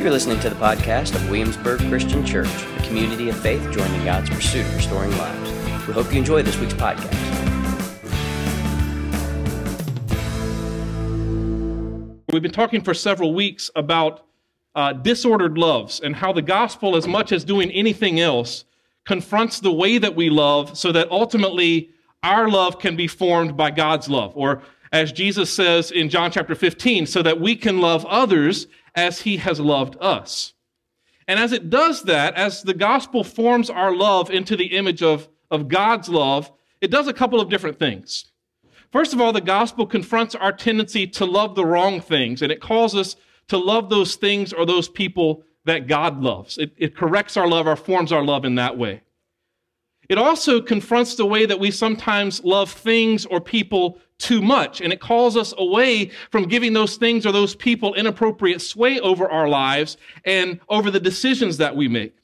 You're 0.00 0.10
listening 0.10 0.40
to 0.40 0.48
the 0.48 0.56
podcast 0.56 1.14
of 1.14 1.28
Williamsburg 1.28 1.78
Christian 1.90 2.24
Church, 2.24 2.48
a 2.48 2.82
community 2.84 3.28
of 3.28 3.38
faith 3.38 3.60
joining 3.70 4.02
God's 4.02 4.30
pursuit 4.30 4.64
of 4.64 4.74
restoring 4.74 5.10
lives. 5.18 5.50
We 5.86 5.92
hope 5.92 6.10
you 6.10 6.16
enjoy 6.16 6.42
this 6.42 6.56
week's 6.58 6.72
podcast. 6.72 7.12
We've 12.32 12.40
been 12.40 12.50
talking 12.50 12.80
for 12.80 12.94
several 12.94 13.34
weeks 13.34 13.70
about 13.76 14.24
uh, 14.74 14.94
disordered 14.94 15.58
loves 15.58 16.00
and 16.00 16.16
how 16.16 16.32
the 16.32 16.40
gospel, 16.40 16.96
as 16.96 17.06
much 17.06 17.30
as 17.30 17.44
doing 17.44 17.70
anything 17.70 18.20
else, 18.20 18.64
confronts 19.04 19.60
the 19.60 19.70
way 19.70 19.98
that 19.98 20.16
we 20.16 20.30
love 20.30 20.78
so 20.78 20.92
that 20.92 21.10
ultimately 21.10 21.90
our 22.22 22.48
love 22.48 22.78
can 22.78 22.96
be 22.96 23.06
formed 23.06 23.54
by 23.54 23.70
God's 23.70 24.08
love. 24.08 24.32
Or 24.34 24.62
as 24.92 25.12
Jesus 25.12 25.52
says 25.52 25.90
in 25.90 26.08
John 26.08 26.30
chapter 26.30 26.54
15, 26.54 27.04
so 27.04 27.22
that 27.22 27.38
we 27.38 27.54
can 27.54 27.82
love 27.82 28.06
others 28.06 28.66
as 28.94 29.22
he 29.22 29.38
has 29.38 29.60
loved 29.60 29.96
us. 30.00 30.54
And 31.28 31.38
as 31.38 31.52
it 31.52 31.70
does 31.70 32.02
that, 32.04 32.34
as 32.34 32.62
the 32.62 32.74
gospel 32.74 33.22
forms 33.22 33.70
our 33.70 33.94
love 33.94 34.30
into 34.30 34.56
the 34.56 34.76
image 34.76 35.02
of, 35.02 35.28
of 35.50 35.68
God's 35.68 36.08
love, 36.08 36.50
it 36.80 36.90
does 36.90 37.06
a 37.06 37.12
couple 37.12 37.40
of 37.40 37.48
different 37.48 37.78
things. 37.78 38.26
First 38.90 39.12
of 39.12 39.20
all, 39.20 39.32
the 39.32 39.40
gospel 39.40 39.86
confronts 39.86 40.34
our 40.34 40.52
tendency 40.52 41.06
to 41.06 41.24
love 41.24 41.54
the 41.54 41.64
wrong 41.64 42.00
things, 42.00 42.42
and 42.42 42.50
it 42.50 42.60
calls 42.60 42.96
us 42.96 43.14
to 43.48 43.58
love 43.58 43.90
those 43.90 44.16
things 44.16 44.52
or 44.52 44.66
those 44.66 44.88
people 44.88 45.44
that 45.64 45.86
God 45.86 46.20
loves. 46.20 46.58
It, 46.58 46.72
it 46.76 46.96
corrects 46.96 47.36
our 47.36 47.46
love 47.46 47.66
or 47.66 47.76
forms 47.76 48.12
our 48.12 48.24
love 48.24 48.44
in 48.44 48.56
that 48.56 48.76
way. 48.76 49.02
It 50.08 50.18
also 50.18 50.60
confronts 50.60 51.14
the 51.14 51.26
way 51.26 51.46
that 51.46 51.60
we 51.60 51.70
sometimes 51.70 52.42
love 52.42 52.72
things 52.72 53.24
or 53.26 53.40
people 53.40 54.00
too 54.20 54.40
much, 54.40 54.80
and 54.80 54.92
it 54.92 55.00
calls 55.00 55.36
us 55.36 55.52
away 55.58 56.10
from 56.30 56.46
giving 56.46 56.72
those 56.72 56.96
things 56.96 57.26
or 57.26 57.32
those 57.32 57.54
people 57.54 57.94
inappropriate 57.94 58.60
sway 58.60 59.00
over 59.00 59.28
our 59.28 59.48
lives 59.48 59.96
and 60.24 60.60
over 60.68 60.90
the 60.90 61.00
decisions 61.00 61.56
that 61.56 61.74
we 61.74 61.88
make. 61.88 62.14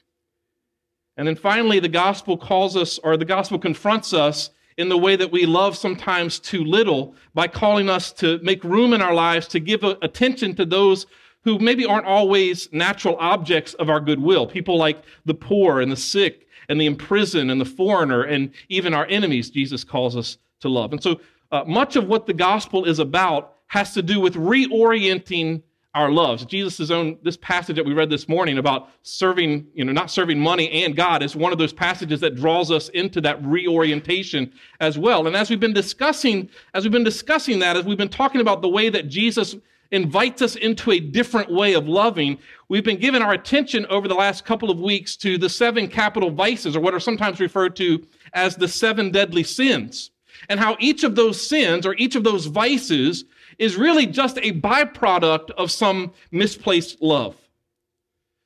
And 1.17 1.27
then 1.27 1.37
finally, 1.37 1.81
the 1.81 1.89
gospel 1.89 2.37
calls 2.37 2.77
us, 2.77 2.99
or 2.99 3.17
the 3.17 3.25
gospel 3.25 3.59
confronts 3.59 4.13
us 4.13 4.51
in 4.77 4.91
the 4.91 4.99
way 4.99 5.17
that 5.17 5.33
we 5.33 5.47
love 5.47 5.77
sometimes 5.77 6.39
too 6.39 6.63
little 6.63 7.15
by 7.35 7.49
calling 7.49 7.89
us 7.89 8.13
to 8.13 8.39
make 8.43 8.63
room 8.63 8.93
in 8.93 9.01
our 9.01 9.15
lives 9.15 9.49
to 9.49 9.59
give 9.59 9.83
attention 9.83 10.55
to 10.57 10.67
those 10.67 11.07
who 11.45 11.59
maybe 11.59 11.87
aren't 11.87 12.07
always 12.07 12.69
natural 12.73 13.17
objects 13.19 13.73
of 13.75 13.89
our 13.89 14.01
goodwill. 14.01 14.47
People 14.47 14.77
like 14.77 15.03
the 15.25 15.35
poor 15.35 15.81
and 15.81 15.91
the 15.91 15.97
sick 15.97 16.47
and 16.69 16.81
the 16.81 16.87
imprisoned 16.87 17.51
and 17.51 17.61
the 17.61 17.65
foreigner 17.65 18.23
and 18.23 18.51
even 18.69 18.93
our 18.93 19.07
enemies, 19.07 19.49
Jesus 19.49 19.85
calls 19.85 20.17
us 20.17 20.39
to 20.61 20.69
love. 20.69 20.93
And 20.93 21.03
so 21.03 21.21
uh, 21.57 21.65
much 21.65 21.97
of 21.97 22.07
what 22.07 22.27
the 22.27 22.35
gospel 22.35 22.85
is 22.85 22.99
about 22.99 23.55
has 23.69 23.95
to 23.95 24.03
do 24.03 24.21
with 24.21 24.35
reorienting 24.35 25.63
our 25.95 26.11
loves. 26.11 26.45
Jesus' 26.45 26.91
own, 26.91 27.17
this 27.23 27.39
passage 27.39 27.77
that 27.77 27.87
we 27.87 27.95
read 27.95 28.11
this 28.11 28.29
morning 28.29 28.59
about 28.59 28.91
serving, 29.03 29.67
you 29.73 29.83
know, 29.83 29.93
not 29.93 30.11
serving 30.11 30.39
money 30.39 30.85
and 30.85 30.95
God 30.95 31.23
is 31.23 31.35
one 31.35 31.53
of 31.53 31.59
those 31.59 31.73
passages 31.73 32.21
that 32.21 32.35
draws 32.35 32.71
us 32.71 32.91
into 32.91 33.23
that 33.23 33.43
reorientation 33.43 34.53
as 34.81 34.99
well. 34.99 35.27
And 35.27 35.35
as 35.35 35.49
we've 35.49 35.59
been 35.59 35.73
discussing, 35.73 36.51
as 36.75 36.85
we've 36.85 36.93
been 36.93 37.03
discussing 37.03 37.59
that, 37.61 37.77
as 37.77 37.87
we've 37.87 37.97
been 37.97 38.11
talking 38.11 38.43
about 38.43 38.61
the 38.61 38.69
way 38.69 38.91
that 38.91 39.09
Jesus 39.09 39.57
invites 39.91 40.43
us 40.43 40.57
into 40.57 40.91
a 40.91 41.01
different 41.01 41.51
way 41.51 41.75
of 41.75 41.89
loving. 41.89 42.39
We've 42.69 42.85
been 42.85 42.99
giving 42.99 43.23
our 43.23 43.33
attention 43.33 43.87
over 43.87 44.09
the 44.09 44.15
last 44.15 44.45
couple 44.45 44.71
of 44.71 44.81
weeks 44.81 45.17
to 45.19 45.39
the 45.39 45.49
seven 45.49 45.89
capital 45.89 46.31
vices, 46.31 46.77
or 46.77 46.81
what 46.81 46.93
are 46.93 47.01
sometimes 47.01 47.41
referred 47.41 47.77
to 47.77 48.05
as 48.33 48.57
the 48.57 48.69
seven 48.69 49.11
deadly 49.11 49.45
sins, 49.45 50.11
and 50.49 50.61
how 50.61 50.77
each 50.79 51.05
of 51.05 51.15
those 51.15 51.47
sins 51.47 51.87
or 51.87 51.95
each 51.97 52.17
of 52.17 52.25
those 52.25 52.47
vices 52.47 53.25
is 53.59 53.77
really 53.77 54.07
just 54.07 54.39
a 54.39 54.53
byproduct 54.53 55.51
of 55.53 55.71
some 55.71 56.13
misplaced 56.31 57.01
love. 57.01 57.37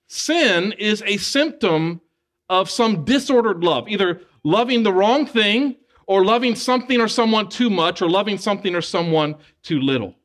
Sin 0.08 0.72
is 0.72 1.02
a 1.06 1.16
symptom 1.16 2.00
of 2.48 2.68
some 2.68 3.04
disordered 3.04 3.62
love, 3.62 3.88
either 3.88 4.20
loving 4.44 4.82
the 4.82 4.92
wrong 4.92 5.26
thing 5.26 5.76
or 6.06 6.24
loving 6.24 6.56
something 6.56 7.00
or 7.00 7.08
someone 7.08 7.48
too 7.48 7.70
much 7.70 8.02
or 8.02 8.10
loving 8.10 8.36
something 8.36 8.74
or 8.74 8.82
someone 8.82 9.36
too 9.62 9.80
little. 9.80 10.16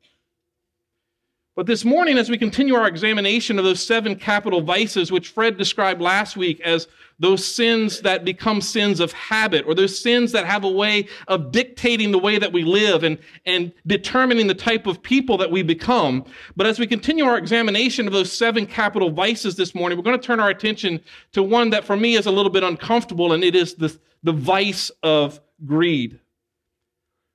But 1.56 1.64
this 1.64 1.86
morning, 1.86 2.18
as 2.18 2.28
we 2.28 2.36
continue 2.36 2.74
our 2.74 2.86
examination 2.86 3.58
of 3.58 3.64
those 3.64 3.82
seven 3.82 4.14
capital 4.14 4.60
vices, 4.60 5.10
which 5.10 5.30
Fred 5.30 5.56
described 5.56 6.02
last 6.02 6.36
week 6.36 6.60
as 6.60 6.86
those 7.18 7.46
sins 7.46 8.02
that 8.02 8.26
become 8.26 8.60
sins 8.60 9.00
of 9.00 9.10
habit, 9.12 9.64
or 9.66 9.74
those 9.74 9.98
sins 9.98 10.32
that 10.32 10.44
have 10.44 10.64
a 10.64 10.70
way 10.70 11.08
of 11.28 11.52
dictating 11.52 12.12
the 12.12 12.18
way 12.18 12.38
that 12.38 12.52
we 12.52 12.62
live 12.62 13.04
and, 13.04 13.16
and 13.46 13.72
determining 13.86 14.48
the 14.48 14.54
type 14.54 14.86
of 14.86 15.02
people 15.02 15.38
that 15.38 15.50
we 15.50 15.62
become. 15.62 16.26
But 16.56 16.66
as 16.66 16.78
we 16.78 16.86
continue 16.86 17.24
our 17.24 17.38
examination 17.38 18.06
of 18.06 18.12
those 18.12 18.30
seven 18.30 18.66
capital 18.66 19.08
vices 19.08 19.56
this 19.56 19.74
morning, 19.74 19.96
we're 19.96 20.04
going 20.04 20.20
to 20.20 20.26
turn 20.26 20.40
our 20.40 20.50
attention 20.50 21.00
to 21.32 21.42
one 21.42 21.70
that 21.70 21.86
for 21.86 21.96
me 21.96 22.16
is 22.16 22.26
a 22.26 22.30
little 22.30 22.52
bit 22.52 22.64
uncomfortable, 22.64 23.32
and 23.32 23.42
it 23.42 23.56
is 23.56 23.76
the, 23.76 23.98
the 24.22 24.32
vice 24.32 24.90
of 25.02 25.40
greed. 25.64 26.20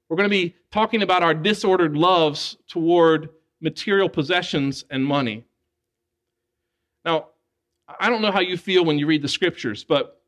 We're 0.10 0.18
going 0.18 0.30
to 0.30 0.36
be 0.36 0.54
talking 0.72 1.02
about 1.02 1.24
our 1.24 1.34
disordered 1.34 1.98
loves 1.98 2.56
toward 2.68 3.30
material 3.62 4.10
possessions 4.10 4.84
and 4.90 5.06
money. 5.06 5.46
Now, 7.06 7.28
I 8.00 8.10
don't 8.10 8.22
know 8.22 8.32
how 8.32 8.42
you 8.42 8.58
feel 8.58 8.86
when 8.86 9.00
you 9.00 9.08
read 9.08 9.22
the 9.22 9.28
scriptures, 9.28 9.84
but 9.84 10.22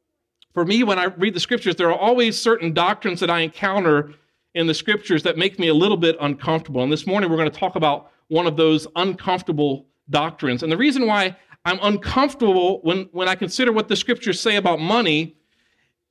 for 0.54 0.66
me, 0.66 0.84
when 0.84 1.00
I 1.00 1.06
read 1.06 1.34
the 1.34 1.40
scriptures, 1.40 1.76
there 1.76 1.90
are 1.90 1.98
always 1.98 2.40
certain 2.40 2.74
doctrines 2.74 3.20
that 3.20 3.30
I 3.30 3.40
encounter 3.40 4.14
in 4.54 4.68
the 4.68 4.74
scriptures 4.74 5.24
that 5.24 5.38
make 5.38 5.58
me 5.58 5.70
a 5.70 5.74
little 5.74 5.98
bit 5.98 6.16
uncomfortable. 6.22 6.84
And 6.84 6.92
this 6.92 7.08
morning, 7.08 7.30
we're 7.30 7.38
going 7.38 7.50
to 7.50 7.60
talk 7.60 7.76
about 7.76 8.12
one 8.28 8.46
of 8.46 8.56
those 8.56 8.88
uncomfortable 8.96 9.88
doctrines. 10.10 10.62
And 10.62 10.72
the 10.72 10.78
reason 10.78 11.08
why 11.08 11.36
I'm 11.66 11.80
uncomfortable 11.82 12.82
when, 12.82 13.10
when 13.12 13.28
I 13.28 13.36
consider 13.36 13.72
what 13.72 13.88
the 13.88 13.96
scriptures 13.96 14.40
say 14.40 14.58
about 14.58 14.80
money, 14.80 15.36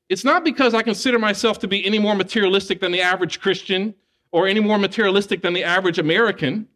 it's 0.08 0.24
not 0.24 0.44
because 0.44 0.74
I 0.74 0.82
consider 0.82 1.18
myself 1.18 1.58
to 1.60 1.68
be 1.68 1.84
any 1.84 1.98
more 1.98 2.14
materialistic 2.14 2.80
than 2.80 2.90
the 2.90 3.00
average 3.00 3.40
Christian 3.40 3.94
or 4.32 4.48
any 4.48 4.60
more 4.60 4.78
materialistic 4.78 5.42
than 5.42 5.52
the 5.52 5.62
average 5.62 5.98
American. 5.98 6.66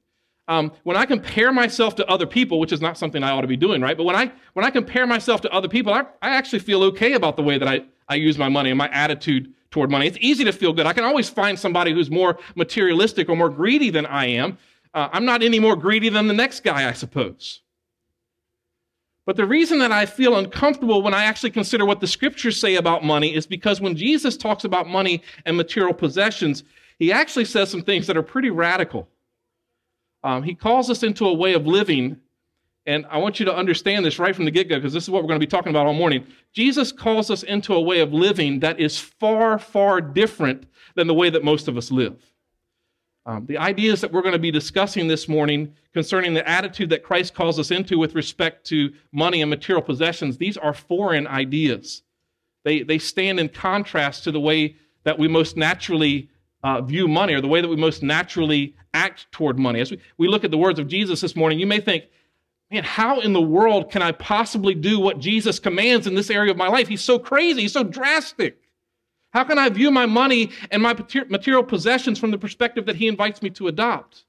Um, 0.48 0.72
when 0.84 0.96
I 0.96 1.06
compare 1.06 1.52
myself 1.52 1.96
to 1.96 2.06
other 2.06 2.26
people, 2.26 2.60
which 2.60 2.72
is 2.72 2.80
not 2.80 2.96
something 2.96 3.22
I 3.22 3.30
ought 3.30 3.40
to 3.40 3.48
be 3.48 3.56
doing, 3.56 3.80
right? 3.80 3.96
But 3.96 4.04
when 4.04 4.14
I 4.14 4.30
when 4.52 4.64
I 4.64 4.70
compare 4.70 5.06
myself 5.06 5.40
to 5.40 5.50
other 5.52 5.68
people, 5.68 5.92
I, 5.92 6.02
I 6.22 6.36
actually 6.36 6.60
feel 6.60 6.84
okay 6.84 7.14
about 7.14 7.36
the 7.36 7.42
way 7.42 7.58
that 7.58 7.66
I, 7.66 7.82
I 8.08 8.14
use 8.14 8.38
my 8.38 8.48
money 8.48 8.70
and 8.70 8.78
my 8.78 8.88
attitude 8.90 9.52
toward 9.70 9.90
money. 9.90 10.06
It's 10.06 10.18
easy 10.20 10.44
to 10.44 10.52
feel 10.52 10.72
good. 10.72 10.86
I 10.86 10.92
can 10.92 11.04
always 11.04 11.28
find 11.28 11.58
somebody 11.58 11.92
who's 11.92 12.10
more 12.10 12.38
materialistic 12.54 13.28
or 13.28 13.36
more 13.36 13.50
greedy 13.50 13.90
than 13.90 14.06
I 14.06 14.26
am. 14.26 14.58
Uh, 14.94 15.08
I'm 15.12 15.24
not 15.24 15.42
any 15.42 15.58
more 15.58 15.76
greedy 15.76 16.08
than 16.08 16.28
the 16.28 16.34
next 16.34 16.62
guy, 16.62 16.88
I 16.88 16.92
suppose. 16.92 17.62
But 19.26 19.36
the 19.36 19.44
reason 19.44 19.80
that 19.80 19.90
I 19.90 20.06
feel 20.06 20.36
uncomfortable 20.36 21.02
when 21.02 21.12
I 21.12 21.24
actually 21.24 21.50
consider 21.50 21.84
what 21.84 22.00
the 22.00 22.06
scriptures 22.06 22.60
say 22.60 22.76
about 22.76 23.04
money 23.04 23.34
is 23.34 23.46
because 23.46 23.80
when 23.80 23.96
Jesus 23.96 24.36
talks 24.36 24.62
about 24.62 24.88
money 24.88 25.22
and 25.44 25.56
material 25.56 25.92
possessions, 25.92 26.62
he 27.00 27.12
actually 27.12 27.44
says 27.44 27.68
some 27.68 27.82
things 27.82 28.06
that 28.06 28.16
are 28.16 28.22
pretty 28.22 28.50
radical. 28.50 29.08
Um, 30.26 30.42
he 30.42 30.56
calls 30.56 30.90
us 30.90 31.04
into 31.04 31.24
a 31.24 31.32
way 31.32 31.54
of 31.54 31.68
living. 31.68 32.16
And 32.84 33.06
I 33.08 33.18
want 33.18 33.38
you 33.38 33.46
to 33.46 33.54
understand 33.54 34.04
this 34.04 34.18
right 34.18 34.34
from 34.34 34.44
the 34.44 34.50
get 34.50 34.68
go, 34.68 34.74
because 34.74 34.92
this 34.92 35.04
is 35.04 35.10
what 35.10 35.22
we're 35.22 35.28
going 35.28 35.40
to 35.40 35.46
be 35.46 35.50
talking 35.50 35.70
about 35.70 35.86
all 35.86 35.94
morning. 35.94 36.26
Jesus 36.52 36.90
calls 36.90 37.30
us 37.30 37.44
into 37.44 37.74
a 37.74 37.80
way 37.80 38.00
of 38.00 38.12
living 38.12 38.58
that 38.60 38.80
is 38.80 38.98
far, 38.98 39.56
far 39.56 40.00
different 40.00 40.66
than 40.96 41.06
the 41.06 41.14
way 41.14 41.30
that 41.30 41.44
most 41.44 41.68
of 41.68 41.76
us 41.76 41.92
live. 41.92 42.20
Um, 43.24 43.46
the 43.46 43.58
ideas 43.58 44.00
that 44.00 44.12
we're 44.12 44.22
going 44.22 44.32
to 44.32 44.38
be 44.38 44.50
discussing 44.50 45.06
this 45.06 45.28
morning 45.28 45.74
concerning 45.92 46.34
the 46.34 46.48
attitude 46.48 46.90
that 46.90 47.04
Christ 47.04 47.34
calls 47.34 47.58
us 47.60 47.70
into 47.70 47.96
with 47.96 48.16
respect 48.16 48.66
to 48.66 48.92
money 49.12 49.42
and 49.42 49.50
material 49.50 49.82
possessions, 49.82 50.38
these 50.38 50.56
are 50.56 50.74
foreign 50.74 51.28
ideas. 51.28 52.02
They, 52.64 52.82
they 52.82 52.98
stand 52.98 53.38
in 53.38 53.48
contrast 53.48 54.24
to 54.24 54.32
the 54.32 54.40
way 54.40 54.74
that 55.04 55.20
we 55.20 55.28
most 55.28 55.56
naturally 55.56 56.30
uh, 56.62 56.80
view 56.80 57.08
money 57.08 57.34
or 57.34 57.40
the 57.40 57.48
way 57.48 57.60
that 57.60 57.68
we 57.68 57.76
most 57.76 58.02
naturally 58.02 58.74
act 58.94 59.30
toward 59.32 59.58
money. 59.58 59.80
As 59.80 59.90
we, 59.90 60.00
we 60.18 60.28
look 60.28 60.44
at 60.44 60.50
the 60.50 60.58
words 60.58 60.78
of 60.78 60.88
Jesus 60.88 61.20
this 61.20 61.36
morning, 61.36 61.58
you 61.58 61.66
may 61.66 61.80
think, 61.80 62.04
man, 62.70 62.82
how 62.82 63.20
in 63.20 63.32
the 63.32 63.40
world 63.40 63.90
can 63.90 64.02
I 64.02 64.12
possibly 64.12 64.74
do 64.74 64.98
what 64.98 65.18
Jesus 65.18 65.58
commands 65.58 66.06
in 66.06 66.14
this 66.14 66.30
area 66.30 66.50
of 66.50 66.56
my 66.56 66.68
life? 66.68 66.88
He's 66.88 67.04
so 67.04 67.18
crazy, 67.18 67.62
he's 67.62 67.72
so 67.72 67.84
drastic. 67.84 68.58
How 69.30 69.44
can 69.44 69.58
I 69.58 69.68
view 69.68 69.90
my 69.90 70.06
money 70.06 70.50
and 70.70 70.82
my 70.82 70.96
material 71.28 71.62
possessions 71.62 72.18
from 72.18 72.30
the 72.30 72.38
perspective 72.38 72.86
that 72.86 72.96
he 72.96 73.06
invites 73.06 73.42
me 73.42 73.50
to 73.50 73.68
adopt? 73.68 74.24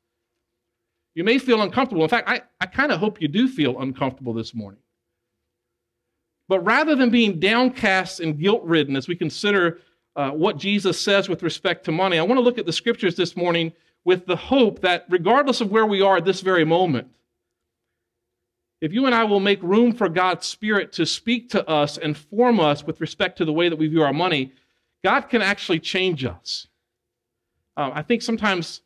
You 1.15 1.23
may 1.23 1.39
feel 1.39 1.62
uncomfortable. 1.62 2.03
In 2.03 2.09
fact, 2.09 2.30
I, 2.30 2.41
I 2.59 2.65
kind 2.65 2.91
of 2.91 3.00
hope 3.00 3.21
you 3.21 3.27
do 3.27 3.47
feel 3.47 3.80
uncomfortable 3.80 4.33
this 4.33 4.53
morning. 4.53 4.81
But 6.47 6.59
rather 6.59 6.95
than 6.95 7.09
being 7.09 7.39
downcast 7.39 8.19
and 8.19 8.39
guilt 8.39 8.63
ridden 8.63 8.95
as 8.95 9.07
we 9.07 9.15
consider 9.15 9.80
uh, 10.18 10.31
what 10.31 10.58
Jesus 10.58 11.00
says 11.00 11.30
with 11.30 11.44
respect 11.44 11.86
to 11.86 11.92
money, 11.92 12.18
I 12.18 12.24
want 12.24 12.40
to 12.40 12.44
look 12.44 12.58
at 12.58 12.66
the 12.66 12.74
scriptures 12.74 13.16
this 13.16 13.38
morning 13.38 13.72
with 14.04 14.25
the 14.25 14.36
hope 14.36 14.81
that 14.81 15.06
regardless 15.10 15.62
of 15.62 15.69
where 15.69 15.86
we 15.86 16.02
are 16.02 16.18
at 16.18 16.25
this 16.25 16.42
very 16.42 16.66
moment, 16.66 17.08
if 18.81 18.92
you 18.92 19.06
and 19.06 19.14
I 19.14 19.24
will 19.24 19.40
make 19.40 19.62
room 19.62 19.94
for 19.94 20.10
God's 20.10 20.48
Spirit 20.48 20.92
to 20.94 21.06
speak 21.06 21.50
to 21.52 21.68
us 21.69 21.98
and 21.98 22.18
form 22.18 22.60
us 22.60 22.84
with 22.84 23.00
respect 23.00 23.38
to 23.38 23.46
the 23.46 23.54
way 23.54 23.69
that 23.69 23.75
we 23.75 23.88
view 23.88 24.04
our 24.04 24.14
money, 24.14 24.54
God 25.04 25.22
can 25.22 25.42
actually 25.42 25.80
change 25.80 26.25
us. 26.25 26.68
Uh, 27.75 27.92
I 27.94 28.02
think 28.02 28.24
sometimes 28.24 28.81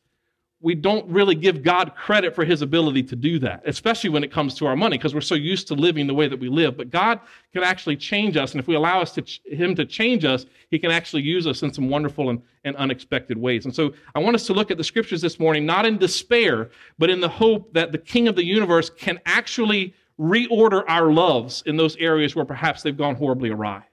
we 0.62 0.76
don't 0.76 1.08
really 1.10 1.34
give 1.34 1.64
God 1.64 1.96
credit 1.96 2.36
for 2.36 2.46
his 2.46 2.62
ability 2.62 3.02
to 3.04 3.16
do 3.16 3.40
that, 3.40 3.64
especially 3.66 4.12
when 4.12 4.24
it 4.24 4.32
comes 4.32 4.54
to 4.56 4.68
our 4.68 4.76
money, 4.76 4.98
because 4.98 5.16
we're 5.16 5.22
so 5.22 5.34
used 5.36 5.68
to 5.70 5.74
living 5.74 6.06
the 6.06 6.14
way 6.14 6.28
that 6.28 6.40
we 6.40 6.50
live. 6.50 6.78
But 6.78 6.92
God 6.92 7.20
can 7.52 7.64
actually 7.64 7.98
change 7.98 8.38
us. 8.38 8.52
And 8.52 8.60
if 8.60 8.68
we 8.68 8.76
allow 8.76 9.02
us 9.02 9.12
to 9.14 9.24
ch- 9.24 9.42
him 9.46 9.74
to 9.76 9.86
change 9.86 10.24
us, 10.24 10.46
he 10.70 10.78
can 10.78 10.92
actually 10.92 11.24
use 11.24 11.48
us 11.48 11.64
in 11.64 11.74
some 11.74 11.90
wonderful 11.90 12.30
and, 12.30 12.42
and 12.64 12.76
unexpected 12.76 13.38
ways. 13.38 13.66
And 13.66 13.76
so 13.76 13.94
I 14.14 14.20
want 14.20 14.36
us 14.36 14.46
to 14.48 14.54
look 14.54 14.70
at 14.70 14.78
the 14.78 14.84
scriptures 14.84 15.22
this 15.22 15.40
morning, 15.40 15.66
not 15.66 15.86
in 15.86 15.98
despair, 15.98 16.70
but 17.00 17.10
in 17.10 17.22
the 17.22 17.30
hope 17.30 17.74
that 17.74 17.92
the 17.92 17.98
King 17.98 18.28
of 18.28 18.36
the 18.36 18.46
universe 18.46 18.90
can 18.92 19.20
actually 19.26 19.96
reorder 20.20 20.84
our 20.88 21.12
loves 21.12 21.64
in 21.66 21.76
those 21.76 21.96
areas 21.98 22.36
where 22.36 22.46
perhaps 22.46 22.84
they've 22.84 22.98
gone 22.98 23.16
horribly 23.16 23.50
awry. 23.50 23.84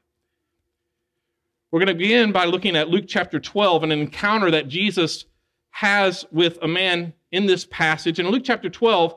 We're 1.70 1.80
going 1.80 1.88
to 1.88 1.94
begin 1.94 2.32
by 2.32 2.44
looking 2.44 2.76
at 2.76 2.88
Luke 2.88 3.04
chapter 3.06 3.40
12 3.40 3.84
and 3.84 3.92
an 3.92 4.00
encounter 4.00 4.50
that 4.50 4.68
Jesus 4.68 5.24
has 5.70 6.24
with 6.30 6.58
a 6.62 6.68
man 6.68 7.12
in 7.32 7.46
this 7.46 7.66
passage. 7.66 8.18
In 8.18 8.28
Luke 8.28 8.42
chapter 8.44 8.68
12, 8.68 9.16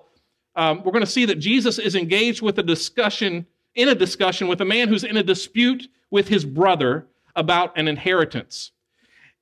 um, 0.55 0.83
we're 0.83 0.91
going 0.91 1.05
to 1.05 1.09
see 1.09 1.25
that 1.25 1.39
Jesus 1.39 1.79
is 1.79 1.95
engaged 1.95 2.41
with 2.41 2.59
a 2.59 2.63
discussion, 2.63 3.45
in 3.75 3.89
a 3.89 3.95
discussion 3.95 4.47
with 4.47 4.61
a 4.61 4.65
man 4.65 4.87
who's 4.87 5.03
in 5.03 5.17
a 5.17 5.23
dispute 5.23 5.87
with 6.09 6.27
his 6.27 6.43
brother 6.45 7.07
about 7.35 7.77
an 7.77 7.87
inheritance. 7.87 8.71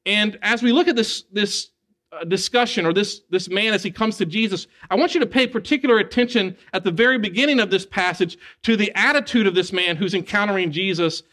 And 0.06 0.38
as 0.42 0.62
we 0.62 0.72
look 0.72 0.88
at 0.88 0.96
this, 0.96 1.24
this 1.32 1.72
uh, 2.12 2.24
discussion 2.24 2.86
or 2.86 2.94
this, 2.94 3.22
this 3.30 3.50
man 3.50 3.74
as 3.74 3.84
he 3.84 3.92
comes 3.92 4.18
to 4.18 4.26
Jesus, 4.26 4.68
I 4.90 4.96
want 4.96 5.14
you 5.14 5.20
to 5.20 5.26
pay 5.26 5.48
particular 5.48 5.98
attention 5.98 6.56
at 6.74 6.84
the 6.84 6.92
very 6.92 7.18
beginning 7.18 7.60
of 7.60 7.72
this 7.72 7.86
passage 7.86 8.38
to 8.64 8.76
the 8.76 8.92
attitude 8.96 9.48
of 9.48 9.56
this 9.56 9.74
man 9.74 9.96
who's 9.96 10.14
encountering 10.14 10.72
Jesus 10.72 11.24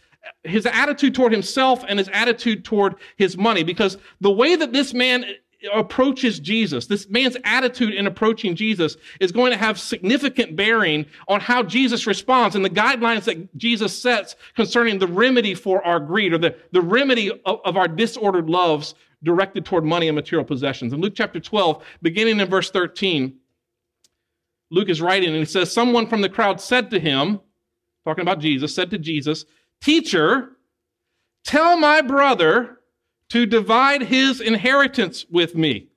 his 0.45 0.67
attitude 0.67 1.15
toward 1.15 1.33
himself 1.33 1.85
and 1.89 1.99
his 1.99 2.09
attitude 2.13 2.65
toward 2.65 2.97
his 3.17 3.37
money 3.37 3.63
because 3.63 3.99
the 4.21 4.31
way 4.31 4.57
that 4.57 4.73
this 4.73 4.95
man 4.95 5.25
approaches 5.75 6.41
Jesus, 6.41 6.87
this 6.87 7.09
man's 7.09 7.37
attitude 7.45 7.95
in 7.95 8.07
approaching 8.07 8.55
Jesus 8.55 8.97
is 9.21 9.33
going 9.33 9.53
to 9.53 9.59
have 9.59 9.79
significant 9.79 10.57
bearing 10.57 11.07
on 11.29 11.41
how 11.41 11.63
Jesus 11.63 12.07
responds 12.07 12.57
and 12.57 12.65
the 12.65 12.71
guidelines 12.71 13.25
that 13.25 13.57
Jesus 13.57 13.97
sets 13.97 14.37
concerning 14.55 14.99
the 14.99 15.07
remedy 15.07 15.55
for 15.55 15.85
our 15.85 16.01
greed 16.01 16.33
or 16.33 16.39
the, 16.39 16.57
the 16.73 16.81
remedy 16.81 17.31
of, 17.45 17.61
of 17.65 17.77
our 17.77 17.89
disordered 17.89 18.49
loves 18.49 18.95
directed 19.23 19.65
toward 19.65 19.85
money 19.85 20.09
and 20.09 20.15
material 20.15 20.45
possessions. 20.45 20.93
In 20.93 21.01
Luke 21.01 21.15
chapter 21.17 21.41
12, 21.41 21.83
beginning 22.03 22.41
in 22.41 22.49
verse 22.49 22.71
13, 22.71 23.37
Luke 24.71 24.89
is 24.89 25.01
writing 25.01 25.31
and 25.31 25.39
he 25.39 25.45
says, 25.45 25.73
Someone 25.73 26.07
from 26.07 26.21
the 26.21 26.29
crowd 26.29 26.61
said 26.61 26.91
to 26.91 27.01
him, 27.01 27.41
talking 28.05 28.23
about 28.23 28.41
Jesus, 28.41 28.75
said 28.75 28.91
to 28.91 28.99
Jesus, 28.99 29.45
Teacher, 29.81 30.57
tell 31.45 31.77
my 31.77 32.01
brother 32.01 32.81
to 33.31 33.47
divide 33.47 34.03
his 34.03 34.41
inheritance 34.41 35.27
with 35.31 35.55
me. 35.55 35.89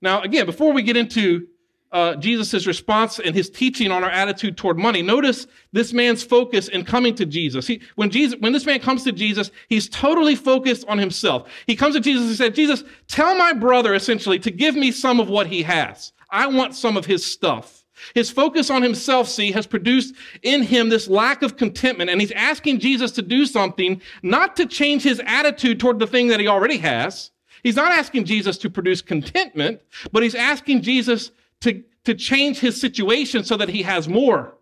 Now, 0.00 0.22
again, 0.22 0.46
before 0.46 0.72
we 0.72 0.82
get 0.82 0.96
into 0.96 1.46
uh, 1.92 2.16
Jesus' 2.16 2.66
response 2.66 3.18
and 3.18 3.34
his 3.34 3.50
teaching 3.50 3.90
on 3.90 4.02
our 4.02 4.10
attitude 4.10 4.56
toward 4.56 4.78
money, 4.78 5.02
notice 5.02 5.46
this 5.72 5.92
man's 5.92 6.22
focus 6.22 6.68
in 6.68 6.84
coming 6.84 7.14
to 7.16 7.26
Jesus. 7.26 7.66
He, 7.66 7.82
when 7.96 8.10
Jesus. 8.10 8.38
when 8.40 8.52
this 8.52 8.66
man 8.66 8.80
comes 8.80 9.04
to 9.04 9.12
Jesus, 9.12 9.50
he's 9.68 9.88
totally 9.88 10.34
focused 10.34 10.86
on 10.88 10.98
himself. 10.98 11.48
He 11.66 11.76
comes 11.76 11.94
to 11.94 12.00
Jesus 12.00 12.28
and 12.28 12.36
said, 12.36 12.54
Jesus, 12.54 12.82
tell 13.08 13.36
my 13.36 13.52
brother 13.52 13.94
essentially 13.94 14.38
to 14.40 14.50
give 14.50 14.74
me 14.74 14.90
some 14.90 15.20
of 15.20 15.28
what 15.28 15.46
he 15.46 15.62
has. 15.62 16.12
I 16.30 16.46
want 16.46 16.74
some 16.74 16.96
of 16.96 17.04
his 17.04 17.24
stuff. 17.24 17.81
His 18.14 18.30
focus 18.30 18.70
on 18.70 18.82
himself, 18.82 19.28
see, 19.28 19.52
has 19.52 19.66
produced 19.66 20.14
in 20.42 20.62
him 20.62 20.88
this 20.88 21.08
lack 21.08 21.42
of 21.42 21.56
contentment. 21.56 22.10
And 22.10 22.20
he's 22.20 22.32
asking 22.32 22.80
Jesus 22.80 23.12
to 23.12 23.22
do 23.22 23.46
something, 23.46 24.00
not 24.22 24.56
to 24.56 24.66
change 24.66 25.02
his 25.02 25.20
attitude 25.24 25.80
toward 25.80 25.98
the 25.98 26.06
thing 26.06 26.28
that 26.28 26.40
he 26.40 26.48
already 26.48 26.78
has. 26.78 27.30
He's 27.62 27.76
not 27.76 27.92
asking 27.92 28.24
Jesus 28.24 28.58
to 28.58 28.70
produce 28.70 29.02
contentment, 29.02 29.80
but 30.10 30.22
he's 30.22 30.34
asking 30.34 30.82
Jesus 30.82 31.30
to, 31.60 31.82
to 32.04 32.14
change 32.14 32.58
his 32.58 32.80
situation 32.80 33.44
so 33.44 33.56
that 33.56 33.68
he 33.68 33.82
has 33.82 34.08
more. 34.08 34.54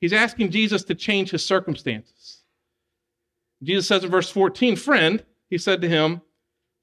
He's 0.00 0.12
asking 0.12 0.50
Jesus 0.50 0.84
to 0.84 0.94
change 0.94 1.30
his 1.30 1.44
circumstances. 1.44 2.42
Jesus 3.62 3.88
says 3.88 4.04
in 4.04 4.10
verse 4.10 4.30
14, 4.30 4.76
Friend, 4.76 5.24
he 5.48 5.58
said 5.58 5.80
to 5.80 5.88
him, 5.88 6.20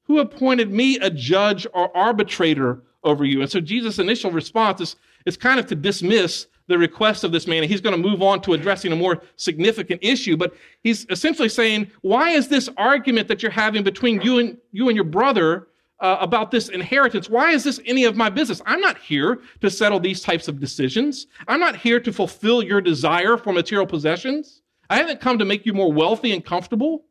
Who 0.05 0.19
appointed 0.19 0.71
me 0.71 0.97
a 0.97 1.09
judge 1.09 1.67
or 1.73 1.95
arbitrator 1.95 2.81
over 3.03 3.23
you? 3.23 3.41
And 3.41 3.49
so 3.49 3.59
Jesus' 3.59 3.99
initial 3.99 4.31
response 4.31 4.81
is, 4.81 4.95
is 5.25 5.37
kind 5.37 5.59
of 5.59 5.67
to 5.67 5.75
dismiss 5.75 6.47
the 6.67 6.77
request 6.77 7.23
of 7.23 7.31
this 7.31 7.47
man. 7.47 7.63
And 7.63 7.71
he's 7.71 7.81
going 7.81 7.95
to 7.95 8.09
move 8.09 8.21
on 8.21 8.41
to 8.41 8.53
addressing 8.53 8.91
a 8.91 8.95
more 8.95 9.21
significant 9.35 9.99
issue. 10.03 10.37
But 10.37 10.55
he's 10.81 11.05
essentially 11.09 11.49
saying, 11.49 11.91
why 12.01 12.29
is 12.29 12.47
this 12.47 12.69
argument 12.77 13.27
that 13.27 13.41
you're 13.43 13.51
having 13.51 13.83
between 13.83 14.21
you 14.21 14.39
and 14.39 14.57
you 14.71 14.87
and 14.87 14.95
your 14.95 15.05
brother 15.05 15.67
uh, 15.99 16.17
about 16.19 16.51
this 16.51 16.69
inheritance? 16.69 17.29
Why 17.29 17.51
is 17.51 17.63
this 17.63 17.81
any 17.85 18.05
of 18.05 18.15
my 18.15 18.29
business? 18.29 18.61
I'm 18.65 18.81
not 18.81 18.97
here 18.97 19.41
to 19.61 19.69
settle 19.69 19.99
these 19.99 20.21
types 20.21 20.47
of 20.47 20.59
decisions. 20.59 21.27
I'm 21.47 21.59
not 21.59 21.75
here 21.75 21.99
to 21.99 22.13
fulfill 22.13 22.63
your 22.63 22.81
desire 22.81 23.37
for 23.37 23.51
material 23.51 23.87
possessions. 23.87 24.61
I 24.89 24.97
haven't 24.97 25.21
come 25.21 25.39
to 25.39 25.45
make 25.45 25.65
you 25.65 25.73
more 25.73 25.91
wealthy 25.91 26.33
and 26.33 26.43
comfortable. 26.45 27.05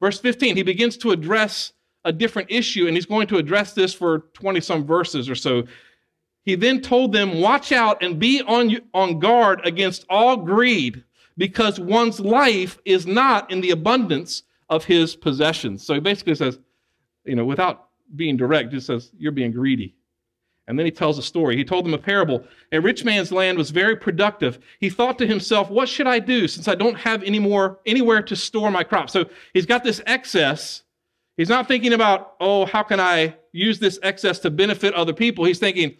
Verse 0.00 0.20
15, 0.20 0.56
he 0.56 0.62
begins 0.62 0.96
to 0.98 1.10
address 1.10 1.72
a 2.04 2.12
different 2.12 2.50
issue, 2.50 2.86
and 2.86 2.96
he's 2.96 3.06
going 3.06 3.26
to 3.26 3.38
address 3.38 3.72
this 3.72 3.92
for 3.92 4.20
20 4.34 4.60
some 4.60 4.86
verses 4.86 5.28
or 5.28 5.34
so. 5.34 5.64
He 6.46 6.54
then 6.54 6.80
told 6.80 7.12
them, 7.12 7.40
Watch 7.40 7.72
out 7.72 8.02
and 8.02 8.18
be 8.18 8.40
on, 8.40 8.78
on 8.94 9.18
guard 9.18 9.60
against 9.64 10.06
all 10.08 10.36
greed, 10.36 11.02
because 11.36 11.78
one's 11.78 12.20
life 12.20 12.78
is 12.84 13.04
not 13.04 13.50
in 13.50 13.60
the 13.60 13.72
abundance 13.72 14.44
of 14.70 14.84
his 14.84 15.16
possessions. 15.16 15.84
So 15.84 15.92
he 15.92 16.00
basically 16.00 16.36
says, 16.36 16.58
you 17.24 17.34
know, 17.34 17.44
without 17.44 17.88
being 18.14 18.36
direct, 18.36 18.70
just 18.70 18.86
says, 18.86 19.10
You're 19.18 19.32
being 19.32 19.50
greedy. 19.50 19.96
And 20.68 20.78
then 20.78 20.86
he 20.86 20.92
tells 20.92 21.18
a 21.18 21.22
story. 21.22 21.56
He 21.56 21.64
told 21.64 21.84
them 21.84 21.94
a 21.94 21.98
parable. 21.98 22.44
A 22.72 22.80
rich 22.80 23.04
man's 23.04 23.30
land 23.30 23.58
was 23.58 23.70
very 23.70 23.96
productive. 23.96 24.58
He 24.80 24.88
thought 24.88 25.18
to 25.18 25.26
himself, 25.26 25.68
What 25.68 25.88
should 25.88 26.06
I 26.06 26.20
do 26.20 26.46
since 26.46 26.68
I 26.68 26.76
don't 26.76 26.96
have 26.96 27.24
any 27.24 27.40
more 27.40 27.80
anywhere 27.86 28.22
to 28.22 28.36
store 28.36 28.70
my 28.70 28.84
crops? 28.84 29.12
So 29.12 29.24
he's 29.52 29.66
got 29.66 29.82
this 29.82 30.00
excess. 30.06 30.84
He's 31.36 31.48
not 31.48 31.68
thinking 31.68 31.92
about, 31.92 32.34
oh, 32.40 32.64
how 32.64 32.82
can 32.82 32.98
I 32.98 33.36
use 33.52 33.78
this 33.78 33.98
excess 34.02 34.38
to 34.38 34.50
benefit 34.50 34.94
other 34.94 35.12
people? 35.12 35.44
He's 35.44 35.58
thinking, 35.58 35.96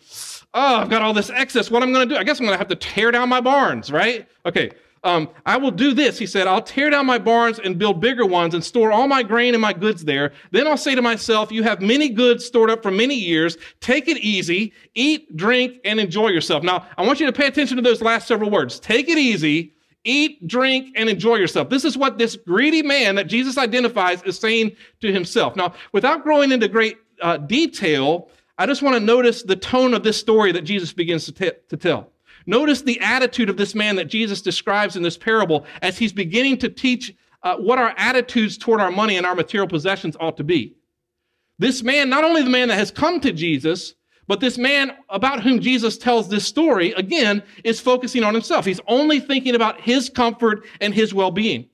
oh, 0.57 0.77
I've 0.77 0.91
got 0.91 1.03
all 1.03 1.13
this 1.13 1.31
excess. 1.31 1.71
What 1.71 1.83
am 1.83 1.91
I 1.91 1.93
going 1.93 2.09
to 2.09 2.15
do? 2.15 2.19
I 2.19 2.25
guess 2.25 2.41
I'm 2.41 2.47
going 2.47 2.55
to 2.55 2.59
have 2.59 2.69
to 2.69 2.77
tear 2.77 3.11
down 3.11 3.29
my 3.29 3.41
barns, 3.41 3.93
right? 3.93 4.27
Okay. 4.45 4.71
Um, 5.05 5.29
I 5.45 5.57
will 5.57 5.71
do 5.71 5.95
this. 5.95 6.19
He 6.19 6.27
said, 6.27 6.49
I'll 6.49 6.63
tear 6.63 6.91
down 6.91 7.07
my 7.07 7.19
barns 7.19 7.61
and 7.61 7.79
build 7.79 8.01
bigger 8.01 8.27
ones 8.27 8.55
and 8.55 8.65
store 8.65 8.91
all 8.91 9.07
my 9.07 9.23
grain 9.23 9.55
and 9.55 9.61
my 9.61 9.73
goods 9.73 10.05
there. 10.05 10.33
Then 10.51 10.67
I'll 10.67 10.77
say 10.77 10.97
to 10.97 11.03
myself, 11.03 11.53
You 11.53 11.63
have 11.63 11.81
many 11.81 12.09
goods 12.09 12.45
stored 12.45 12.71
up 12.71 12.83
for 12.83 12.91
many 12.91 13.15
years. 13.15 13.57
Take 13.81 14.09
it 14.09 14.17
easy, 14.17 14.73
eat, 14.95 15.37
drink, 15.37 15.79
and 15.85 16.01
enjoy 16.01 16.29
yourself. 16.29 16.65
Now, 16.65 16.87
I 16.97 17.07
want 17.07 17.21
you 17.21 17.27
to 17.27 17.33
pay 17.33 17.47
attention 17.47 17.77
to 17.77 17.83
those 17.83 18.03
last 18.03 18.27
several 18.27 18.51
words. 18.51 18.81
Take 18.81 19.09
it 19.09 19.19
easy, 19.19 19.75
eat, 20.03 20.45
drink, 20.49 20.97
and 20.97 21.09
enjoy 21.09 21.37
yourself. 21.37 21.69
This 21.69 21.85
is 21.85 21.97
what 21.97 22.19
this 22.19 22.35
greedy 22.35 22.83
man 22.83 23.15
that 23.15 23.29
Jesus 23.29 23.59
identifies 23.59 24.23
is 24.25 24.37
saying 24.37 24.75
to 25.03 25.13
himself. 25.13 25.55
Now, 25.55 25.75
without 25.93 26.25
growing 26.25 26.51
into 26.51 26.67
great 26.67 26.97
uh, 27.23 27.37
detail, 27.37 28.29
I 28.59 28.67
just 28.67 28.83
want 28.83 28.95
to 28.95 29.01
notice 29.01 29.43
the 29.43 29.57
tone 29.57 29.95
of 29.95 30.03
this 30.03 30.19
story 30.19 30.53
that 30.53 30.63
Jesus 30.63 30.93
begins 30.93 31.27
to, 31.27 31.33
t- 31.33 31.59
to 31.69 31.77
tell. 31.77 32.13
Notice 32.47 32.83
the 32.83 33.01
attitude 33.01 33.51
of 33.51 33.57
this 33.57 33.75
man 33.75 33.97
that 33.97 34.07
Jesus 34.07 34.41
describes 34.41 34.97
in 34.97 35.03
this 35.03 35.19
parable 35.19 35.67
as 35.83 35.99
he's 35.99 36.13
beginning 36.13 36.59
to 36.59 36.69
teach 36.69 37.15
uh, 37.43 37.57
what 37.57 37.79
our 37.79 37.93
attitudes 37.97 38.57
toward 38.57 38.81
our 38.81 38.91
money 38.91 39.17
and 39.17 39.27
our 39.27 39.35
material 39.35 39.69
possessions 39.69 40.17
ought 40.21 40.37
to 40.37 40.45
be. 40.45 40.77
This 41.59 41.83
man, 41.83 42.09
not 42.09 42.25
only 42.25 42.43
the 42.43 42.51
man 42.51 42.69
that 42.69 42.79
has 42.79 42.91
come 42.91 43.21
to 43.21 43.33
Jesus, 43.33 43.95
but 44.27 44.41
this 44.41 44.59
man 44.59 44.93
about 45.09 45.43
whom 45.43 45.61
Jesus 45.61 45.97
tells 45.97 46.29
this 46.29 46.47
story, 46.47 46.93
again, 46.93 47.43
is 47.65 47.81
focusing 47.81 48.25
on 48.25 48.35
himself. 48.35 48.65
He's 48.65 48.81
only 48.87 49.21
thinking 49.21 49.55
about 49.55 49.81
his 49.81 50.09
comfort 50.09 50.65
and 50.81 50.93
his 50.93 51.15
well 51.15 51.31
being. 51.31 51.69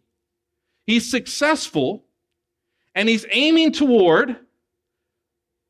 He's 0.87 1.11
successful 1.11 2.05
and 2.95 3.09
he's 3.09 3.27
aiming 3.31 3.73
toward 3.73 4.37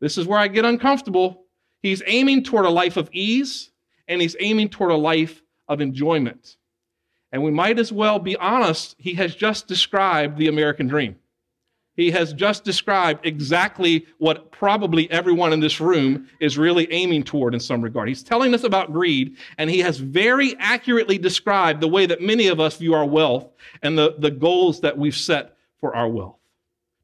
this 0.03 0.19
is 0.19 0.27
where 0.27 0.39
I 0.39 0.49
get 0.49 0.65
uncomfortable. 0.65 1.45
He's 1.81 2.03
aiming 2.07 2.43
toward 2.43 2.67
a 2.67 2.71
life 2.71 2.97
of 2.97 3.09
ease 3.13 3.71
and 4.09 4.21
he's 4.21 4.35
aiming 4.41 4.71
toward 4.71 4.91
a 4.91 4.97
life 4.97 5.43
of 5.69 5.81
enjoyment. 5.81 6.57
And 7.31 7.45
we 7.45 7.53
might 7.53 7.79
as 7.79 7.93
well 7.93 8.19
be 8.19 8.37
honest, 8.37 8.97
he 8.99 9.15
has 9.15 9.35
just 9.37 9.69
described 9.69 10.37
the 10.37 10.49
American 10.49 10.89
dream. 10.89 11.17
He 11.95 12.11
has 12.11 12.33
just 12.33 12.65
described 12.65 13.25
exactly 13.25 14.05
what 14.19 14.51
probably 14.51 15.09
everyone 15.11 15.53
in 15.53 15.61
this 15.61 15.81
room 15.81 16.29
is 16.41 16.59
really 16.59 16.93
aiming 16.93 17.23
toward 17.23 17.55
in 17.55 17.61
some 17.61 17.81
regard. 17.81 18.09
He's 18.09 18.25
telling 18.25 18.55
us 18.55 18.65
about 18.65 18.93
greed, 18.93 19.37
and 19.57 19.71
he 19.71 19.81
has 19.81 19.99
very 19.99 20.57
accurately 20.59 21.17
described 21.17 21.81
the 21.81 21.89
way 21.89 22.07
that 22.07 22.21
many 22.21 22.49
of 22.49 22.59
us 22.59 22.79
view 22.79 22.95
our 22.95 23.07
wealth 23.07 23.53
and 23.83 23.97
the, 23.97 24.17
the 24.19 24.31
goals 24.33 24.81
that 24.81 24.99
we've 24.99 25.17
set 25.17 25.57
for 25.81 25.95
our 25.95 26.09
wealth. 26.09 26.42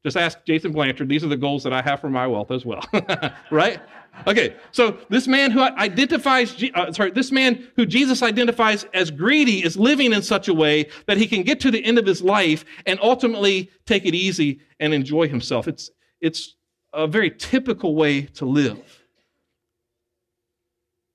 Just 0.03 0.15
ask 0.15 0.45
Jason 0.45 0.71
Blanchard. 0.71 1.09
These 1.09 1.23
are 1.23 1.27
the 1.27 1.37
goals 1.37 1.63
that 1.63 1.73
I 1.73 1.81
have 1.81 1.99
for 1.99 2.09
my 2.09 2.25
wealth 2.25 2.51
as 2.51 2.65
well. 2.65 2.85
right? 3.51 3.81
Okay, 4.27 4.55
so 4.71 4.97
this 5.09 5.27
man 5.27 5.51
who 5.51 5.61
identifies, 5.61 6.63
uh, 6.73 6.91
sorry, 6.91 7.11
this 7.11 7.31
man 7.31 7.67
who 7.75 7.85
Jesus 7.85 8.21
identifies 8.23 8.85
as 8.93 9.11
greedy 9.11 9.63
is 9.63 9.77
living 9.77 10.13
in 10.13 10.21
such 10.21 10.47
a 10.47 10.53
way 10.53 10.89
that 11.05 11.17
he 11.17 11.27
can 11.27 11.43
get 11.43 11.59
to 11.61 11.71
the 11.71 11.83
end 11.83 11.97
of 11.97 12.05
his 12.05 12.21
life 12.21 12.65
and 12.85 12.99
ultimately 13.01 13.69
take 13.85 14.05
it 14.05 14.15
easy 14.15 14.61
and 14.79 14.93
enjoy 14.93 15.27
himself. 15.27 15.67
It's, 15.67 15.91
it's 16.21 16.55
a 16.93 17.07
very 17.07 17.31
typical 17.31 17.95
way 17.95 18.23
to 18.23 18.45
live. 18.45 18.79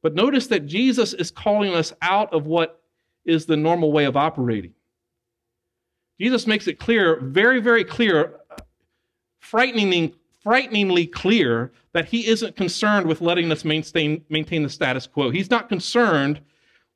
But 0.03 0.15
notice 0.15 0.47
that 0.49 0.67
Jesus 0.67 1.15
is 1.15 1.31
calling 1.31 1.75
us 1.75 1.93
out 2.03 2.33
of 2.33 2.47
what 2.47 2.83
is 3.25 3.47
the 3.47 3.57
normal 3.57 3.91
way 3.91 4.05
of 4.05 4.17
operating. 4.17 4.75
Jesus 6.21 6.47
makes 6.47 6.69
it 6.69 6.79
clear, 6.79 7.19
very, 7.21 7.61
very 7.61 7.85
clear, 7.85 8.41
frighteningly, 9.45 10.15
frighteningly 10.43 11.07
clear, 11.07 11.73
that 11.93 12.07
he 12.07 12.27
isn't 12.27 12.57
concerned 12.57 13.07
with 13.07 13.21
letting 13.21 13.53
us 13.53 13.65
maintain, 13.65 14.25
maintain 14.29 14.63
the 14.63 14.69
status 14.69 15.07
quo. 15.07 15.31
He's 15.31 15.51
not 15.51 15.69
concerned 15.69 16.41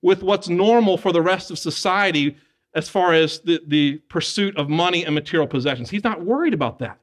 with 0.02 0.22
what's 0.22 0.48
normal 0.48 0.96
for 0.96 1.12
the 1.12 1.22
rest 1.22 1.50
of 1.50 1.58
society 1.58 2.36
as 2.74 2.88
far 2.88 3.12
as 3.12 3.40
the, 3.40 3.60
the 3.66 3.98
pursuit 4.08 4.56
of 4.56 4.68
money 4.68 5.04
and 5.04 5.14
material 5.14 5.46
possessions. 5.46 5.90
He's 5.90 6.04
not 6.04 6.24
worried 6.24 6.54
about 6.54 6.78
that. 6.80 6.98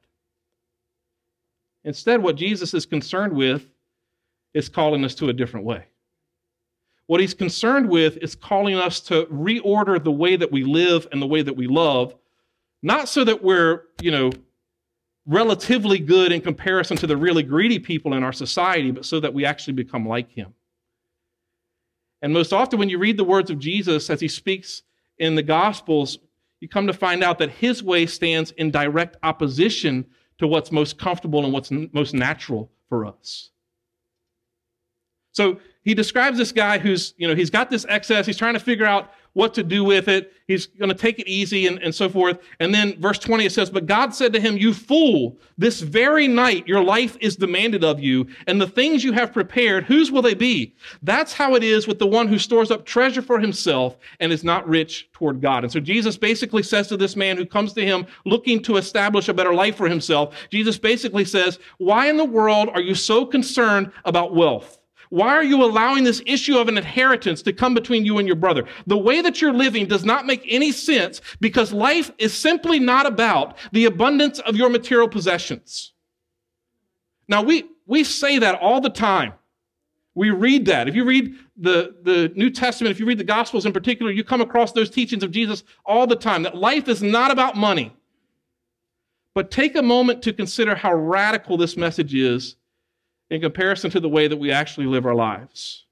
Instead, 1.84 2.22
what 2.22 2.36
Jesus 2.36 2.74
is 2.74 2.86
concerned 2.86 3.32
with 3.32 3.68
is 4.54 4.68
calling 4.68 5.04
us 5.04 5.14
to 5.16 5.28
a 5.28 5.32
different 5.32 5.66
way. 5.66 5.84
What 7.06 7.20
he's 7.20 7.34
concerned 7.34 7.88
with 7.88 8.16
is 8.18 8.34
calling 8.34 8.74
us 8.74 9.00
to 9.02 9.26
reorder 9.26 10.02
the 10.02 10.10
way 10.10 10.36
that 10.36 10.50
we 10.50 10.64
live 10.64 11.06
and 11.12 11.22
the 11.22 11.26
way 11.26 11.42
that 11.42 11.56
we 11.56 11.68
love, 11.68 12.16
not 12.82 13.08
so 13.08 13.22
that 13.24 13.42
we're, 13.42 13.82
you 14.02 14.10
know, 14.10 14.32
relatively 15.26 15.98
good 15.98 16.32
in 16.32 16.40
comparison 16.40 16.96
to 16.98 17.06
the 17.06 17.16
really 17.16 17.42
greedy 17.42 17.78
people 17.78 18.14
in 18.14 18.22
our 18.22 18.32
society, 18.32 18.90
but 18.92 19.04
so 19.04 19.20
that 19.20 19.34
we 19.34 19.44
actually 19.44 19.74
become 19.74 20.06
like 20.06 20.30
him. 20.30 20.54
And 22.22 22.32
most 22.32 22.52
often, 22.52 22.78
when 22.78 22.88
you 22.88 22.98
read 22.98 23.16
the 23.16 23.24
words 23.24 23.50
of 23.50 23.58
Jesus 23.58 24.08
as 24.08 24.20
he 24.20 24.28
speaks 24.28 24.82
in 25.18 25.34
the 25.34 25.42
Gospels, 25.42 26.18
you 26.60 26.68
come 26.68 26.86
to 26.86 26.92
find 26.92 27.22
out 27.22 27.38
that 27.38 27.50
his 27.50 27.82
way 27.82 28.06
stands 28.06 28.52
in 28.52 28.70
direct 28.70 29.16
opposition 29.22 30.06
to 30.38 30.46
what's 30.46 30.72
most 30.72 30.98
comfortable 30.98 31.44
and 31.44 31.52
what's 31.52 31.70
most 31.70 32.14
natural 32.14 32.70
for 32.88 33.04
us. 33.04 33.50
So 35.32 35.60
he 35.82 35.92
describes 35.92 36.38
this 36.38 36.52
guy 36.52 36.78
who's, 36.78 37.14
you 37.18 37.28
know, 37.28 37.34
he's 37.34 37.50
got 37.50 37.68
this 37.68 37.84
excess. 37.88 38.26
He's 38.26 38.38
trying 38.38 38.54
to 38.54 38.60
figure 38.60 38.86
out 38.86 39.12
what 39.36 39.52
to 39.52 39.62
do 39.62 39.84
with 39.84 40.08
it. 40.08 40.32
He's 40.46 40.64
going 40.64 40.88
to 40.88 40.94
take 40.94 41.18
it 41.18 41.28
easy 41.28 41.66
and, 41.66 41.78
and 41.82 41.94
so 41.94 42.08
forth. 42.08 42.38
And 42.58 42.74
then 42.74 42.98
verse 42.98 43.18
20, 43.18 43.44
it 43.44 43.52
says, 43.52 43.68
But 43.68 43.84
God 43.84 44.14
said 44.14 44.32
to 44.32 44.40
him, 44.40 44.56
You 44.56 44.72
fool, 44.72 45.36
this 45.58 45.82
very 45.82 46.26
night 46.26 46.66
your 46.66 46.82
life 46.82 47.18
is 47.20 47.36
demanded 47.36 47.84
of 47.84 48.00
you, 48.00 48.26
and 48.46 48.58
the 48.58 48.66
things 48.66 49.04
you 49.04 49.12
have 49.12 49.34
prepared, 49.34 49.84
whose 49.84 50.10
will 50.10 50.22
they 50.22 50.32
be? 50.32 50.74
That's 51.02 51.34
how 51.34 51.54
it 51.54 51.62
is 51.62 51.86
with 51.86 51.98
the 51.98 52.06
one 52.06 52.28
who 52.28 52.38
stores 52.38 52.70
up 52.70 52.86
treasure 52.86 53.20
for 53.20 53.38
himself 53.38 53.98
and 54.20 54.32
is 54.32 54.42
not 54.42 54.66
rich 54.66 55.10
toward 55.12 55.42
God. 55.42 55.64
And 55.64 55.72
so 55.72 55.80
Jesus 55.80 56.16
basically 56.16 56.62
says 56.62 56.88
to 56.88 56.96
this 56.96 57.14
man 57.14 57.36
who 57.36 57.44
comes 57.44 57.74
to 57.74 57.84
him 57.84 58.06
looking 58.24 58.62
to 58.62 58.78
establish 58.78 59.28
a 59.28 59.34
better 59.34 59.52
life 59.52 59.76
for 59.76 59.86
himself, 59.86 60.34
Jesus 60.50 60.78
basically 60.78 61.26
says, 61.26 61.58
Why 61.76 62.06
in 62.06 62.16
the 62.16 62.24
world 62.24 62.70
are 62.70 62.80
you 62.80 62.94
so 62.94 63.26
concerned 63.26 63.92
about 64.06 64.34
wealth? 64.34 64.75
Why 65.10 65.28
are 65.28 65.44
you 65.44 65.62
allowing 65.64 66.04
this 66.04 66.22
issue 66.26 66.58
of 66.58 66.68
an 66.68 66.76
inheritance 66.76 67.42
to 67.42 67.52
come 67.52 67.74
between 67.74 68.04
you 68.04 68.18
and 68.18 68.26
your 68.26 68.36
brother? 68.36 68.64
The 68.86 68.98
way 68.98 69.20
that 69.20 69.40
you're 69.40 69.52
living 69.52 69.86
does 69.86 70.04
not 70.04 70.26
make 70.26 70.44
any 70.48 70.72
sense 70.72 71.20
because 71.40 71.72
life 71.72 72.10
is 72.18 72.34
simply 72.34 72.78
not 72.78 73.06
about 73.06 73.56
the 73.72 73.84
abundance 73.84 74.38
of 74.40 74.56
your 74.56 74.70
material 74.70 75.08
possessions. 75.08 75.92
Now, 77.28 77.42
we, 77.42 77.64
we 77.86 78.04
say 78.04 78.38
that 78.38 78.56
all 78.60 78.80
the 78.80 78.90
time. 78.90 79.32
We 80.14 80.30
read 80.30 80.66
that. 80.66 80.88
If 80.88 80.94
you 80.94 81.04
read 81.04 81.34
the, 81.56 81.94
the 82.02 82.32
New 82.34 82.50
Testament, 82.50 82.90
if 82.90 82.98
you 82.98 83.06
read 83.06 83.18
the 83.18 83.24
Gospels 83.24 83.66
in 83.66 83.72
particular, 83.72 84.10
you 84.10 84.24
come 84.24 84.40
across 84.40 84.72
those 84.72 84.88
teachings 84.88 85.22
of 85.22 85.30
Jesus 85.30 85.62
all 85.84 86.06
the 86.06 86.16
time 86.16 86.42
that 86.44 86.56
life 86.56 86.88
is 86.88 87.02
not 87.02 87.30
about 87.30 87.54
money. 87.54 87.94
But 89.34 89.50
take 89.50 89.76
a 89.76 89.82
moment 89.82 90.22
to 90.22 90.32
consider 90.32 90.74
how 90.74 90.94
radical 90.94 91.58
this 91.58 91.76
message 91.76 92.14
is 92.14 92.56
in 93.30 93.40
comparison 93.40 93.90
to 93.90 94.00
the 94.00 94.08
way 94.08 94.28
that 94.28 94.36
we 94.36 94.52
actually 94.52 94.86
live 94.86 95.06
our 95.06 95.14
lives. 95.14 95.84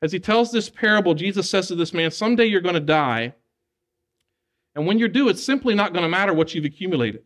As 0.00 0.12
he 0.12 0.18
tells 0.18 0.50
this 0.50 0.68
parable, 0.68 1.14
Jesus 1.14 1.48
says 1.48 1.68
to 1.68 1.74
this 1.74 1.94
man, 1.94 2.10
Someday 2.10 2.46
you're 2.46 2.60
going 2.60 2.74
to 2.74 2.80
die. 2.80 3.34
And 4.74 4.86
when 4.86 4.98
you 4.98 5.06
do, 5.06 5.28
it's 5.28 5.44
simply 5.44 5.74
not 5.74 5.92
going 5.92 6.02
to 6.02 6.08
matter 6.08 6.32
what 6.32 6.54
you've 6.54 6.64
accumulated. 6.64 7.24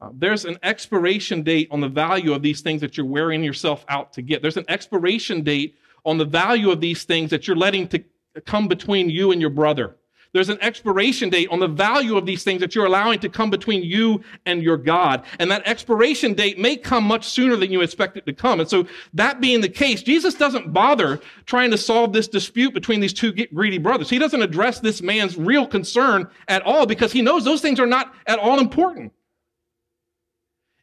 Uh, 0.00 0.10
there's 0.12 0.44
an 0.44 0.58
expiration 0.62 1.42
date 1.42 1.68
on 1.70 1.80
the 1.80 1.88
value 1.88 2.34
of 2.34 2.42
these 2.42 2.60
things 2.60 2.80
that 2.80 2.96
you're 2.96 3.06
wearing 3.06 3.42
yourself 3.42 3.84
out 3.88 4.12
to 4.12 4.22
get. 4.22 4.42
There's 4.42 4.56
an 4.56 4.66
expiration 4.68 5.42
date 5.42 5.76
on 6.04 6.18
the 6.18 6.24
value 6.24 6.70
of 6.70 6.80
these 6.80 7.04
things 7.04 7.30
that 7.30 7.46
you're 7.46 7.56
letting 7.56 7.88
to 7.88 8.04
come 8.44 8.68
between 8.68 9.08
you 9.08 9.30
and 9.32 9.40
your 9.40 9.50
brother. 9.50 9.96
There's 10.34 10.48
an 10.48 10.58
expiration 10.60 11.30
date 11.30 11.48
on 11.52 11.60
the 11.60 11.68
value 11.68 12.16
of 12.16 12.26
these 12.26 12.42
things 12.42 12.60
that 12.60 12.74
you're 12.74 12.86
allowing 12.86 13.20
to 13.20 13.28
come 13.28 13.50
between 13.50 13.84
you 13.84 14.20
and 14.44 14.64
your 14.64 14.76
God. 14.76 15.24
And 15.38 15.48
that 15.52 15.62
expiration 15.64 16.34
date 16.34 16.58
may 16.58 16.76
come 16.76 17.04
much 17.04 17.28
sooner 17.28 17.54
than 17.54 17.70
you 17.70 17.82
expect 17.82 18.16
it 18.16 18.26
to 18.26 18.32
come. 18.32 18.58
And 18.58 18.68
so 18.68 18.84
that 19.14 19.40
being 19.40 19.60
the 19.60 19.68
case, 19.68 20.02
Jesus 20.02 20.34
doesn't 20.34 20.72
bother 20.72 21.20
trying 21.46 21.70
to 21.70 21.78
solve 21.78 22.12
this 22.12 22.26
dispute 22.26 22.74
between 22.74 22.98
these 22.98 23.12
two 23.12 23.32
greedy 23.32 23.78
brothers. 23.78 24.10
He 24.10 24.18
doesn't 24.18 24.42
address 24.42 24.80
this 24.80 25.00
man's 25.00 25.38
real 25.38 25.68
concern 25.68 26.28
at 26.48 26.62
all 26.62 26.84
because 26.84 27.12
he 27.12 27.22
knows 27.22 27.44
those 27.44 27.62
things 27.62 27.78
are 27.78 27.86
not 27.86 28.12
at 28.26 28.40
all 28.40 28.58
important. 28.58 29.12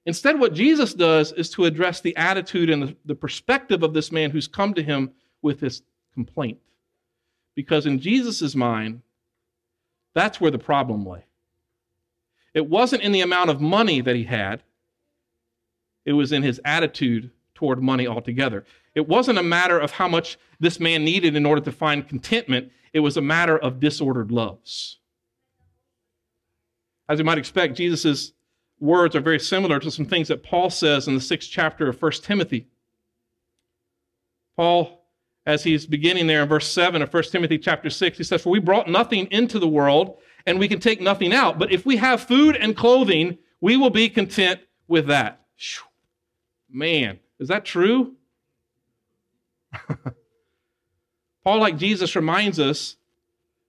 Instead, 0.05 0.39
what 0.39 0.53
Jesus 0.53 0.93
does 0.93 1.33
is 1.33 1.49
to 1.51 1.65
address 1.65 1.99
the 1.99 2.15
attitude 2.15 2.69
and 2.69 2.95
the, 3.03 3.15
perspective 3.15 3.83
of 3.83 3.93
this 3.93 4.13
man 4.13 4.31
who's 4.31 4.47
come 4.47 4.73
to 4.75 4.81
him 4.81 5.11
with 5.41 5.59
this 5.59 5.81
complaint. 6.13 6.57
Because 7.53 7.85
in 7.85 7.99
Jesus' 7.99 8.55
mind, 8.55 9.01
that's 10.13 10.41
where 10.41 10.51
the 10.51 10.59
problem 10.59 11.05
lay. 11.05 11.25
It 12.53 12.69
wasn't 12.69 13.03
in 13.03 13.11
the 13.11 13.21
amount 13.21 13.49
of 13.49 13.61
money 13.61 14.01
that 14.01 14.15
he 14.15 14.25
had, 14.25 14.63
it 16.05 16.13
was 16.13 16.31
in 16.31 16.43
his 16.43 16.59
attitude 16.65 17.31
toward 17.53 17.81
money 17.81 18.07
altogether. 18.07 18.65
It 18.95 19.07
wasn't 19.07 19.37
a 19.37 19.43
matter 19.43 19.79
of 19.79 19.91
how 19.91 20.07
much 20.07 20.37
this 20.59 20.79
man 20.79 21.05
needed 21.05 21.35
in 21.35 21.45
order 21.45 21.61
to 21.61 21.71
find 21.71 22.07
contentment, 22.07 22.71
it 22.91 22.99
was 22.99 23.17
a 23.17 23.21
matter 23.21 23.57
of 23.57 23.79
disordered 23.79 24.31
loves. 24.31 24.97
As 27.07 27.19
you 27.19 27.25
might 27.25 27.37
expect, 27.37 27.77
Jesus' 27.77 28.33
words 28.79 29.15
are 29.15 29.21
very 29.21 29.39
similar 29.39 29.79
to 29.79 29.91
some 29.91 30.05
things 30.05 30.27
that 30.27 30.43
Paul 30.43 30.69
says 30.69 31.07
in 31.07 31.13
the 31.13 31.21
sixth 31.21 31.49
chapter 31.49 31.87
of 31.87 32.01
1 32.01 32.11
Timothy. 32.23 32.67
Paul 34.57 35.00
as 35.45 35.63
he's 35.63 35.85
beginning 35.85 36.27
there 36.27 36.43
in 36.43 36.49
verse 36.49 36.71
7 36.71 37.01
of 37.01 37.13
1 37.13 37.23
Timothy 37.23 37.57
chapter 37.57 37.89
6. 37.89 38.17
He 38.17 38.23
says, 38.23 38.41
For 38.41 38.49
we 38.49 38.59
brought 38.59 38.87
nothing 38.87 39.27
into 39.31 39.59
the 39.59 39.67
world, 39.67 40.17
and 40.45 40.59
we 40.59 40.67
can 40.67 40.79
take 40.79 41.01
nothing 41.01 41.33
out. 41.33 41.57
But 41.57 41.71
if 41.71 41.85
we 41.85 41.97
have 41.97 42.21
food 42.21 42.55
and 42.55 42.75
clothing, 42.75 43.37
we 43.59 43.77
will 43.77 43.89
be 43.89 44.09
content 44.09 44.59
with 44.87 45.07
that. 45.07 45.41
Man, 46.69 47.19
is 47.39 47.47
that 47.47 47.65
true? 47.65 48.13
Paul, 51.43 51.59
like 51.59 51.77
Jesus, 51.77 52.15
reminds 52.15 52.59
us 52.59 52.97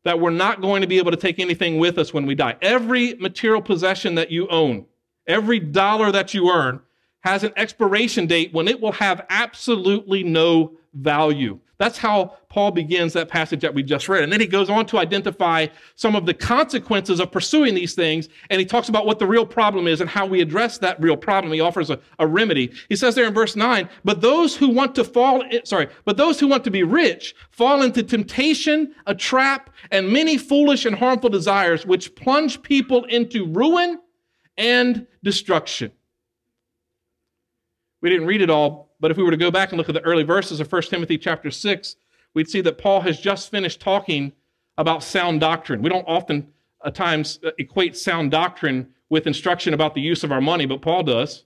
that 0.05 0.21
we're 0.21 0.31
not 0.31 0.61
going 0.61 0.83
to 0.83 0.89
be 0.89 0.99
able 0.99 1.11
to 1.11 1.17
take 1.17 1.39
anything 1.39 1.79
with 1.79 1.97
us 1.99 2.13
when 2.13 2.27
we 2.27 2.35
die. 2.35 2.57
Every 2.61 3.15
material 3.15 3.63
possession 3.63 4.17
that 4.17 4.31
you 4.31 4.49
own, 4.49 4.87
every 5.27 5.59
dollar 5.61 6.13
that 6.13 6.35
you 6.35 6.51
earn, 6.51 6.81
has 7.21 7.45
an 7.45 7.53
expiration 7.57 8.27
date 8.27 8.53
when 8.53 8.67
it 8.67 8.81
will 8.81 8.93
have 8.93 9.25
absolutely 9.31 10.25
no 10.25 10.73
value. 10.95 11.59
That's 11.79 11.99
how 11.99 12.37
Paul 12.49 12.71
begins 12.71 13.13
that 13.15 13.29
passage 13.29 13.61
that 13.63 13.75
we 13.75 13.83
just 13.83 14.09
read. 14.09 14.23
And 14.23 14.33
then 14.33 14.39
he 14.39 14.47
goes 14.47 14.71
on 14.71 14.87
to 14.87 14.99
identify 14.99 15.67
some 15.97 16.15
of 16.15 16.27
the 16.27 16.35
consequences 16.35 17.19
of 17.19 17.33
pursuing 17.33 17.75
these 17.75 17.95
things. 17.95 18.29
And 18.51 18.61
he 18.61 18.67
talks 18.67 18.89
about 18.89 19.05
what 19.05 19.19
the 19.19 19.27
real 19.27 19.45
problem 19.45 19.89
is 19.89 20.01
and 20.01 20.09
how 20.09 20.25
we 20.25 20.41
address 20.41 20.79
that 20.79 21.01
real 21.03 21.17
problem. 21.17 21.53
He 21.53 21.61
offers 21.61 21.91
a, 21.91 21.99
a 22.21 22.27
remedy. 22.27 22.73
He 22.89 22.95
says 22.95 23.17
there 23.17 23.27
in 23.27 23.35
verse 23.35 23.57
9, 23.57 23.89
but 24.05 24.21
those 24.21 24.55
who 24.55 24.69
want 24.69 24.95
to 24.95 25.03
fall, 25.03 25.43
sorry, 25.65 25.89
but 26.05 26.17
those 26.17 26.39
who 26.39 26.47
want 26.47 26.63
to 26.65 26.71
be 26.71 26.85
rich 26.85 27.35
fall 27.51 27.83
into 27.83 28.05
temptation, 28.05 28.95
a 29.07 29.15
trap, 29.15 29.71
and 29.91 30.09
many 30.09 30.39
foolish 30.39 30.87
and 30.87 30.95
harmful 30.95 31.31
desires, 31.31 31.85
which 31.85 32.15
plunge 32.15 32.63
people 32.63 33.05
into 33.07 33.47
ruin 33.47 33.99
and 34.57 35.07
destruction. 35.25 35.91
We 38.03 38.11
didn't 38.11 38.27
read 38.27 38.43
it 38.43 38.51
all, 38.51 38.92
but 39.03 39.11
if 39.11 39.17
we 39.17 39.25
were 39.25 39.33
to 39.33 39.37
go 39.37 39.51
back 39.51 39.71
and 39.71 39.79
look 39.79 39.89
at 39.89 39.95
the 39.97 40.01
early 40.03 40.23
verses 40.23 40.61
of 40.61 40.71
1 40.71 40.83
Timothy 40.83 41.19
chapter 41.19 41.51
6, 41.51 41.97
we'd 42.35 42.49
see 42.49 42.61
that 42.61 42.79
Paul 42.79 43.01
has 43.01 43.21
just 43.21 43.51
finished 43.51 43.81
talking 43.81 44.33
about 44.79 45.03
sound 45.03 45.41
doctrine. 45.41 45.83
We 45.83 45.91
don't 45.91 46.07
often 46.07 46.47
at 46.85 46.95
times 46.95 47.41
uh, 47.45 47.51
equate 47.59 47.97
sound 47.97 48.31
doctrine 48.31 48.89
with 49.11 49.27
instruction 49.27 49.75
about 49.75 49.95
the 49.95 50.01
use 50.01 50.23
of 50.23 50.31
our 50.31 50.41
money, 50.41 50.67
but 50.67 50.83
Paul 50.83 51.03
does. 51.03 51.45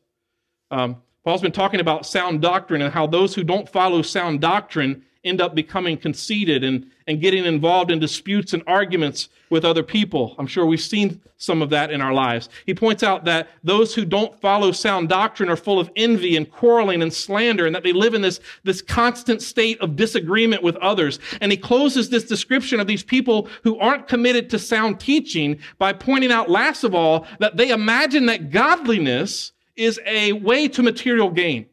Um, 0.71 1.03
Paul's 1.25 1.41
been 1.41 1.51
talking 1.51 1.81
about 1.81 2.05
sound 2.05 2.43
doctrine 2.43 2.83
and 2.83 2.93
how 2.93 3.07
those 3.07 3.35
who 3.35 3.43
don't 3.43 3.67
follow 3.67 4.03
sound 4.03 4.43
doctrine 4.43 5.03
end 5.27 5.41
up 5.41 5.55
becoming 5.55 5.97
conceited 5.99 6.65
and, 6.65 6.87
and 7.07 7.21
getting 7.21 7.45
involved 7.45 7.91
in 7.91 7.99
disputes 7.99 8.53
and 8.53 8.63
arguments 8.67 9.29
with 9.51 9.65
other 9.65 9.83
people. 9.83 10.35
I'm 10.39 10.47
sure 10.47 10.65
we've 10.65 10.81
seen 10.81 11.21
some 11.37 11.63
of 11.63 11.71
that 11.71 11.91
in 11.91 12.01
our 12.01 12.13
lives. 12.13 12.49
He 12.65 12.75
points 12.75 13.03
out 13.03 13.25
that 13.27 13.49
those 13.63 13.95
who 13.95 14.05
don't 14.05 14.41
follow 14.41 14.73
sound 14.73 15.09
doctrine 15.09 15.51
are 15.51 15.57
full 15.57 15.79
of 15.79 15.91
envy 15.97 16.37
and 16.37 16.51
quarreling 16.51 17.03
and 17.03 17.13
slander, 17.13 17.67
and 17.67 17.75
that 17.75 17.83
they 17.83 17.93
live 17.93 18.15
in 18.15 18.23
this, 18.23 18.41
this 18.65 18.81
constant 18.81 19.43
state 19.43 19.81
of 19.81 19.97
disagreement 19.97 20.63
with 20.63 20.77
others. 20.77 21.19
And 21.41 21.53
he 21.53 21.59
closes 21.59 22.09
this 22.09 22.25
description 22.25 22.81
of 22.81 22.87
these 22.87 23.03
people 23.03 23.49
who 23.63 23.79
aren't 23.79 24.09
committed 24.09 24.49
to 24.51 24.59
sound 24.59 24.99
teaching 24.99 25.59
by 25.79 25.93
pointing 25.93 26.33
out, 26.33 26.49
last 26.49 26.85
of 26.85 26.95
all, 26.95 27.27
that 27.39 27.57
they 27.57 27.71
imagine 27.71 28.27
that 28.27 28.51
godliness 28.51 29.53
is 29.77 30.01
a 30.07 30.33
way 30.33 30.69
to 30.69 30.83
material 30.83 31.31
gain. 31.31 31.67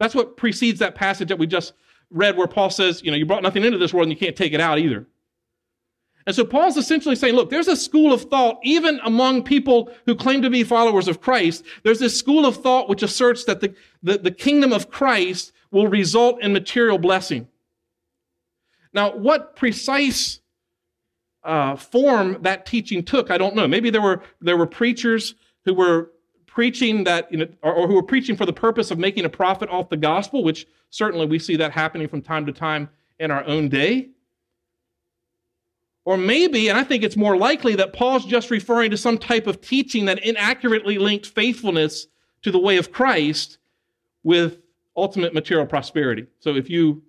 That's 0.00 0.16
what 0.16 0.36
precedes 0.36 0.80
that 0.80 0.96
passage 0.96 1.28
that 1.28 1.38
we 1.38 1.46
just 1.46 1.74
read 2.12 2.36
where 2.36 2.46
Paul 2.46 2.70
says, 2.70 3.02
you 3.02 3.10
know, 3.10 3.16
you 3.16 3.26
brought 3.26 3.42
nothing 3.42 3.64
into 3.64 3.78
this 3.78 3.92
world 3.92 4.08
and 4.08 4.12
you 4.12 4.18
can't 4.18 4.36
take 4.36 4.52
it 4.52 4.60
out 4.60 4.78
either. 4.78 5.06
And 6.26 6.36
so 6.36 6.44
Paul's 6.44 6.76
essentially 6.76 7.16
saying, 7.16 7.34
look, 7.34 7.50
there's 7.50 7.68
a 7.68 7.76
school 7.76 8.12
of 8.12 8.22
thought, 8.22 8.60
even 8.62 9.00
among 9.04 9.42
people 9.42 9.90
who 10.06 10.14
claim 10.14 10.42
to 10.42 10.50
be 10.50 10.62
followers 10.62 11.08
of 11.08 11.20
Christ, 11.20 11.64
there's 11.82 11.98
this 11.98 12.16
school 12.16 12.46
of 12.46 12.62
thought 12.62 12.88
which 12.88 13.02
asserts 13.02 13.44
that 13.44 13.60
the, 13.60 13.74
the, 14.02 14.18
the 14.18 14.30
kingdom 14.30 14.72
of 14.72 14.88
Christ 14.88 15.52
will 15.72 15.88
result 15.88 16.40
in 16.40 16.52
material 16.52 16.98
blessing. 16.98 17.48
Now, 18.92 19.16
what 19.16 19.56
precise 19.56 20.40
uh, 21.42 21.74
form 21.74 22.38
that 22.42 22.66
teaching 22.66 23.02
took, 23.02 23.30
I 23.30 23.38
don't 23.38 23.56
know. 23.56 23.66
Maybe 23.66 23.90
there 23.90 24.02
were, 24.02 24.22
there 24.40 24.56
were 24.56 24.66
preachers 24.66 25.34
who 25.64 25.74
were 25.74 26.12
preaching 26.52 27.04
that, 27.04 27.32
you 27.32 27.38
know, 27.38 27.48
or, 27.62 27.72
or 27.72 27.88
who 27.88 27.96
are 27.96 28.02
preaching 28.02 28.36
for 28.36 28.44
the 28.44 28.52
purpose 28.52 28.90
of 28.90 28.98
making 28.98 29.24
a 29.24 29.28
profit 29.28 29.70
off 29.70 29.88
the 29.88 29.96
gospel, 29.96 30.44
which 30.44 30.66
certainly 30.90 31.24
we 31.24 31.38
see 31.38 31.56
that 31.56 31.72
happening 31.72 32.06
from 32.06 32.20
time 32.20 32.44
to 32.44 32.52
time 32.52 32.90
in 33.18 33.30
our 33.30 33.42
own 33.46 33.70
day. 33.70 34.10
Or 36.04 36.18
maybe, 36.18 36.68
and 36.68 36.78
I 36.78 36.84
think 36.84 37.04
it's 37.04 37.16
more 37.16 37.38
likely, 37.38 37.74
that 37.76 37.94
Paul's 37.94 38.26
just 38.26 38.50
referring 38.50 38.90
to 38.90 38.98
some 38.98 39.16
type 39.16 39.46
of 39.46 39.62
teaching 39.62 40.04
that 40.06 40.18
inaccurately 40.26 40.98
linked 40.98 41.26
faithfulness 41.26 42.08
to 42.42 42.50
the 42.50 42.58
way 42.58 42.76
of 42.76 42.92
Christ 42.92 43.58
with 44.22 44.58
ultimate 44.94 45.32
material 45.32 45.66
prosperity. 45.66 46.26
So 46.40 46.54
if 46.54 46.68
you 46.68 47.02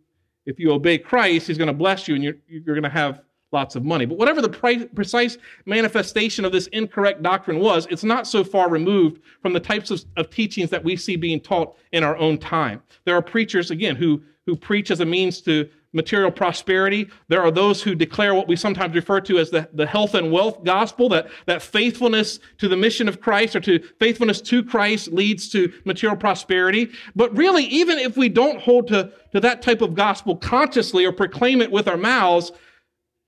if 0.46 0.60
you 0.60 0.72
obey 0.72 0.98
Christ, 0.98 1.48
he's 1.48 1.58
going 1.58 1.68
to 1.68 1.74
bless 1.74 2.08
you 2.08 2.16
and 2.16 2.24
you're, 2.24 2.36
you're 2.48 2.76
going 2.76 2.84
to 2.84 2.90
have 2.90 3.22
lots 3.54 3.76
of 3.76 3.86
money. 3.86 4.06
But 4.06 4.18
whatever 4.18 4.42
the 4.42 4.50
pre- 4.50 4.86
precise 4.88 5.38
manifestation 5.66 6.44
of 6.44 6.52
this 6.52 6.68
incorrect 6.68 7.24
doctrine 7.24 7.60
was, 7.60 7.88
it's 7.90 8.04
not 8.04 8.28
so 8.28 8.44
far 8.44 8.70
removed 8.70 9.22
from 9.42 9.54
the 9.54 9.60
types 9.60 9.92
of, 9.92 10.04
of 10.18 10.30
teachings 10.30 10.70
that 10.72 10.84
we 10.84 10.98
see 10.98 11.16
being 11.16 11.40
taught 11.40 11.78
in 11.92 12.04
our 12.04 12.18
own 12.18 12.38
time. 12.38 12.82
There 13.06 13.16
are 13.16 13.22
preachers, 13.22 13.72
again, 13.72 13.96
who, 13.96 14.22
who 14.46 14.56
preach 14.56 14.92
as 14.92 15.00
a 15.00 15.06
means 15.06 15.40
to 15.42 15.70
material 15.94 16.32
prosperity. 16.32 17.08
There 17.28 17.44
are 17.44 17.52
those 17.52 17.84
who 17.84 17.94
declare 17.94 18.34
what 18.34 18.48
we 18.48 18.56
sometimes 18.56 18.96
refer 18.96 19.22
to 19.22 19.38
as 19.38 19.52
the, 19.52 19.70
the 19.74 19.86
health 19.86 20.16
and 20.16 20.32
wealth 20.32 20.64
gospel, 20.64 21.08
that, 21.10 21.28
that 21.46 21.62
faithfulness 21.62 22.40
to 22.58 22.68
the 22.68 22.76
mission 22.76 23.08
of 23.08 23.22
Christ 23.22 23.56
or 23.56 23.60
to 23.62 23.80
faithfulness 24.00 24.42
to 24.42 24.64
Christ 24.64 25.10
leads 25.14 25.50
to 25.50 25.72
material 25.86 26.18
prosperity. 26.18 26.90
But 27.16 27.36
really, 27.38 27.66
even 27.66 28.00
if 28.00 28.18
we 28.18 28.28
don't 28.28 28.60
hold 28.60 28.88
to, 28.88 29.12
to 29.34 29.40
that 29.40 29.62
type 29.62 29.82
of 29.82 29.94
gospel 29.94 30.36
consciously 30.36 31.06
or 31.06 31.12
proclaim 31.12 31.62
it 31.62 31.72
with 31.72 31.88
our 31.88 31.98
mouths, 31.98 32.52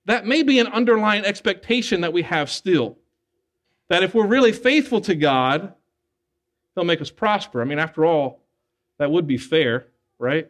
that 0.06 0.26
may 0.26 0.42
be 0.42 0.58
an 0.58 0.68
underlying 0.68 1.24
expectation 1.24 2.00
that 2.00 2.12
we 2.12 2.22
have 2.22 2.50
still. 2.50 2.96
That 3.88 4.02
if 4.02 4.14
we're 4.14 4.26
really 4.26 4.52
faithful 4.52 5.00
to 5.02 5.14
God, 5.14 5.74
He'll 6.74 6.84
make 6.84 7.00
us 7.00 7.10
prosper. 7.10 7.60
I 7.60 7.64
mean, 7.64 7.78
after 7.78 8.04
all, 8.04 8.40
that 8.98 9.10
would 9.10 9.26
be 9.26 9.38
fair, 9.38 9.88
right? 10.18 10.48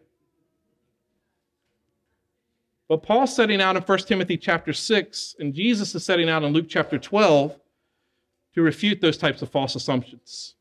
But 2.89 3.03
Paul's 3.03 3.35
setting 3.35 3.61
out 3.61 3.77
in 3.77 3.83
1 3.83 3.99
Timothy 4.01 4.37
chapter 4.37 4.73
6, 4.73 5.37
and 5.41 5.53
Jesus 5.53 5.95
is 5.95 6.05
setting 6.05 6.29
out 6.29 6.45
in 6.45 6.53
Luke 6.53 6.67
chapter 6.69 6.99
12 6.99 7.59
to 8.55 8.63
refute 8.63 9.01
those 9.01 9.19
types 9.19 9.43
of 9.43 9.51
false 9.51 9.75
assumptions. 9.75 10.55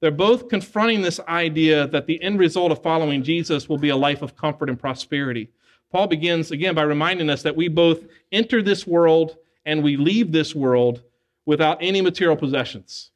They're 0.00 0.10
both 0.10 0.48
confronting 0.48 1.02
this 1.02 1.20
idea 1.28 1.86
that 1.88 2.06
the 2.06 2.22
end 2.22 2.38
result 2.38 2.72
of 2.72 2.82
following 2.82 3.22
Jesus 3.22 3.68
will 3.68 3.78
be 3.78 3.90
a 3.90 3.96
life 3.96 4.22
of 4.22 4.36
comfort 4.36 4.68
and 4.68 4.78
prosperity. 4.78 5.50
Paul 5.94 6.08
begins 6.08 6.50
again 6.50 6.74
by 6.74 6.82
reminding 6.82 7.30
us 7.30 7.42
that 7.42 7.54
we 7.54 7.68
both 7.68 8.00
enter 8.32 8.60
this 8.60 8.84
world 8.84 9.36
and 9.64 9.80
we 9.80 9.96
leave 9.96 10.32
this 10.32 10.52
world 10.52 11.04
without 11.46 11.78
any 11.80 12.00
material 12.00 12.36
possessions. 12.36 13.12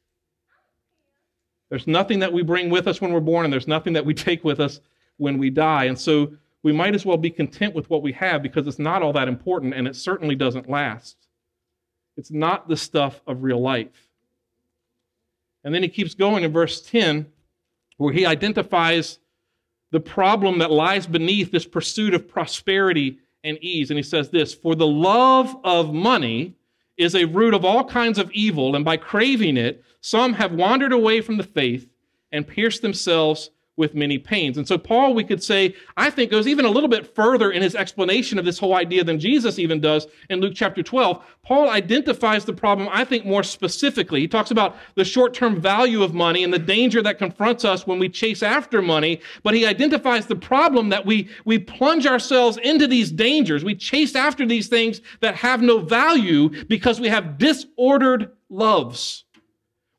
There's 1.67 1.87
nothing 1.87 2.19
that 2.19 2.31
we 2.31 2.41
bring 2.41 2.69
with 2.69 2.87
us 2.87 3.01
when 3.01 3.11
we're 3.11 3.19
born, 3.19 3.43
and 3.43 3.51
there's 3.51 3.67
nothing 3.67 3.91
that 3.93 4.05
we 4.05 4.13
take 4.29 4.45
with 4.45 4.61
us 4.61 4.79
when 5.17 5.37
we 5.37 5.49
die. 5.49 5.83
And 5.85 5.99
so 5.99 6.31
we 6.63 6.71
might 6.71 6.95
as 6.95 7.05
well 7.05 7.17
be 7.17 7.29
content 7.29 7.75
with 7.75 7.89
what 7.89 8.01
we 8.01 8.13
have 8.13 8.41
because 8.41 8.65
it's 8.65 8.79
not 8.79 9.01
all 9.01 9.11
that 9.11 9.27
important 9.27 9.73
and 9.73 9.85
it 9.85 9.97
certainly 9.97 10.35
doesn't 10.35 10.69
last. 10.69 11.17
It's 12.15 12.31
not 12.31 12.69
the 12.69 12.77
stuff 12.77 13.21
of 13.27 13.43
real 13.43 13.59
life. 13.59 14.07
And 15.65 15.75
then 15.75 15.83
he 15.83 15.89
keeps 15.89 16.13
going 16.13 16.45
in 16.45 16.53
verse 16.53 16.79
10, 16.79 17.25
where 17.97 18.13
he 18.13 18.25
identifies 18.25 19.19
the 19.91 19.99
problem 19.99 20.59
that 20.59 20.71
lies 20.71 21.07
beneath 21.07 21.51
this 21.51 21.65
pursuit 21.65 22.13
of 22.13 22.27
prosperity 22.27 23.19
and 23.43 23.57
ease. 23.61 23.89
And 23.89 23.97
he 23.97 24.03
says 24.03 24.29
this 24.29 24.53
For 24.53 24.75
the 24.75 24.87
love 24.87 25.55
of 25.63 25.93
money 25.93 26.55
is 26.97 27.15
a 27.15 27.25
root 27.25 27.53
of 27.53 27.63
all 27.63 27.85
kinds 27.85 28.17
of 28.17 28.31
evil, 28.31 28.75
and 28.75 28.83
by 28.83 28.97
craving 28.97 29.57
it, 29.57 29.83
some 30.01 30.33
have 30.33 30.51
wandered 30.51 30.91
away 30.91 31.21
from 31.21 31.37
the 31.37 31.43
faith 31.43 31.87
and 32.31 32.47
pierced 32.47 32.81
themselves 32.81 33.51
with 33.79 33.95
many 33.95 34.17
pains. 34.17 34.57
And 34.57 34.67
so, 34.67 34.77
Paul, 34.77 35.13
we 35.13 35.23
could 35.23 35.41
say, 35.41 35.73
I 35.95 36.09
think, 36.09 36.29
goes 36.29 36.47
even 36.47 36.65
a 36.65 36.69
little 36.69 36.89
bit 36.89 37.15
further 37.15 37.49
in 37.49 37.61
his 37.61 37.75
explanation 37.75 38.37
of 38.37 38.43
this 38.43 38.59
whole 38.59 38.75
idea 38.75 39.05
than 39.05 39.19
Jesus 39.19 39.57
even 39.57 39.79
does 39.79 40.05
in 40.29 40.41
Luke 40.41 40.53
chapter 40.53 40.83
12. 40.83 41.23
Paul 41.43 41.69
identifies 41.69 42.43
the 42.43 42.51
problem, 42.51 42.89
I 42.91 43.05
think, 43.05 43.25
more 43.25 43.41
specifically. 43.41 44.19
He 44.19 44.27
talks 44.27 44.51
about 44.51 44.75
the 44.95 45.05
short 45.05 45.33
term 45.33 45.61
value 45.61 46.03
of 46.03 46.13
money 46.13 46.43
and 46.43 46.53
the 46.53 46.59
danger 46.59 47.01
that 47.01 47.17
confronts 47.17 47.63
us 47.63 47.87
when 47.87 47.99
we 47.99 48.09
chase 48.09 48.43
after 48.43 48.81
money, 48.81 49.21
but 49.43 49.53
he 49.53 49.65
identifies 49.65 50.27
the 50.27 50.35
problem 50.35 50.89
that 50.89 51.05
we, 51.05 51.29
we 51.45 51.57
plunge 51.57 52.05
ourselves 52.05 52.57
into 52.57 52.85
these 52.85 53.11
dangers. 53.11 53.63
We 53.63 53.75
chase 53.75 54.13
after 54.13 54.45
these 54.45 54.67
things 54.67 54.99
that 55.21 55.35
have 55.35 55.61
no 55.61 55.79
value 55.79 56.49
because 56.65 56.99
we 56.99 57.07
have 57.07 57.37
disordered 57.37 58.33
loves. 58.49 59.23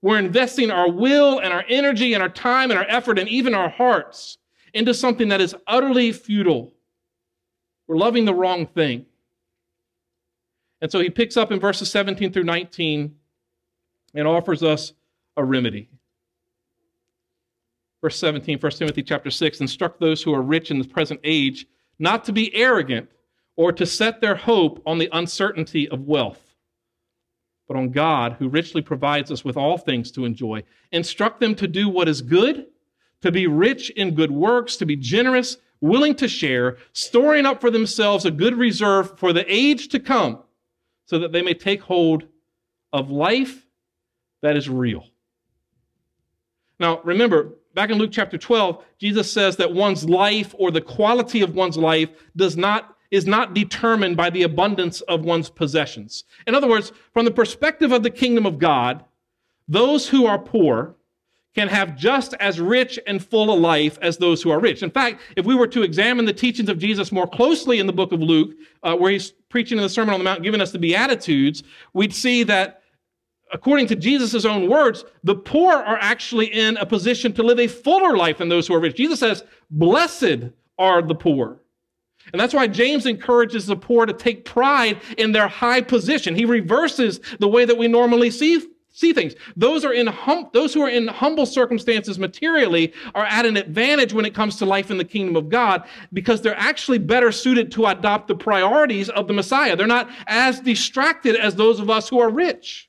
We're 0.02 0.18
investing 0.18 0.70
our 0.70 0.90
will 0.90 1.40
and 1.40 1.52
our 1.52 1.64
energy 1.68 2.14
and 2.14 2.22
our 2.22 2.28
time 2.28 2.70
and 2.70 2.78
our 2.78 2.86
effort 2.88 3.18
and 3.18 3.28
even 3.28 3.54
our 3.54 3.68
hearts 3.68 4.38
into 4.72 4.94
something 4.94 5.28
that 5.28 5.40
is 5.40 5.54
utterly 5.66 6.12
futile. 6.12 6.72
We're 7.86 7.98
loving 7.98 8.24
the 8.24 8.34
wrong 8.34 8.66
thing. 8.66 9.06
And 10.80 10.90
so 10.90 11.00
he 11.00 11.10
picks 11.10 11.36
up 11.36 11.52
in 11.52 11.60
verses 11.60 11.90
17 11.90 12.32
through 12.32 12.44
19 12.44 13.14
and 14.14 14.28
offers 14.28 14.62
us 14.62 14.92
a 15.36 15.44
remedy. 15.44 15.88
Verse 18.00 18.18
17, 18.18 18.58
1 18.58 18.72
Timothy 18.72 19.02
chapter 19.02 19.30
6 19.30 19.60
instruct 19.60 20.00
those 20.00 20.22
who 20.22 20.32
are 20.32 20.40
rich 20.40 20.70
in 20.70 20.78
the 20.78 20.88
present 20.88 21.20
age 21.22 21.66
not 21.98 22.24
to 22.24 22.32
be 22.32 22.54
arrogant 22.54 23.10
or 23.56 23.72
to 23.72 23.84
set 23.84 24.22
their 24.22 24.34
hope 24.34 24.82
on 24.86 24.96
the 24.96 25.10
uncertainty 25.12 25.86
of 25.90 26.06
wealth 26.06 26.49
but 27.70 27.78
on 27.78 27.90
God, 27.90 28.32
who 28.40 28.48
richly 28.48 28.82
provides 28.82 29.30
us 29.30 29.44
with 29.44 29.56
all 29.56 29.78
things 29.78 30.10
to 30.10 30.24
enjoy. 30.24 30.64
Instruct 30.90 31.38
them 31.38 31.54
to 31.54 31.68
do 31.68 31.88
what 31.88 32.08
is 32.08 32.20
good, 32.20 32.66
to 33.22 33.30
be 33.30 33.46
rich 33.46 33.90
in 33.90 34.16
good 34.16 34.32
works, 34.32 34.74
to 34.78 34.84
be 34.84 34.96
generous, 34.96 35.56
willing 35.80 36.16
to 36.16 36.26
share, 36.26 36.78
storing 36.94 37.46
up 37.46 37.60
for 37.60 37.70
themselves 37.70 38.24
a 38.24 38.32
good 38.32 38.56
reserve 38.56 39.16
for 39.16 39.32
the 39.32 39.44
age 39.46 39.86
to 39.90 40.00
come, 40.00 40.42
so 41.04 41.20
that 41.20 41.30
they 41.30 41.42
may 41.42 41.54
take 41.54 41.80
hold 41.80 42.24
of 42.92 43.12
life 43.12 43.64
that 44.42 44.56
is 44.56 44.68
real. 44.68 45.04
Now, 46.80 47.00
remember, 47.04 47.52
back 47.72 47.90
in 47.90 47.98
Luke 47.98 48.10
chapter 48.10 48.36
12, 48.36 48.84
Jesus 48.98 49.30
says 49.30 49.58
that 49.58 49.72
one's 49.72 50.08
life 50.08 50.56
or 50.58 50.72
the 50.72 50.80
quality 50.80 51.40
of 51.40 51.54
one's 51.54 51.78
life 51.78 52.10
does 52.34 52.56
not 52.56 52.96
is 53.10 53.26
not 53.26 53.54
determined 53.54 54.16
by 54.16 54.30
the 54.30 54.42
abundance 54.42 55.00
of 55.02 55.24
one's 55.24 55.50
possessions. 55.50 56.24
In 56.46 56.54
other 56.54 56.68
words, 56.68 56.92
from 57.12 57.24
the 57.24 57.30
perspective 57.30 57.92
of 57.92 58.02
the 58.02 58.10
kingdom 58.10 58.46
of 58.46 58.58
God, 58.58 59.04
those 59.68 60.08
who 60.08 60.26
are 60.26 60.38
poor 60.38 60.94
can 61.54 61.68
have 61.68 61.96
just 61.96 62.34
as 62.34 62.60
rich 62.60 62.98
and 63.06 63.24
full 63.24 63.52
a 63.52 63.54
life 63.54 63.98
as 64.00 64.16
those 64.16 64.40
who 64.40 64.50
are 64.50 64.60
rich. 64.60 64.82
In 64.82 64.90
fact, 64.90 65.20
if 65.36 65.44
we 65.44 65.54
were 65.54 65.66
to 65.66 65.82
examine 65.82 66.24
the 66.24 66.32
teachings 66.32 66.68
of 66.68 66.78
Jesus 66.78 67.10
more 67.10 67.26
closely 67.26 67.80
in 67.80 67.86
the 67.86 67.92
book 67.92 68.12
of 68.12 68.20
Luke, 68.20 68.52
uh, 68.84 68.94
where 68.94 69.10
he's 69.10 69.32
preaching 69.48 69.76
in 69.76 69.82
the 69.82 69.88
Sermon 69.88 70.14
on 70.14 70.20
the 70.20 70.24
Mount, 70.24 70.44
giving 70.44 70.60
us 70.60 70.70
the 70.70 70.78
Beatitudes, 70.78 71.64
we'd 71.92 72.14
see 72.14 72.44
that 72.44 72.82
according 73.52 73.88
to 73.88 73.96
Jesus' 73.96 74.44
own 74.44 74.68
words, 74.68 75.04
the 75.24 75.34
poor 75.34 75.72
are 75.72 75.98
actually 76.00 76.46
in 76.46 76.76
a 76.76 76.86
position 76.86 77.32
to 77.32 77.42
live 77.42 77.58
a 77.58 77.66
fuller 77.66 78.16
life 78.16 78.38
than 78.38 78.48
those 78.48 78.68
who 78.68 78.74
are 78.74 78.80
rich. 78.80 78.96
Jesus 78.96 79.18
says, 79.18 79.42
Blessed 79.70 80.50
are 80.78 81.02
the 81.02 81.16
poor. 81.16 81.60
And 82.32 82.40
that's 82.40 82.54
why 82.54 82.66
James 82.66 83.06
encourages 83.06 83.66
the 83.66 83.76
poor 83.76 84.06
to 84.06 84.12
take 84.12 84.44
pride 84.44 85.00
in 85.18 85.32
their 85.32 85.48
high 85.48 85.80
position. 85.80 86.34
He 86.34 86.44
reverses 86.44 87.20
the 87.38 87.48
way 87.48 87.64
that 87.64 87.76
we 87.76 87.88
normally 87.88 88.30
see, 88.30 88.62
see 88.90 89.12
things. 89.12 89.34
Those 89.56 89.84
are 89.84 89.92
in 89.92 90.06
hum- 90.06 90.48
those 90.52 90.72
who 90.72 90.82
are 90.82 90.88
in 90.88 91.08
humble 91.08 91.46
circumstances 91.46 92.18
materially 92.18 92.92
are 93.14 93.24
at 93.24 93.46
an 93.46 93.56
advantage 93.56 94.12
when 94.12 94.24
it 94.24 94.34
comes 94.34 94.56
to 94.56 94.66
life 94.66 94.90
in 94.90 94.98
the 94.98 95.04
kingdom 95.04 95.34
of 95.34 95.48
God 95.48 95.84
because 96.12 96.40
they're 96.40 96.58
actually 96.58 96.98
better 96.98 97.32
suited 97.32 97.72
to 97.72 97.86
adopt 97.86 98.28
the 98.28 98.36
priorities 98.36 99.08
of 99.08 99.26
the 99.26 99.34
Messiah. 99.34 99.74
They're 99.74 99.86
not 99.86 100.10
as 100.26 100.60
distracted 100.60 101.36
as 101.36 101.56
those 101.56 101.80
of 101.80 101.90
us 101.90 102.08
who 102.08 102.20
are 102.20 102.30
rich. 102.30 102.88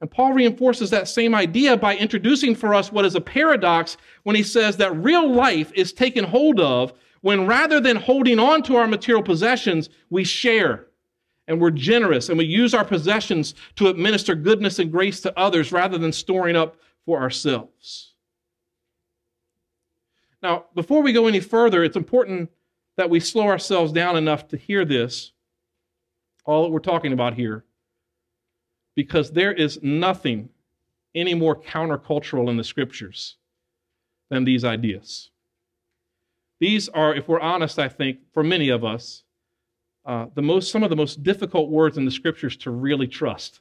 And 0.00 0.10
Paul 0.10 0.32
reinforces 0.32 0.90
that 0.90 1.06
same 1.06 1.32
idea 1.32 1.76
by 1.76 1.96
introducing 1.96 2.56
for 2.56 2.74
us 2.74 2.90
what 2.90 3.04
is 3.04 3.14
a 3.14 3.20
paradox 3.20 3.96
when 4.24 4.34
he 4.34 4.42
says 4.42 4.76
that 4.78 4.92
real 4.96 5.32
life 5.32 5.72
is 5.76 5.92
taken 5.92 6.24
hold 6.24 6.58
of 6.58 6.92
when 7.22 7.46
rather 7.46 7.80
than 7.80 7.96
holding 7.96 8.38
on 8.38 8.62
to 8.64 8.76
our 8.76 8.86
material 8.86 9.22
possessions, 9.22 9.88
we 10.10 10.24
share 10.24 10.86
and 11.48 11.60
we're 11.60 11.70
generous 11.70 12.28
and 12.28 12.38
we 12.38 12.44
use 12.44 12.74
our 12.74 12.84
possessions 12.84 13.54
to 13.76 13.88
administer 13.88 14.34
goodness 14.34 14.78
and 14.78 14.92
grace 14.92 15.20
to 15.20 15.38
others 15.38 15.72
rather 15.72 15.98
than 15.98 16.12
storing 16.12 16.54
up 16.54 16.76
for 17.04 17.20
ourselves. 17.20 18.14
Now, 20.42 20.66
before 20.74 21.02
we 21.02 21.12
go 21.12 21.26
any 21.26 21.40
further, 21.40 21.82
it's 21.82 21.96
important 21.96 22.50
that 22.96 23.10
we 23.10 23.20
slow 23.20 23.46
ourselves 23.46 23.92
down 23.92 24.16
enough 24.16 24.48
to 24.48 24.56
hear 24.56 24.84
this, 24.84 25.32
all 26.44 26.64
that 26.64 26.70
we're 26.70 26.80
talking 26.80 27.12
about 27.12 27.34
here 27.34 27.64
because 28.94 29.30
there 29.32 29.52
is 29.52 29.78
nothing 29.82 30.48
any 31.14 31.34
more 31.34 31.60
countercultural 31.60 32.48
in 32.48 32.56
the 32.56 32.64
scriptures 32.64 33.36
than 34.30 34.44
these 34.44 34.64
ideas. 34.64 35.30
These 36.62 36.88
are, 36.90 37.12
if 37.12 37.26
we're 37.26 37.40
honest, 37.40 37.80
I 37.80 37.88
think, 37.88 38.18
for 38.32 38.44
many 38.44 38.68
of 38.68 38.84
us, 38.84 39.24
uh, 40.06 40.26
the 40.36 40.42
most, 40.42 40.70
some 40.70 40.84
of 40.84 40.90
the 40.90 40.96
most 40.96 41.24
difficult 41.24 41.70
words 41.70 41.98
in 41.98 42.04
the 42.04 42.10
scriptures 42.12 42.56
to 42.58 42.70
really 42.70 43.08
trust. 43.08 43.58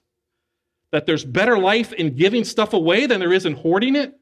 That 0.92 1.08
there's 1.08 1.26
better 1.26 1.58
life 1.58 1.94
in 1.94 2.16
giving 2.16 2.44
stuff 2.44 2.74
away 2.74 3.08
than 3.08 3.20
there 3.20 3.34
is 3.34 3.48
in 3.48 3.54
hoarding 3.54 3.96
it. 3.96 4.14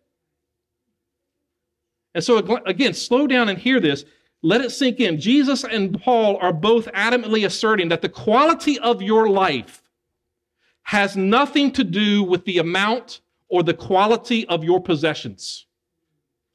And 2.16 2.24
so, 2.24 2.38
again, 2.66 2.94
slow 2.94 3.28
down 3.28 3.50
and 3.50 3.60
hear 3.60 3.82
this. 3.82 4.06
Let 4.44 4.62
it 4.62 4.70
sink 4.70 5.02
in. 5.02 5.20
Jesus 5.20 5.66
and 5.66 6.02
Paul 6.02 6.38
are 6.38 6.54
both 6.54 6.86
adamantly 6.94 7.46
asserting 7.46 7.90
that 7.90 8.02
the 8.02 8.08
quality 8.08 8.80
of 8.80 9.02
your 9.02 9.28
life 9.28 9.84
has 10.84 11.18
nothing 11.18 11.74
to 11.74 11.84
do 11.84 12.24
with 12.24 12.46
the 12.46 12.60
amount 12.60 13.20
or 13.50 13.62
the 13.62 13.74
quality 13.74 14.48
of 14.48 14.64
your 14.64 14.82
possessions. 14.82 15.66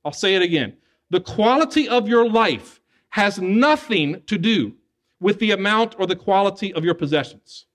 I'll 0.07 0.13
say 0.13 0.37
it 0.37 0.41
again. 0.41 0.79
The 1.15 1.21
quality 1.21 1.89
of 1.89 2.09
your 2.09 2.29
life 2.29 2.81
has 3.11 3.39
nothing 3.39 4.21
to 4.27 4.37
do 4.37 4.75
with 5.21 5.39
the 5.39 5.53
amount 5.53 5.95
or 5.97 6.09
the 6.09 6.17
quality 6.17 6.75
of 6.75 6.85
your 6.85 6.95
possessions. 6.95 7.67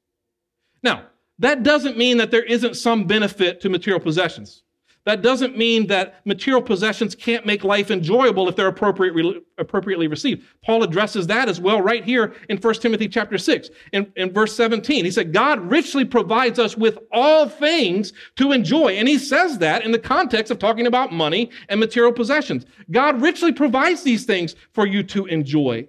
Now, 0.84 1.06
that 1.38 1.64
doesn't 1.64 1.98
mean 1.98 2.18
that 2.18 2.32
there 2.32 2.44
isn't 2.44 2.76
some 2.76 3.06
benefit 3.06 3.62
to 3.62 3.70
material 3.70 4.02
possessions. 4.02 4.64
That 5.06 5.22
doesn't 5.22 5.58
mean 5.58 5.88
that 5.88 6.26
material 6.26 6.62
possessions 6.62 7.16
can't 7.16 7.46
make 7.46 7.64
life 7.64 7.90
enjoyable 7.90 8.50
if 8.50 8.56
they're 8.56 8.68
appropriate, 8.68 9.44
appropriately 9.58 10.08
received. 10.08 10.46
Paul 10.64 10.84
addresses 10.84 11.26
that 11.28 11.48
as 11.48 11.60
well 11.60 11.82
right 11.82 12.04
here 12.04 12.34
in 12.50 12.58
1 12.58 12.74
Timothy 12.76 13.08
chapter 13.08 13.38
6. 13.38 13.70
In, 13.94 14.12
in 14.18 14.32
verse 14.32 14.56
17, 14.56 15.06
he 15.06 15.12
said, 15.12 15.34
God 15.34 15.62
richly 15.62 16.06
provides 16.06 16.60
us 16.60 16.78
with 16.78 17.00
all 17.12 17.48
things 17.48 18.14
to 18.36 18.52
enjoy. 18.52 18.94
And 18.94 19.08
he 19.08 19.18
says 19.18 19.58
that 19.60 19.84
in 19.84 19.92
the 19.92 20.00
context 20.00 20.52
of 20.52 20.60
talking 20.60 20.86
about 20.86 21.14
money 21.14 21.50
and 21.70 21.80
material 21.80 22.12
possessions. 22.12 22.66
God 22.92 23.22
richly 23.22 23.54
provides 23.54 24.04
these 24.04 24.26
things 24.26 24.56
for 24.74 24.86
you 24.86 25.02
to 25.04 25.26
enjoy. 25.28 25.88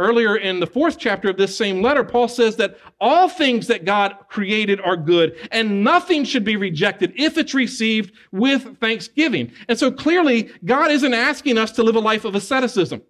Earlier 0.00 0.36
in 0.36 0.60
the 0.60 0.66
fourth 0.66 0.96
chapter 0.96 1.28
of 1.28 1.36
this 1.36 1.56
same 1.56 1.82
letter, 1.82 2.04
Paul 2.04 2.28
says 2.28 2.54
that 2.56 2.78
all 3.00 3.28
things 3.28 3.66
that 3.66 3.84
God 3.84 4.16
created 4.28 4.80
are 4.80 4.96
good 4.96 5.36
and 5.50 5.82
nothing 5.82 6.24
should 6.24 6.44
be 6.44 6.54
rejected 6.54 7.12
if 7.16 7.36
it's 7.36 7.52
received 7.52 8.12
with 8.30 8.78
thanksgiving. 8.78 9.50
And 9.68 9.76
so 9.76 9.90
clearly, 9.90 10.50
God 10.64 10.92
isn't 10.92 11.14
asking 11.14 11.58
us 11.58 11.72
to 11.72 11.82
live 11.82 11.96
a 11.96 12.00
life 12.00 12.24
of 12.24 12.36
asceticism. 12.36 13.02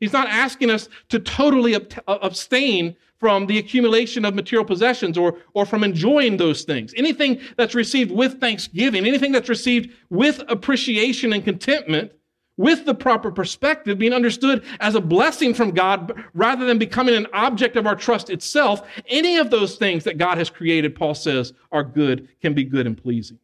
He's 0.00 0.12
not 0.12 0.28
asking 0.28 0.68
us 0.68 0.88
to 1.08 1.18
totally 1.18 1.76
uh, 1.76 1.80
abstain 2.06 2.94
from 3.18 3.46
the 3.46 3.58
accumulation 3.58 4.24
of 4.24 4.34
material 4.34 4.64
possessions 4.64 5.16
or, 5.16 5.38
or 5.54 5.64
from 5.64 5.84
enjoying 5.84 6.36
those 6.36 6.64
things. 6.64 6.92
Anything 6.96 7.40
that's 7.56 7.74
received 7.74 8.10
with 8.10 8.38
thanksgiving, 8.38 9.06
anything 9.06 9.32
that's 9.32 9.48
received 9.48 9.90
with 10.10 10.42
appreciation 10.48 11.32
and 11.32 11.44
contentment, 11.44 12.12
with 12.56 12.84
the 12.84 12.94
proper 12.94 13.30
perspective, 13.30 13.98
being 13.98 14.12
understood 14.12 14.64
as 14.80 14.94
a 14.94 15.00
blessing 15.00 15.54
from 15.54 15.70
God 15.70 16.12
rather 16.34 16.66
than 16.66 16.78
becoming 16.78 17.14
an 17.14 17.26
object 17.32 17.76
of 17.76 17.86
our 17.86 17.96
trust 17.96 18.30
itself, 18.30 18.86
any 19.06 19.36
of 19.36 19.50
those 19.50 19.76
things 19.76 20.04
that 20.04 20.18
God 20.18 20.38
has 20.38 20.50
created, 20.50 20.94
Paul 20.94 21.14
says, 21.14 21.54
are 21.70 21.82
good, 21.82 22.28
can 22.40 22.54
be 22.54 22.64
good 22.64 22.86
and 22.86 22.96
pleasing. 22.96 23.38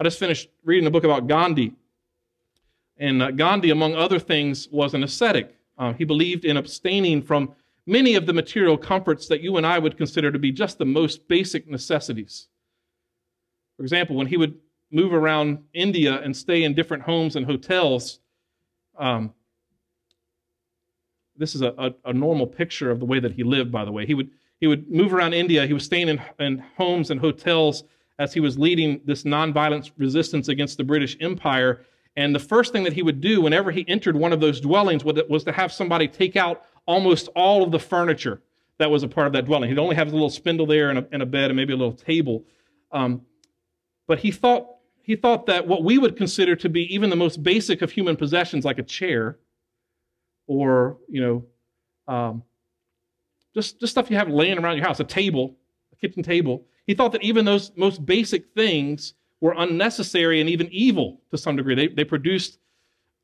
I 0.00 0.04
just 0.04 0.18
finished 0.18 0.48
reading 0.64 0.86
a 0.86 0.90
book 0.90 1.04
about 1.04 1.26
Gandhi. 1.26 1.74
And 2.98 3.22
uh, 3.22 3.30
Gandhi, 3.30 3.70
among 3.70 3.94
other 3.94 4.18
things, 4.18 4.68
was 4.70 4.94
an 4.94 5.02
ascetic. 5.02 5.54
Uh, 5.78 5.92
he 5.92 6.04
believed 6.04 6.44
in 6.44 6.56
abstaining 6.56 7.22
from 7.22 7.54
many 7.86 8.14
of 8.14 8.26
the 8.26 8.32
material 8.32 8.76
comforts 8.76 9.28
that 9.28 9.42
you 9.42 9.56
and 9.58 9.66
I 9.66 9.78
would 9.78 9.96
consider 9.96 10.32
to 10.32 10.38
be 10.38 10.52
just 10.52 10.78
the 10.78 10.86
most 10.86 11.28
basic 11.28 11.68
necessities. 11.68 12.48
For 13.76 13.82
example, 13.82 14.16
when 14.16 14.26
he 14.26 14.36
would 14.36 14.58
move 14.90 15.12
around 15.12 15.64
India 15.74 16.20
and 16.22 16.36
stay 16.36 16.64
in 16.64 16.74
different 16.74 17.02
homes 17.02 17.36
and 17.36 17.44
hotels. 17.44 18.20
Um, 18.98 19.32
this 21.36 21.54
is 21.54 21.62
a, 21.62 21.74
a, 21.76 21.94
a, 22.06 22.12
normal 22.12 22.46
picture 22.46 22.90
of 22.90 22.98
the 22.98 23.04
way 23.04 23.20
that 23.20 23.32
he 23.32 23.42
lived, 23.42 23.70
by 23.70 23.84
the 23.84 23.92
way. 23.92 24.06
He 24.06 24.14
would, 24.14 24.30
he 24.58 24.66
would 24.66 24.90
move 24.90 25.12
around 25.12 25.34
India. 25.34 25.66
He 25.66 25.74
was 25.74 25.84
staying 25.84 26.08
in, 26.08 26.20
in 26.38 26.64
homes 26.76 27.10
and 27.10 27.20
hotels 27.20 27.84
as 28.18 28.32
he 28.32 28.40
was 28.40 28.58
leading 28.58 29.00
this 29.04 29.24
nonviolent 29.24 29.90
resistance 29.98 30.48
against 30.48 30.78
the 30.78 30.84
British 30.84 31.16
Empire. 31.20 31.84
And 32.16 32.34
the 32.34 32.40
first 32.40 32.72
thing 32.72 32.84
that 32.84 32.94
he 32.94 33.02
would 33.02 33.20
do 33.20 33.42
whenever 33.42 33.70
he 33.70 33.84
entered 33.88 34.16
one 34.16 34.32
of 34.32 34.40
those 34.40 34.60
dwellings 34.60 35.04
was 35.04 35.44
to 35.44 35.52
have 35.52 35.70
somebody 35.70 36.08
take 36.08 36.36
out 36.36 36.62
almost 36.86 37.28
all 37.36 37.62
of 37.62 37.70
the 37.70 37.78
furniture 37.78 38.40
that 38.78 38.90
was 38.90 39.02
a 39.02 39.08
part 39.08 39.26
of 39.26 39.32
that 39.34 39.44
dwelling. 39.44 39.68
He'd 39.68 39.78
only 39.78 39.96
have 39.96 40.08
a 40.08 40.12
little 40.12 40.30
spindle 40.30 40.66
there 40.66 40.90
and 40.90 41.00
a, 41.00 41.06
and 41.12 41.22
a 41.22 41.26
bed 41.26 41.50
and 41.50 41.56
maybe 41.56 41.72
a 41.72 41.76
little 41.76 41.94
table. 41.94 42.44
Um, 42.92 43.22
but 44.06 44.20
he 44.20 44.30
thought 44.30 44.75
he 45.06 45.14
thought 45.14 45.46
that 45.46 45.68
what 45.68 45.84
we 45.84 45.98
would 45.98 46.16
consider 46.16 46.56
to 46.56 46.68
be 46.68 46.92
even 46.92 47.10
the 47.10 47.16
most 47.16 47.40
basic 47.40 47.80
of 47.80 47.92
human 47.92 48.16
possessions, 48.16 48.64
like 48.64 48.78
a 48.78 48.82
chair 48.82 49.38
or, 50.48 50.98
you 51.08 51.20
know, 51.20 52.12
um, 52.12 52.42
just, 53.54 53.78
just 53.78 53.92
stuff 53.92 54.10
you 54.10 54.16
have 54.16 54.28
laying 54.28 54.58
around 54.58 54.76
your 54.76 54.84
house, 54.84 54.98
a 54.98 55.04
table, 55.04 55.54
a 55.92 55.96
kitchen 55.96 56.24
table, 56.24 56.64
he 56.88 56.94
thought 56.94 57.12
that 57.12 57.22
even 57.22 57.44
those 57.44 57.70
most 57.76 58.04
basic 58.04 58.52
things 58.54 59.14
were 59.40 59.54
unnecessary 59.56 60.40
and 60.40 60.50
even 60.50 60.68
evil 60.72 61.20
to 61.30 61.38
some 61.38 61.54
degree. 61.54 61.76
They, 61.76 61.86
they 61.86 62.04
produced 62.04 62.58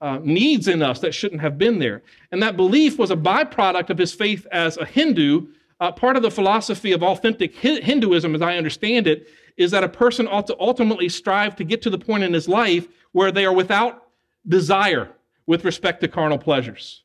uh, 0.01 0.21
needs 0.23 0.68
in 0.68 0.83
us 0.83 1.01
that 1.01 1.12
shouldn't 1.12 1.40
have 1.40 1.59
been 1.59 1.81
there. 1.81 2.03
And 2.31 2.40
that 2.45 2.57
belief 2.57 2.97
was 2.97 3.11
a 3.11 3.16
byproduct 3.16 3.90
of 3.90 3.99
his 3.99 4.14
faith 4.14 4.47
as 4.53 4.77
a 4.77 4.85
Hindu. 4.85 5.49
Uh, 5.81 5.90
part 5.90 6.16
of 6.16 6.23
the 6.23 6.31
philosophy 6.31 6.92
of 6.92 7.03
authentic 7.03 7.57
Hinduism, 7.57 8.37
as 8.37 8.42
I 8.42 8.57
understand 8.57 9.09
it, 9.09 9.27
is 9.57 9.71
that 9.71 9.85
a 9.85 9.88
person 9.88 10.27
ought 10.29 10.47
to 10.47 10.57
ultimately 10.59 11.09
strive 11.09 11.57
to 11.57 11.65
get 11.65 11.83
to 11.83 11.91
the 11.91 11.99
point 11.99 12.25
in 12.25 12.33
his 12.33 12.49
life 12.49 12.88
where 13.12 13.33
they 13.33 13.45
are 13.45 13.53
without 13.53 14.09
desire 14.49 15.11
with 15.47 15.65
respect 15.65 16.01
to 16.01 16.09
carnal 16.09 16.38
pleasures. 16.38 17.03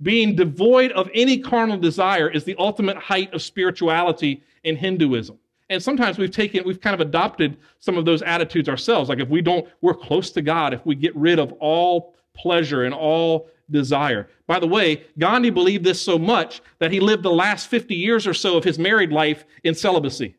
Being 0.00 0.36
devoid 0.36 0.92
of 0.92 1.10
any 1.12 1.38
carnal 1.38 1.76
desire 1.76 2.28
is 2.30 2.44
the 2.44 2.54
ultimate 2.58 2.96
height 2.96 3.32
of 3.34 3.42
spirituality 3.42 4.42
in 4.62 4.76
Hinduism. 4.76 5.38
And 5.70 5.82
sometimes 5.82 6.18
we've 6.18 6.30
taken, 6.30 6.64
we've 6.64 6.80
kind 6.80 6.94
of 6.94 7.00
adopted 7.00 7.58
some 7.80 7.98
of 7.98 8.04
those 8.04 8.22
attitudes 8.22 8.68
ourselves. 8.68 9.08
Like 9.08 9.18
if 9.18 9.28
we 9.28 9.42
don't, 9.42 9.68
we're 9.80 9.94
close 9.94 10.30
to 10.30 10.42
God, 10.42 10.72
if 10.72 10.84
we 10.86 10.94
get 10.94 11.14
rid 11.14 11.38
of 11.38 11.52
all 11.60 12.14
pleasure 12.34 12.84
and 12.84 12.94
all 12.94 13.50
desire. 13.70 14.28
By 14.46 14.60
the 14.60 14.66
way, 14.66 15.04
Gandhi 15.18 15.50
believed 15.50 15.84
this 15.84 16.00
so 16.00 16.18
much 16.18 16.62
that 16.78 16.90
he 16.90 17.00
lived 17.00 17.22
the 17.22 17.30
last 17.30 17.66
50 17.68 17.94
years 17.94 18.26
or 18.26 18.32
so 18.32 18.56
of 18.56 18.64
his 18.64 18.78
married 18.78 19.12
life 19.12 19.44
in 19.64 19.74
celibacy. 19.74 20.36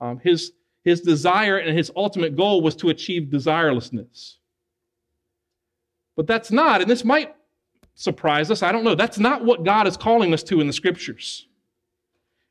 Um, 0.00 0.18
his, 0.20 0.52
his 0.84 1.00
desire 1.00 1.58
and 1.58 1.76
his 1.76 1.90
ultimate 1.94 2.36
goal 2.36 2.62
was 2.62 2.74
to 2.76 2.88
achieve 2.88 3.24
desirelessness. 3.30 4.36
But 6.16 6.26
that's 6.26 6.50
not, 6.50 6.82
and 6.82 6.90
this 6.90 7.04
might 7.04 7.34
surprise 7.94 8.50
us, 8.50 8.62
I 8.62 8.72
don't 8.72 8.84
know, 8.84 8.94
that's 8.94 9.18
not 9.18 9.44
what 9.44 9.64
God 9.64 9.86
is 9.86 9.96
calling 9.96 10.32
us 10.32 10.42
to 10.44 10.60
in 10.60 10.66
the 10.66 10.72
scriptures. 10.72 11.46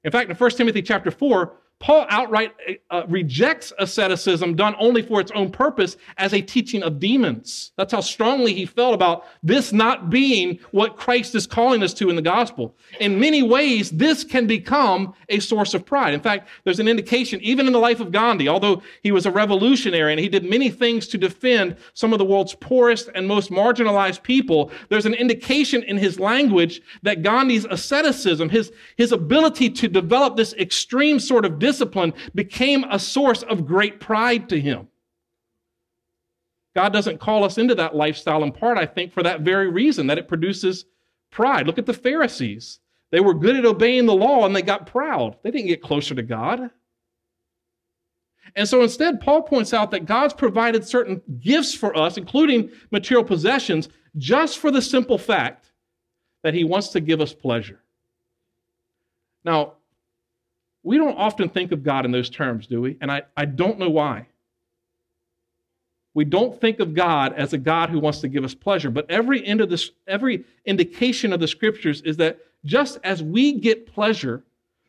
In 0.03 0.11
fact, 0.11 0.29
in 0.29 0.35
1 0.35 0.49
Timothy 0.51 0.81
chapter 0.81 1.11
4, 1.11 1.55
Paul 1.79 2.05
outright 2.09 2.53
uh, 2.89 3.03
rejects 3.07 3.71
asceticism 3.79 4.55
done 4.55 4.75
only 4.79 5.01
for 5.01 5.21
its 5.21 5.31
own 5.31 5.49
purpose 5.49 5.95
as 6.17 6.33
a 6.33 6.41
teaching 6.41 6.83
of 6.83 6.99
demons. 6.99 7.71
That's 7.77 7.93
how 7.93 8.01
strongly 8.01 8.53
he 8.53 8.65
felt 8.65 8.93
about 8.93 9.25
this 9.43 9.71
not 9.71 10.09
being 10.09 10.59
what 10.71 10.97
Christ 10.97 11.35
is 11.35 11.47
calling 11.47 11.81
us 11.81 11.93
to 11.95 12.09
in 12.09 12.17
the 12.17 12.21
gospel. 12.21 12.75
In 12.99 13.17
many 13.17 13.43
ways, 13.43 13.91
this 13.91 14.25
can 14.25 14.45
become 14.45 15.13
a 15.29 15.39
source 15.39 15.73
of 15.73 15.85
pride. 15.85 16.13
In 16.13 16.19
fact, 16.19 16.49
there's 16.65 16.81
an 16.81 16.89
indication, 16.89 17.39
even 17.41 17.65
in 17.65 17.71
the 17.71 17.79
life 17.79 18.01
of 18.01 18.11
Gandhi, 18.11 18.49
although 18.49 18.81
he 19.01 19.13
was 19.13 19.25
a 19.25 19.31
revolutionary 19.31 20.11
and 20.11 20.19
he 20.19 20.27
did 20.27 20.43
many 20.43 20.69
things 20.69 21.07
to 21.07 21.17
defend 21.17 21.77
some 21.93 22.11
of 22.11 22.19
the 22.19 22.25
world's 22.25 22.55
poorest 22.55 23.09
and 23.15 23.25
most 23.25 23.51
marginalized 23.51 24.21
people, 24.21 24.69
there's 24.89 25.05
an 25.05 25.13
indication 25.13 25.83
in 25.83 25.97
his 25.97 26.19
language 26.19 26.81
that 27.03 27.23
Gandhi's 27.23 27.65
asceticism, 27.65 28.49
his, 28.49 28.73
his 28.97 29.13
ability 29.13 29.69
to 29.69 29.87
develop 29.87 30.35
this 30.35 30.53
extreme 30.55 31.21
sort 31.21 31.45
of 31.45 31.57
discipline 31.69 32.13
became 32.33 32.83
a 32.89 32.97
source 32.97 33.43
of 33.43 33.67
great 33.67 33.99
pride 33.99 34.49
to 34.49 34.59
him. 34.59 34.87
God 36.75 36.93
doesn't 36.93 37.19
call 37.19 37.43
us 37.43 37.57
into 37.57 37.75
that 37.75 37.95
lifestyle 37.95 38.43
in 38.43 38.51
part, 38.51 38.77
I 38.77 38.85
think, 38.87 39.13
for 39.13 39.21
that 39.23 39.41
very 39.41 39.69
reason, 39.69 40.07
that 40.07 40.17
it 40.17 40.27
produces 40.27 40.85
pride. 41.29 41.67
Look 41.67 41.77
at 41.77 41.85
the 41.85 41.93
Pharisees. 41.93 42.79
They 43.11 43.19
were 43.19 43.33
good 43.33 43.55
at 43.55 43.65
obeying 43.65 44.07
the 44.07 44.15
law 44.15 44.45
and 44.45 44.55
they 44.55 44.61
got 44.61 44.87
proud. 44.87 45.37
They 45.43 45.51
didn't 45.51 45.67
get 45.67 45.81
closer 45.81 46.15
to 46.15 46.23
God. 46.23 46.71
And 48.55 48.67
so 48.67 48.81
instead, 48.81 49.21
Paul 49.21 49.43
points 49.43 49.73
out 49.73 49.91
that 49.91 50.07
God's 50.07 50.33
provided 50.33 50.87
certain 50.87 51.21
gifts 51.39 51.75
for 51.75 51.95
us, 51.95 52.17
including 52.17 52.71
material 52.89 53.23
possessions, 53.23 53.89
just 54.17 54.57
for 54.57 54.71
the 54.71 54.81
simple 54.81 55.19
fact 55.19 55.71
that 56.43 56.55
he 56.55 56.63
wants 56.63 56.89
to 56.89 56.99
give 56.99 57.21
us 57.21 57.33
pleasure. 57.33 57.83
Now, 59.43 59.73
we 60.83 60.97
don't 60.97 61.17
often 61.17 61.49
think 61.49 61.71
of 61.71 61.83
God 61.83 62.05
in 62.05 62.11
those 62.11 62.29
terms, 62.29 62.67
do 62.67 62.81
we? 62.81 62.97
And 63.01 63.11
I, 63.11 63.23
I 63.35 63.45
don't 63.45 63.79
know 63.79 63.89
why. 63.89 64.27
We 66.13 66.25
don't 66.25 66.59
think 66.59 66.79
of 66.79 66.93
God 66.93 67.33
as 67.33 67.53
a 67.53 67.57
God 67.57 67.89
who 67.89 67.99
wants 67.99 68.21
to 68.21 68.27
give 68.27 68.43
us 68.43 68.55
pleasure, 68.55 68.89
but 68.89 69.09
every 69.09 69.45
end 69.45 69.61
of 69.61 69.69
this, 69.69 69.91
every 70.07 70.43
indication 70.65 71.31
of 71.33 71.39
the 71.39 71.47
scriptures 71.47 72.01
is 72.01 72.17
that 72.17 72.39
just 72.65 72.97
as 73.03 73.21
we 73.21 73.53
get 73.53 73.85
pleasure 73.85 74.43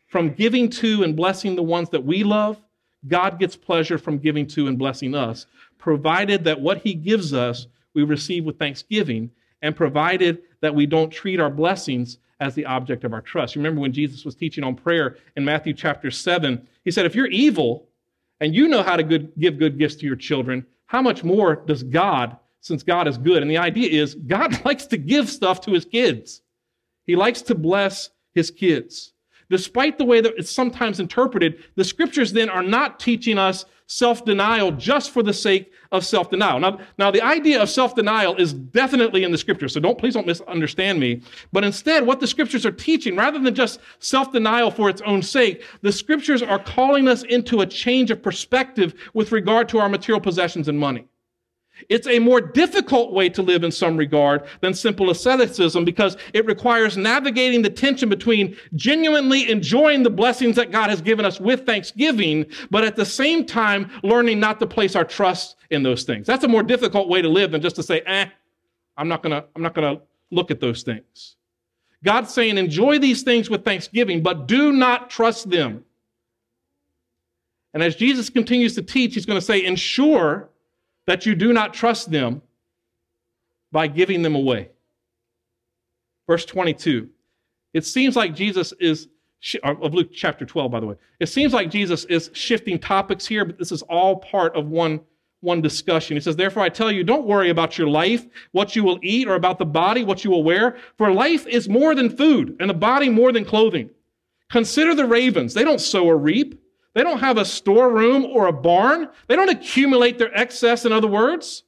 from 0.09 0.31
giving 0.31 0.69
to 0.71 1.05
and 1.05 1.15
blessing 1.15 1.55
the 1.55 1.63
ones 1.63 1.91
that 1.91 2.05
we 2.05 2.25
love, 2.25 2.61
God 3.07 3.39
gets 3.39 3.55
pleasure 3.57 3.99
from 3.99 4.19
giving 4.19 4.47
to 4.49 4.67
and 4.67 4.79
blessing 4.79 5.15
us, 5.15 5.47
provided 5.79 6.45
that 6.45 6.61
what 6.61 6.79
He 6.79 6.95
gives 6.95 7.33
us 7.33 7.67
we 7.95 8.03
receive 8.03 8.45
with 8.45 8.59
thanksgiving, 8.59 9.31
and 9.63 9.77
provided 9.77 10.43
that 10.61 10.75
we 10.75 10.87
don't 10.87 11.11
treat 11.11 11.41
our 11.41 11.51
blessings 11.51 12.19
as 12.41 12.55
the 12.55 12.65
object 12.65 13.05
of 13.05 13.13
our 13.13 13.21
trust. 13.21 13.55
Remember 13.55 13.81
when 13.81 13.93
Jesus 13.93 14.25
was 14.25 14.35
teaching 14.35 14.65
on 14.65 14.75
prayer 14.75 15.19
in 15.37 15.45
Matthew 15.45 15.75
chapter 15.75 16.11
7, 16.11 16.67
he 16.85 16.91
said, 16.91 17.07
If 17.07 17.15
you're 17.15 17.27
evil 17.27 17.89
and 18.41 18.55
you 18.55 18.67
know 18.67 18.83
how 18.83 18.97
to 18.97 19.03
good, 19.03 19.33
give 19.39 19.59
good 19.59 19.79
gifts 19.79 19.97
to 19.97 20.07
your 20.07 20.17
children, 20.17 20.67
how 20.87 21.03
much 21.03 21.23
more 21.23 21.57
does 21.57 21.83
God, 21.83 22.37
since 22.61 22.83
God 22.83 23.07
is 23.07 23.19
good? 23.19 23.43
And 23.43 23.51
the 23.51 23.59
idea 23.59 24.03
is 24.03 24.15
God 24.15 24.65
likes 24.65 24.87
to 24.87 24.97
give 24.97 25.29
stuff 25.29 25.61
to 25.63 25.73
his 25.73 25.85
kids, 25.85 26.43
he 27.07 27.17
likes 27.17 27.43
to 27.43 27.55
bless 27.55 28.11
his 28.35 28.51
kids. 28.51 29.13
Despite 29.51 29.99
the 29.99 30.05
way 30.05 30.21
that 30.21 30.35
it's 30.37 30.51
sometimes 30.51 31.01
interpreted, 31.01 31.65
the 31.75 31.83
scriptures 31.83 32.33
then 32.33 32.49
are 32.49 32.63
not 32.63 33.01
teaching 33.01 33.37
us 33.37 33.65
self 33.91 34.25
denial 34.25 34.71
just 34.71 35.11
for 35.11 35.21
the 35.21 35.33
sake 35.33 35.73
of 35.91 36.07
self 36.07 36.31
denial. 36.31 36.61
Now, 36.61 36.79
now, 36.97 37.11
the 37.11 37.21
idea 37.21 37.61
of 37.61 37.69
self 37.69 37.95
denial 37.97 38.37
is 38.37 38.53
definitely 38.53 39.25
in 39.25 39.33
the 39.33 39.39
scriptures, 39.39 39.75
so 39.75 39.81
don't 39.81 39.99
please 39.99 40.15
don't 40.15 40.27
misunderstand 40.27 41.01
me. 41.01 41.23
But 41.53 41.65
instead, 41.65 42.07
what 42.07 42.21
the 42.21 42.27
scriptures 42.29 42.65
are 42.65 42.71
teaching, 42.71 43.17
rather 43.17 43.41
than 43.41 43.55
just 43.55 43.81
self 43.99 44.33
denial 44.33 44.71
for 44.71 44.89
its 44.89 45.03
own 45.03 45.23
sake, 45.23 45.65
the 45.83 45.93
scriptures 45.93 46.41
are 46.41 46.61
calling 46.61 47.09
us 47.09 47.25
into 47.25 47.63
a 47.63 47.67
change 47.67 48.13
of 48.13 48.23
perspective 48.23 48.95
with 49.13 49.33
regard 49.33 49.69
to 49.71 49.79
our 49.79 49.89
material 49.89 50.21
possessions 50.21 50.69
and 50.69 50.79
money. 50.79 51.07
It's 51.89 52.07
a 52.07 52.19
more 52.19 52.41
difficult 52.41 53.13
way 53.13 53.29
to 53.31 53.43
live 53.43 53.65
in 53.65 53.71
some 53.71 53.97
regard 53.97 54.45
than 54.61 54.75
simple 54.75 55.11
asceticism 55.11 55.85
because 55.85 56.17
it 56.35 56.47
requires 56.47 56.97
navigating 56.97 57.63
the 57.63 57.71
tension 57.71 58.09
between 58.09 58.57
genuinely 58.75 59.51
enjoying 59.51 60.03
the 60.03 60.11
blessings 60.11 60.57
that 60.57 60.71
God 60.71 60.91
has 60.91 61.01
given 61.01 61.25
us 61.25 61.41
with 61.41 61.67
thanksgiving, 61.67 62.47
but 62.71 62.85
at 62.85 62.97
the 62.97 63.05
same 63.05 63.45
time 63.45 63.91
learning 64.03 64.41
not 64.41 64.61
to 64.61 64.67
place 64.67 64.95
our 64.95 65.05
trust 65.05 65.57
in 65.71 65.83
those 65.83 66.05
things. 66.05 66.27
That's 66.27 66.45
a 66.45 66.49
more 66.49 66.63
difficult 66.63 67.09
way 67.09 67.23
to 67.23 67.29
live 67.29 67.53
than 67.53 67.63
just 67.63 67.77
to 67.77 67.83
say, 67.83 68.01
eh, 68.07 68.27
I'm 68.97 69.09
not 69.09 69.23
gonna, 69.23 69.45
I'm 69.57 69.63
not 69.63 69.75
gonna 69.75 70.01
look 70.31 70.51
at 70.51 70.61
those 70.61 70.83
things. 70.83 71.37
God's 72.03 72.33
saying, 72.33 72.57
enjoy 72.57 72.99
these 72.99 73.23
things 73.23 73.51
with 73.51 73.65
thanksgiving, 73.65 74.23
but 74.23 74.47
do 74.47 74.73
not 74.73 75.11
trust 75.11 75.51
them. 75.51 75.85
And 77.75 77.83
as 77.83 77.95
Jesus 77.95 78.31
continues 78.31 78.75
to 78.75 78.83
teach, 78.83 79.15
he's 79.15 79.27
going 79.27 79.39
to 79.39 79.45
say, 79.45 79.65
ensure 79.65 80.50
that 81.07 81.27
you 81.27 81.35
do 81.35 81.53
not 81.53 81.75
trust 81.75 82.11
them 82.11 82.43
by 83.73 83.87
giving 83.87 84.23
them 84.23 84.35
away. 84.35 84.71
Verse 86.27 86.45
22. 86.45 87.09
It 87.73 87.85
seems 87.85 88.17
like 88.17 88.35
Jesus 88.35 88.73
is, 88.81 89.09
uh, 89.63 89.75
of 89.81 89.95
Luke 89.95 90.11
chapter 90.13 90.45
12, 90.45 90.71
by 90.71 90.81
the 90.81 90.87
way, 90.87 90.97
it 91.21 91.29
seems 91.29 91.53
like 91.53 91.71
Jesus 91.71 92.05
is 92.05 92.31
shifting 92.33 92.79
topics 92.79 93.27
here, 93.27 93.45
but 93.45 93.59
this 93.59 93.73
is 93.73 93.83
all 93.83 94.17
part 94.17 94.57
of 94.57 94.69
one, 94.69 95.01
one 95.41 95.61
discussion. 95.61 96.17
He 96.17 96.21
says, 96.21 96.37
Therefore, 96.37 96.63
I 96.63 96.69
tell 96.69 96.91
you, 96.91 97.05
don't 97.05 97.27
worry 97.27 97.51
about 97.51 97.79
your 97.79 97.89
life, 97.89 98.27
what 98.53 98.75
you 98.75 98.83
will 98.83 98.99
eat, 99.03 99.29
or 99.29 99.37
about 99.37 99.59
the 99.59 99.65
body, 99.65 100.05
what 100.05 100.25
you 100.25 100.31
will 100.31 100.43
wear, 100.43 100.77
for 100.99 101.13
life 101.13 101.47
is 101.47 101.69
more 101.69 101.95
than 101.95 102.15
food, 102.17 102.57
and 102.61 102.69
the 102.69 102.75
body 102.75 103.09
more 103.09 103.33
than 103.33 103.45
clothing. 103.45 103.91
Consider 104.51 104.95
the 104.95 105.07
ravens. 105.07 105.55
They 105.55 105.65
don't 105.65 105.81
sow 105.81 106.07
or 106.07 106.19
reap 106.19 106.61
they 106.95 107.03
don't 107.03 107.21
have 107.21 107.39
a 107.39 107.45
storeroom 107.45 108.25
or 108.25 108.47
a 108.47 108.53
barn. 108.53 109.09
They 109.29 109.37
don't 109.37 109.49
accumulate 109.49 110.19
their 110.19 110.37
excess, 110.37 110.85
in 110.85 110.93
other 110.93 111.09
words. 111.09 111.65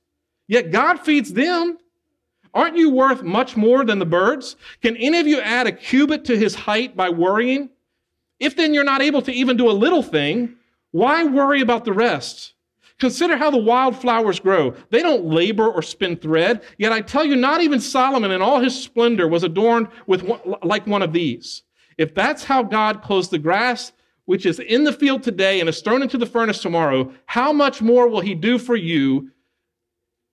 Yet 0.48 0.72
God 0.72 1.00
feeds 1.00 1.32
them. 1.32 1.78
Aren't 2.54 2.76
you 2.76 2.90
worth 2.90 3.22
much 3.22 3.56
more 3.56 3.84
than 3.84 3.98
the 3.98 4.06
birds? 4.06 4.56
Can 4.82 4.96
any 4.96 5.18
of 5.18 5.26
you 5.26 5.40
add 5.40 5.66
a 5.66 5.72
cubit 5.72 6.24
to 6.26 6.36
his 6.36 6.54
height 6.54 6.96
by 6.96 7.08
worrying? 7.08 7.70
If 8.38 8.56
then 8.56 8.74
you're 8.74 8.84
not 8.84 9.00
able 9.00 9.22
to 9.22 9.32
even 9.32 9.56
do 9.56 9.70
a 9.70 9.72
little 9.72 10.02
thing, 10.02 10.56
why 10.90 11.24
worry 11.24 11.62
about 11.62 11.84
the 11.84 11.92
rest? 11.92 12.54
Consider 12.98 13.36
how 13.36 13.50
the 13.50 13.58
wildflowers 13.58 14.38
grow. 14.38 14.74
They 14.90 15.00
don't 15.02 15.24
labor 15.24 15.66
or 15.66 15.82
spin 15.82 16.16
thread. 16.16 16.62
Yet 16.76 16.92
I 16.92 17.00
tell 17.00 17.24
you, 17.24 17.36
not 17.36 17.60
even 17.62 17.80
Solomon 17.80 18.30
in 18.30 18.42
all 18.42 18.60
his 18.60 18.80
splendor 18.80 19.26
was 19.26 19.44
adorned 19.44 19.88
with 20.06 20.22
one, 20.22 20.40
like 20.62 20.86
one 20.86 21.02
of 21.02 21.12
these. 21.12 21.62
If 21.98 22.14
that's 22.14 22.44
how 22.44 22.62
God 22.62 23.02
clothes 23.02 23.28
the 23.28 23.38
grass 23.38 23.92
which 24.24 24.46
is 24.46 24.58
in 24.58 24.84
the 24.84 24.92
field 24.92 25.22
today 25.22 25.60
and 25.60 25.68
is 25.68 25.80
thrown 25.80 26.02
into 26.02 26.18
the 26.18 26.26
furnace 26.26 26.60
tomorrow, 26.60 27.12
how 27.26 27.52
much 27.52 27.82
more 27.82 28.08
will 28.08 28.20
he 28.20 28.34
do 28.34 28.58
for 28.58 28.76
you, 28.76 29.30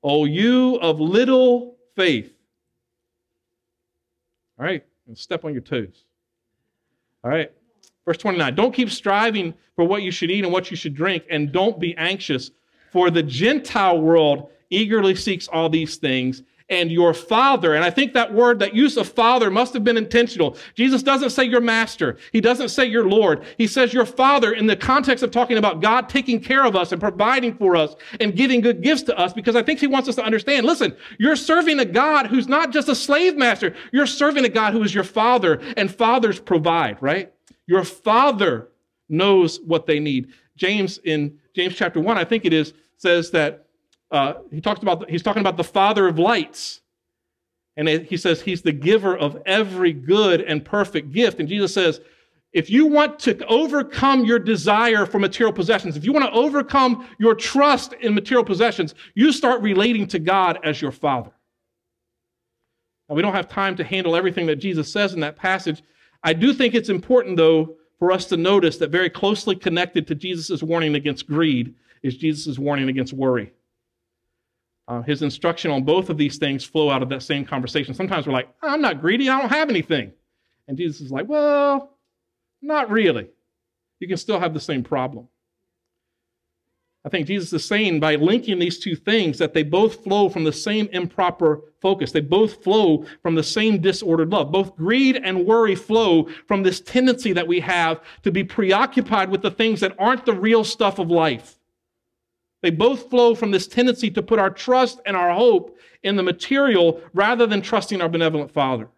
O 0.03 0.25
you 0.25 0.75
of 0.75 0.99
little 0.99 1.77
faith? 1.95 2.31
All 4.59 4.65
right, 4.65 4.83
step 5.13 5.45
on 5.45 5.53
your 5.53 5.61
toes. 5.61 6.05
All 7.23 7.31
right, 7.31 7.51
verse 8.05 8.17
29 8.17 8.55
Don't 8.55 8.73
keep 8.73 8.89
striving 8.89 9.53
for 9.75 9.85
what 9.85 10.03
you 10.03 10.11
should 10.11 10.29
eat 10.29 10.43
and 10.43 10.53
what 10.53 10.69
you 10.69 10.77
should 10.77 10.93
drink, 10.93 11.23
and 11.29 11.51
don't 11.51 11.79
be 11.79 11.95
anxious, 11.97 12.51
for 12.91 13.09
the 13.09 13.23
Gentile 13.23 13.99
world 13.99 14.49
eagerly 14.69 15.15
seeks 15.15 15.47
all 15.47 15.69
these 15.69 15.97
things 15.97 16.43
and 16.69 16.91
your 16.91 17.13
father. 17.13 17.73
And 17.73 17.83
I 17.83 17.89
think 17.89 18.13
that 18.13 18.33
word, 18.33 18.59
that 18.59 18.75
use 18.75 18.97
of 18.97 19.09
father 19.09 19.49
must 19.49 19.73
have 19.73 19.83
been 19.83 19.97
intentional. 19.97 20.55
Jesus 20.75 21.01
doesn't 21.01 21.31
say 21.31 21.43
your 21.43 21.61
master. 21.61 22.17
He 22.31 22.41
doesn't 22.41 22.69
say 22.69 22.85
your 22.85 23.09
Lord. 23.09 23.43
He 23.57 23.67
says 23.67 23.93
your 23.93 24.05
father 24.05 24.53
in 24.53 24.67
the 24.67 24.75
context 24.75 25.23
of 25.23 25.31
talking 25.31 25.57
about 25.57 25.81
God 25.81 26.09
taking 26.09 26.39
care 26.39 26.65
of 26.65 26.75
us 26.75 26.91
and 26.91 27.01
providing 27.01 27.55
for 27.55 27.75
us 27.75 27.95
and 28.19 28.35
giving 28.35 28.61
good 28.61 28.81
gifts 28.81 29.03
to 29.03 29.17
us 29.17 29.33
because 29.33 29.55
I 29.55 29.63
think 29.63 29.79
he 29.79 29.87
wants 29.87 30.07
us 30.07 30.15
to 30.15 30.23
understand, 30.23 30.65
listen, 30.65 30.95
you're 31.17 31.35
serving 31.35 31.79
a 31.79 31.85
God 31.85 32.27
who's 32.27 32.47
not 32.47 32.71
just 32.71 32.89
a 32.89 32.95
slave 32.95 33.35
master. 33.35 33.75
You're 33.91 34.05
serving 34.05 34.45
a 34.45 34.49
God 34.49 34.73
who 34.73 34.83
is 34.83 34.93
your 34.93 35.03
father 35.03 35.59
and 35.77 35.93
fathers 35.93 36.39
provide, 36.39 36.97
right? 37.01 37.33
Your 37.65 37.83
father 37.83 38.69
knows 39.09 39.59
what 39.61 39.87
they 39.87 39.99
need. 39.99 40.33
James 40.55 40.99
in 40.99 41.39
James 41.55 41.75
chapter 41.75 41.99
1, 41.99 42.17
I 42.17 42.23
think 42.23 42.45
it 42.45 42.53
is, 42.53 42.73
says 42.97 43.31
that 43.31 43.65
uh, 44.11 44.33
he 44.51 44.61
talks 44.61 44.81
about 44.81 45.09
he's 45.09 45.21
talking 45.21 45.41
about 45.41 45.57
the 45.57 45.63
father 45.63 46.07
of 46.07 46.17
lights. 46.17 46.81
And 47.77 47.87
he 47.87 48.17
says 48.17 48.41
he's 48.41 48.61
the 48.61 48.73
giver 48.73 49.15
of 49.15 49.41
every 49.45 49.93
good 49.93 50.41
and 50.41 50.65
perfect 50.65 51.11
gift. 51.11 51.39
And 51.39 51.47
jesus 51.47 51.73
says 51.73 52.01
if 52.51 52.69
you 52.69 52.87
want 52.87 53.19
to 53.19 53.45
overcome 53.45 54.25
your 54.25 54.39
desire 54.39 55.05
for 55.05 55.19
material 55.19 55.53
possessions 55.53 55.95
if 55.95 56.03
you 56.03 56.11
want 56.11 56.25
to 56.25 56.31
overcome 56.31 57.07
your 57.19 57.35
trust 57.35 57.93
in 57.93 58.13
material 58.13 58.43
possessions 58.43 58.95
you 59.13 59.31
start 59.31 59.61
relating 59.61 60.07
to 60.07 60.19
god 60.19 60.59
as 60.63 60.81
your 60.81 60.91
father. 60.91 61.31
Now 63.07 63.15
we 63.15 63.21
don't 63.21 63.33
have 63.33 63.47
time 63.47 63.75
to 63.77 63.83
handle 63.83 64.15
everything 64.15 64.47
that 64.47 64.57
jesus 64.57 64.91
says 64.91 65.13
in 65.13 65.19
that 65.21 65.37
passage. 65.37 65.81
I 66.23 66.33
do 66.33 66.53
think 66.53 66.73
it's 66.73 66.89
important 66.89 67.37
though 67.37 67.77
for 67.97 68.11
us 68.11 68.25
to 68.25 68.37
notice 68.37 68.77
that 68.77 68.89
very 68.89 69.09
closely 69.09 69.55
connected 69.55 70.05
to 70.07 70.15
jesus' 70.15 70.63
warning 70.63 70.95
against 70.95 71.27
greed 71.27 71.75
is 72.03 72.17
jesus' 72.17 72.59
warning 72.59 72.89
against 72.89 73.13
worry 73.13 73.53
uh, 74.89 75.03
his 75.03 75.21
instruction 75.21 75.69
on 75.69 75.83
both 75.83 76.09
of 76.09 76.17
these 76.17 76.37
things 76.37 76.65
flow 76.65 76.89
out 76.89 77.03
of 77.03 77.09
that 77.09 77.21
same 77.21 77.45
conversation. 77.45 77.93
Sometimes 77.93 78.25
we're 78.25 78.33
like, 78.33 78.49
I'm 78.63 78.81
not 78.81 78.99
greedy, 78.99 79.29
I 79.29 79.39
don't 79.39 79.49
have 79.49 79.69
anything. 79.69 80.11
And 80.67 80.77
Jesus 80.77 80.99
is 80.99 81.11
like, 81.11 81.27
Well, 81.29 81.95
not 82.61 82.89
really. 82.89 83.29
you 83.99 84.07
can 84.07 84.17
still 84.17 84.39
have 84.39 84.53
the 84.53 84.59
same 84.59 84.83
problem. 84.83 85.27
I 87.05 87.09
think 87.09 87.27
Jesus 87.27 87.53
is 87.53 87.63
saying 87.63 88.01
by 88.01 88.15
linking 88.15 88.59
these 88.59 88.77
two 88.77 88.95
things 88.95 89.37
that 89.37 89.53
they 89.53 89.63
both 89.63 90.03
flow 90.03 90.27
from 90.27 90.43
the 90.43 90.51
same 90.51 90.89
improper 90.91 91.61
focus. 91.81 92.11
They 92.11 92.19
both 92.19 92.61
flow 92.61 93.05
from 93.21 93.35
the 93.35 93.43
same 93.43 93.79
disordered 93.79 94.31
love. 94.31 94.51
Both 94.51 94.75
greed 94.75 95.15
and 95.15 95.45
worry 95.45 95.75
flow 95.75 96.27
from 96.47 96.63
this 96.63 96.81
tendency 96.81 97.31
that 97.33 97.47
we 97.47 97.61
have 97.61 98.01
to 98.23 98.31
be 98.31 98.43
preoccupied 98.43 99.29
with 99.29 99.41
the 99.41 99.51
things 99.51 99.79
that 99.79 99.95
aren't 99.97 100.25
the 100.25 100.33
real 100.33 100.65
stuff 100.65 100.99
of 100.99 101.09
life. 101.09 101.58
They 102.61 102.69
both 102.69 103.09
flow 103.09 103.35
from 103.35 103.51
this 103.51 103.67
tendency 103.67 104.11
to 104.11 104.21
put 104.21 104.39
our 104.39 104.49
trust 104.49 104.99
and 105.05 105.15
our 105.15 105.33
hope 105.33 105.77
in 106.03 106.15
the 106.15 106.23
material 106.23 107.01
rather 107.13 107.47
than 107.47 107.61
trusting 107.61 108.01
our 108.01 108.09
benevolent 108.09 108.51
Father. 108.51 108.89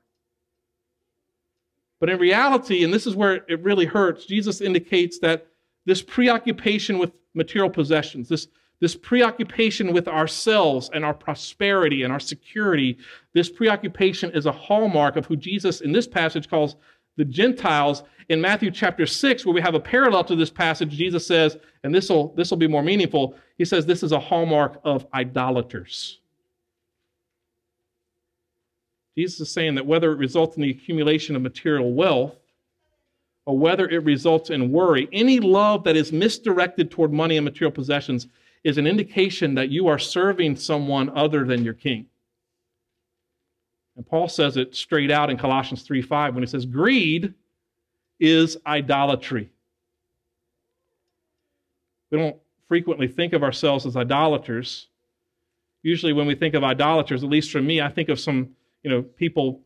But 2.00 2.10
in 2.10 2.18
reality, 2.18 2.84
and 2.84 2.92
this 2.92 3.06
is 3.06 3.16
where 3.16 3.36
it 3.48 3.62
really 3.62 3.86
hurts, 3.86 4.26
Jesus 4.26 4.60
indicates 4.60 5.20
that 5.20 5.48
this 5.86 6.02
preoccupation 6.02 6.98
with 6.98 7.12
material 7.36 7.70
possessions, 7.70 8.28
this, 8.28 8.48
this 8.80 8.96
preoccupation 8.96 9.94
with 9.94 10.08
ourselves 10.08 10.90
and 10.94 11.06
our 11.06 11.14
prosperity 11.14 12.02
and 12.02 12.12
our 12.12 12.20
security, 12.20 12.98
this 13.34 13.50
preoccupation 13.50 14.32
is 14.32 14.48
a 14.48 14.52
hallmark 14.52 15.16
of 15.16 15.28
who 15.28 15.36
Jesus 15.36 15.82
in 15.82 15.92
this 15.92 16.08
passage 16.08 16.50
calls 16.50 16.76
the 17.18 17.26
Gentiles. 17.26 18.04
In 18.30 18.40
Matthew 18.40 18.72
chapter 18.72 19.06
6, 19.06 19.46
where 19.46 19.54
we 19.54 19.62
have 19.62 19.76
a 19.76 19.80
parallel 19.80 20.24
to 20.26 20.36
this 20.36 20.50
passage, 20.50 20.90
Jesus 20.90 21.26
says, 21.28 21.58
and 21.84 21.94
this 21.94 22.10
will 22.10 22.34
this 22.36 22.50
will 22.50 22.58
be 22.58 22.68
more 22.68 22.84
meaningful, 22.84 23.36
he 23.58 23.66
says 23.66 23.86
this 23.86 24.04
is 24.04 24.12
a 24.12 24.20
hallmark 24.20 24.80
of 24.84 25.06
idolaters. 25.14 26.20
Jesus 29.18 29.42
is 29.42 29.52
saying 29.52 29.76
that 29.76 29.86
whether 29.86 30.12
it 30.12 30.18
results 30.18 30.56
in 30.56 30.64
the 30.64 30.70
accumulation 30.70 31.36
of 31.36 31.42
material 31.42 31.94
wealth 31.94 32.36
or 33.46 33.58
whether 33.58 33.90
it 33.90 34.04
results 34.04 34.50
in 34.50 34.72
worry, 34.72 35.10
any 35.12 35.40
love 35.40 35.84
that 35.84 35.98
is 35.98 36.12
misdirected 36.12 36.90
toward 36.90 37.12
money 37.12 37.38
and 37.38 37.44
material 37.44 37.72
possessions 37.72 38.28
is 38.64 38.78
an 38.78 38.88
indication 38.88 39.56
that 39.56 39.70
you 39.70 39.88
are 39.88 40.00
serving 40.00 40.56
someone 40.56 41.10
other 41.16 41.44
than 41.44 41.64
your 41.64 41.74
king. 41.74 42.06
And 43.96 44.08
Paul 44.08 44.28
says 44.28 44.58
it 44.58 44.76
straight 44.76 45.12
out 45.12 45.30
in 45.30 45.38
Colossians 45.38 45.84
3 45.84 46.02
5 46.02 46.34
when 46.34 46.44
he 46.44 46.48
says, 46.48 46.66
Greed 46.66 47.34
is 48.20 48.58
idolatry. 48.66 49.52
We 52.10 52.18
don't 52.18 52.38
frequently 52.68 53.08
think 53.08 53.34
of 53.34 53.44
ourselves 53.44 53.86
as 53.86 53.98
idolaters. 53.98 54.88
Usually, 55.84 56.14
when 56.14 56.28
we 56.28 56.36
think 56.36 56.54
of 56.54 56.64
idolaters, 56.64 57.24
at 57.24 57.30
least 57.30 57.52
for 57.52 57.62
me, 57.62 57.82
I 57.82 57.90
think 57.90 58.10
of 58.10 58.20
some 58.20 58.50
you 58.84 58.90
know, 58.90 59.02
people 59.02 59.62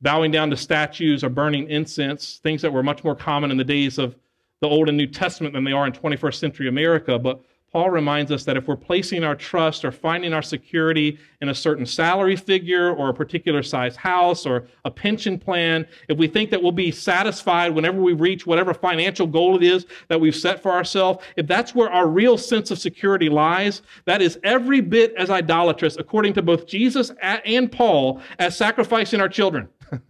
bowing 0.00 0.30
down 0.30 0.50
to 0.50 0.56
statues 0.56 1.22
or 1.22 1.28
burning 1.28 1.68
incense, 1.68 2.38
things 2.42 2.62
that 2.62 2.72
were 2.72 2.82
much 2.82 3.04
more 3.04 3.14
common 3.14 3.50
in 3.50 3.56
the 3.56 3.64
days 3.64 3.98
of 3.98 4.16
the 4.60 4.68
Old 4.68 4.88
and 4.88 4.96
New 4.96 5.06
Testament 5.06 5.54
than 5.54 5.64
they 5.64 5.72
are 5.72 5.86
in 5.86 5.92
21st 5.92 6.34
century 6.34 6.68
America. 6.68 7.18
But 7.18 7.40
Paul 7.72 7.90
reminds 7.90 8.32
us 8.32 8.44
that 8.44 8.56
if 8.56 8.66
we're 8.66 8.74
placing 8.74 9.22
our 9.22 9.36
trust 9.36 9.84
or 9.84 9.92
finding 9.92 10.32
our 10.32 10.42
security 10.42 11.18
in 11.40 11.50
a 11.50 11.54
certain 11.54 11.86
salary 11.86 12.34
figure 12.34 12.92
or 12.92 13.10
a 13.10 13.14
particular 13.14 13.62
size 13.62 13.94
house 13.94 14.44
or 14.44 14.66
a 14.84 14.90
pension 14.90 15.38
plan, 15.38 15.86
if 16.08 16.18
we 16.18 16.26
think 16.26 16.50
that 16.50 16.60
we'll 16.60 16.72
be 16.72 16.90
satisfied 16.90 17.72
whenever 17.72 18.00
we 18.00 18.12
reach 18.12 18.44
whatever 18.44 18.74
financial 18.74 19.26
goal 19.26 19.54
it 19.54 19.62
is 19.62 19.86
that 20.08 20.20
we've 20.20 20.34
set 20.34 20.60
for 20.60 20.72
ourselves, 20.72 21.24
if 21.36 21.46
that's 21.46 21.72
where 21.72 21.88
our 21.90 22.08
real 22.08 22.36
sense 22.36 22.72
of 22.72 22.78
security 22.78 23.28
lies, 23.28 23.82
that 24.04 24.20
is 24.20 24.36
every 24.42 24.80
bit 24.80 25.14
as 25.14 25.30
idolatrous, 25.30 25.96
according 25.96 26.32
to 26.32 26.42
both 26.42 26.66
Jesus 26.66 27.12
and 27.20 27.70
Paul, 27.70 28.20
as 28.40 28.56
sacrificing 28.56 29.20
our 29.20 29.28
children 29.28 29.68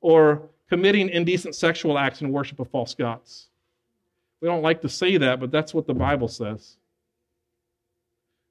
or 0.00 0.48
committing 0.70 1.10
indecent 1.10 1.54
sexual 1.54 1.98
acts 1.98 2.22
in 2.22 2.32
worship 2.32 2.58
of 2.58 2.70
false 2.70 2.94
gods. 2.94 3.48
We 4.40 4.48
don't 4.48 4.62
like 4.62 4.80
to 4.80 4.88
say 4.88 5.18
that, 5.18 5.40
but 5.40 5.50
that's 5.50 5.74
what 5.74 5.86
the 5.86 5.92
Bible 5.94 6.28
says. 6.28 6.78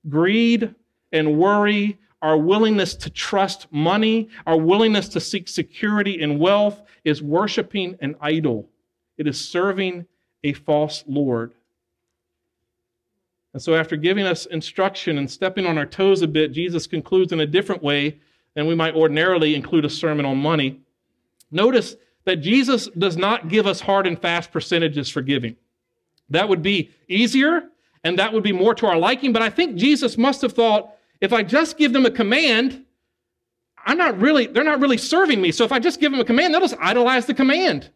Greed 0.10 0.74
and 1.12 1.38
worry, 1.38 1.98
our 2.22 2.38
willingness 2.38 2.96
to 2.96 3.10
trust 3.10 3.68
money, 3.72 4.30
our 4.46 4.58
willingness 4.58 5.10
to 5.10 5.20
seek 5.20 5.48
security 5.48 6.22
in 6.22 6.40
wealth 6.40 6.82
is 7.04 7.22
worshiping 7.22 7.98
an 8.02 8.16
idol. 8.22 8.70
It 9.18 9.28
is 9.28 9.40
serving 9.40 10.06
a 10.44 10.54
false 10.54 11.04
Lord. 11.08 11.54
And 13.54 13.62
so, 13.62 13.76
after 13.76 13.98
giving 13.98 14.26
us 14.26 14.46
instruction 14.46 15.18
and 15.18 15.30
stepping 15.30 15.66
on 15.66 15.78
our 15.78 15.86
toes 15.86 16.22
a 16.22 16.28
bit, 16.28 16.54
Jesus 16.54 16.88
concludes 16.88 17.34
in 17.34 17.42
a 17.42 17.46
different 17.46 17.84
way 17.84 18.20
than 18.56 18.68
we 18.68 18.76
might 18.76 18.96
ordinarily 18.96 19.56
include 19.56 19.86
a 19.86 19.90
sermon 19.90 20.26
on 20.26 20.38
money. 20.38 20.80
Notice 21.52 21.96
that 22.24 22.38
Jesus 22.38 22.88
does 22.98 23.18
not 23.18 23.50
give 23.50 23.68
us 23.68 23.82
hard 23.82 24.08
and 24.08 24.20
fast 24.20 24.52
percentages 24.52 25.10
for 25.10 25.22
giving. 25.22 25.58
That 26.30 26.48
would 26.48 26.62
be 26.62 26.92
easier 27.10 27.64
and 28.04 28.18
that 28.20 28.34
would 28.34 28.44
be 28.44 28.52
more 28.52 28.74
to 28.76 28.88
our 28.88 28.98
liking. 28.98 29.34
But 29.34 29.42
I 29.42 29.50
think 29.50 29.76
Jesus 29.76 30.18
must 30.18 30.42
have 30.42 30.54
thought, 30.54 30.96
if 31.20 31.34
I 31.34 31.44
just 31.44 31.78
give 31.78 31.94
them 31.94 32.06
a 32.06 32.12
command, 32.12 32.86
I'm 33.86 33.98
not 33.98 34.20
really, 34.20 34.48
they're 34.48 34.64
not 34.64 34.80
really 34.80 34.98
serving 34.98 35.42
me. 35.42 35.52
So 35.52 35.64
if 35.64 35.72
I 35.72 35.80
just 35.80 36.00
give 36.00 36.12
them 36.12 36.22
a 36.22 36.26
command, 36.26 36.54
they'll 36.54 36.62
just 36.62 36.78
idolize 36.80 37.26
the 37.26 37.34
command. 37.34 37.90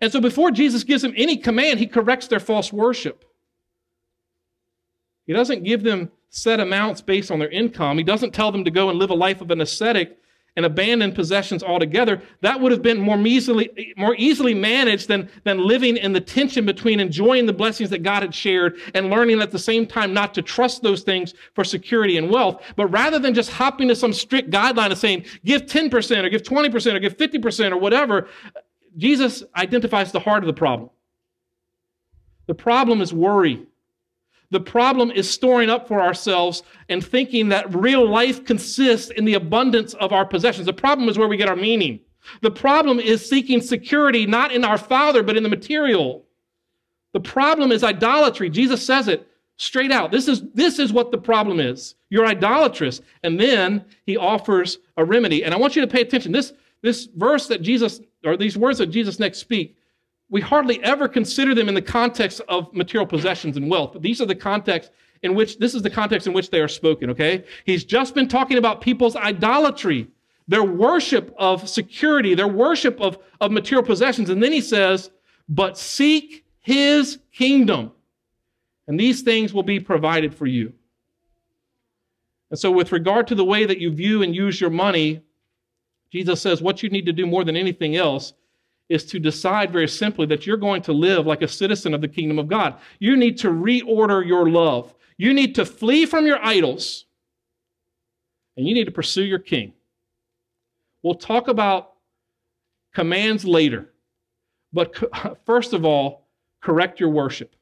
And 0.00 0.10
so 0.10 0.20
before 0.20 0.50
Jesus 0.50 0.84
gives 0.84 1.02
them 1.02 1.12
any 1.16 1.36
command, 1.36 1.78
he 1.78 1.86
corrects 1.86 2.28
their 2.28 2.40
false 2.40 2.72
worship. 2.72 3.24
He 5.26 5.32
doesn't 5.32 5.62
give 5.62 5.82
them 5.82 6.10
set 6.30 6.58
amounts 6.60 7.00
based 7.00 7.30
on 7.30 7.38
their 7.38 7.50
income. 7.50 7.98
He 7.98 8.04
doesn't 8.04 8.32
tell 8.32 8.50
them 8.50 8.64
to 8.64 8.70
go 8.70 8.88
and 8.88 8.98
live 8.98 9.10
a 9.10 9.14
life 9.14 9.40
of 9.40 9.50
an 9.50 9.60
ascetic 9.60 10.18
and 10.56 10.66
abandon 10.66 11.12
possessions 11.12 11.62
altogether, 11.62 12.20
that 12.40 12.60
would 12.60 12.72
have 12.72 12.82
been 12.82 12.98
more 12.98 13.18
easily, 13.18 13.94
more 13.96 14.14
easily 14.16 14.54
managed 14.54 15.08
than, 15.08 15.28
than 15.44 15.64
living 15.64 15.96
in 15.96 16.12
the 16.12 16.20
tension 16.20 16.66
between 16.66 17.00
enjoying 17.00 17.46
the 17.46 17.52
blessings 17.52 17.90
that 17.90 18.02
God 18.02 18.22
had 18.22 18.34
shared 18.34 18.78
and 18.94 19.10
learning 19.10 19.40
at 19.40 19.50
the 19.50 19.58
same 19.58 19.86
time 19.86 20.12
not 20.12 20.34
to 20.34 20.42
trust 20.42 20.82
those 20.82 21.02
things 21.02 21.34
for 21.54 21.64
security 21.64 22.16
and 22.16 22.30
wealth. 22.30 22.62
But 22.76 22.86
rather 22.86 23.18
than 23.18 23.34
just 23.34 23.50
hopping 23.50 23.88
to 23.88 23.96
some 23.96 24.12
strict 24.12 24.50
guideline 24.50 24.90
of 24.90 24.98
saying, 24.98 25.24
give 25.44 25.62
10% 25.62 26.24
or 26.24 26.28
give 26.28 26.42
20% 26.42 26.94
or 26.94 26.98
give 26.98 27.16
50% 27.16 27.72
or 27.72 27.76
whatever, 27.78 28.28
Jesus 28.96 29.44
identifies 29.56 30.12
the 30.12 30.20
heart 30.20 30.42
of 30.42 30.46
the 30.46 30.52
problem. 30.52 30.90
The 32.46 32.54
problem 32.54 33.00
is 33.00 33.14
worry. 33.14 33.66
The 34.50 34.60
problem 34.60 35.10
is 35.10 35.30
storing 35.30 35.70
up 35.70 35.86
for 35.86 36.00
ourselves 36.00 36.62
and 36.88 37.04
thinking 37.04 37.50
that 37.50 37.72
real 37.74 38.08
life 38.08 38.44
consists 38.44 39.10
in 39.10 39.24
the 39.24 39.34
abundance 39.34 39.94
of 39.94 40.12
our 40.12 40.26
possessions. 40.26 40.66
The 40.66 40.72
problem 40.72 41.08
is 41.08 41.16
where 41.16 41.28
we 41.28 41.36
get 41.36 41.48
our 41.48 41.56
meaning. 41.56 42.00
The 42.42 42.50
problem 42.50 42.98
is 42.98 43.26
seeking 43.26 43.60
security 43.60 44.26
not 44.26 44.52
in 44.52 44.64
our 44.64 44.78
Father, 44.78 45.22
but 45.22 45.36
in 45.36 45.42
the 45.42 45.48
material. 45.48 46.24
The 47.12 47.20
problem 47.20 47.72
is 47.72 47.84
idolatry. 47.84 48.50
Jesus 48.50 48.84
says 48.84 49.08
it 49.08 49.26
straight 49.56 49.92
out. 49.92 50.10
This 50.10 50.26
is, 50.26 50.42
this 50.52 50.78
is 50.78 50.92
what 50.92 51.10
the 51.10 51.18
problem 51.18 51.60
is. 51.60 51.94
You're 52.08 52.26
idolatrous. 52.26 53.00
And 53.22 53.38
then 53.38 53.84
he 54.04 54.16
offers 54.16 54.78
a 54.96 55.04
remedy. 55.04 55.44
And 55.44 55.54
I 55.54 55.58
want 55.58 55.76
you 55.76 55.82
to 55.82 55.88
pay 55.88 56.00
attention. 56.00 56.32
This, 56.32 56.52
this 56.82 57.08
verse 57.14 57.46
that 57.48 57.62
Jesus, 57.62 58.00
or 58.24 58.36
these 58.36 58.56
words 58.56 58.78
that 58.78 58.88
Jesus 58.88 59.18
next 59.18 59.38
speak, 59.38 59.76
we 60.30 60.40
hardly 60.40 60.82
ever 60.82 61.08
consider 61.08 61.54
them 61.54 61.68
in 61.68 61.74
the 61.74 61.82
context 61.82 62.40
of 62.48 62.72
material 62.72 63.06
possessions 63.06 63.56
and 63.56 63.68
wealth. 63.68 63.92
But 63.92 64.02
these 64.02 64.20
are 64.20 64.26
the 64.26 64.34
context 64.34 64.92
in 65.22 65.34
which, 65.34 65.58
this 65.58 65.74
is 65.74 65.82
the 65.82 65.90
context 65.90 66.26
in 66.26 66.32
which 66.32 66.50
they 66.50 66.60
are 66.60 66.68
spoken, 66.68 67.10
okay? 67.10 67.44
He's 67.66 67.84
just 67.84 68.14
been 68.14 68.28
talking 68.28 68.56
about 68.56 68.80
people's 68.80 69.16
idolatry, 69.16 70.08
their 70.48 70.62
worship 70.62 71.34
of 71.36 71.68
security, 71.68 72.34
their 72.34 72.48
worship 72.48 72.98
of, 73.00 73.18
of 73.40 73.50
material 73.50 73.84
possessions. 73.84 74.30
And 74.30 74.42
then 74.42 74.52
he 74.52 74.60
says, 74.60 75.10
but 75.48 75.76
seek 75.76 76.44
his 76.60 77.18
kingdom, 77.32 77.92
and 78.86 78.98
these 78.98 79.22
things 79.22 79.52
will 79.52 79.62
be 79.62 79.80
provided 79.80 80.34
for 80.34 80.46
you. 80.46 80.72
And 82.50 82.58
so, 82.58 82.70
with 82.70 82.92
regard 82.92 83.26
to 83.28 83.34
the 83.34 83.44
way 83.44 83.64
that 83.64 83.78
you 83.78 83.90
view 83.90 84.22
and 84.22 84.34
use 84.34 84.60
your 84.60 84.70
money, 84.70 85.22
Jesus 86.12 86.40
says 86.40 86.60
what 86.60 86.82
you 86.82 86.90
need 86.90 87.06
to 87.06 87.12
do 87.12 87.26
more 87.26 87.44
than 87.44 87.56
anything 87.56 87.96
else 87.96 88.32
is 88.90 89.04
to 89.06 89.20
decide 89.20 89.72
very 89.72 89.88
simply 89.88 90.26
that 90.26 90.46
you're 90.46 90.56
going 90.56 90.82
to 90.82 90.92
live 90.92 91.24
like 91.24 91.42
a 91.42 91.48
citizen 91.48 91.94
of 91.94 92.00
the 92.00 92.08
kingdom 92.08 92.38
of 92.38 92.48
God. 92.48 92.74
You 92.98 93.16
need 93.16 93.38
to 93.38 93.48
reorder 93.48 94.26
your 94.26 94.50
love. 94.50 94.92
You 95.16 95.32
need 95.32 95.54
to 95.54 95.64
flee 95.64 96.04
from 96.04 96.26
your 96.26 96.44
idols 96.44 97.06
and 98.56 98.66
you 98.66 98.74
need 98.74 98.86
to 98.86 98.90
pursue 98.90 99.22
your 99.22 99.38
king. 99.38 99.72
We'll 101.04 101.14
talk 101.14 101.46
about 101.46 101.92
commands 102.92 103.44
later, 103.44 103.90
but 104.72 104.92
first 105.46 105.72
of 105.72 105.84
all, 105.84 106.26
correct 106.60 106.98
your 106.98 107.10
worship. 107.10 107.54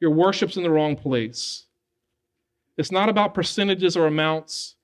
Your 0.00 0.10
worship's 0.10 0.56
in 0.56 0.64
the 0.64 0.70
wrong 0.70 0.96
place. 0.96 1.66
It's 2.76 2.90
not 2.90 3.08
about 3.08 3.34
percentages 3.34 3.96
or 3.96 4.06
amounts. 4.06 4.74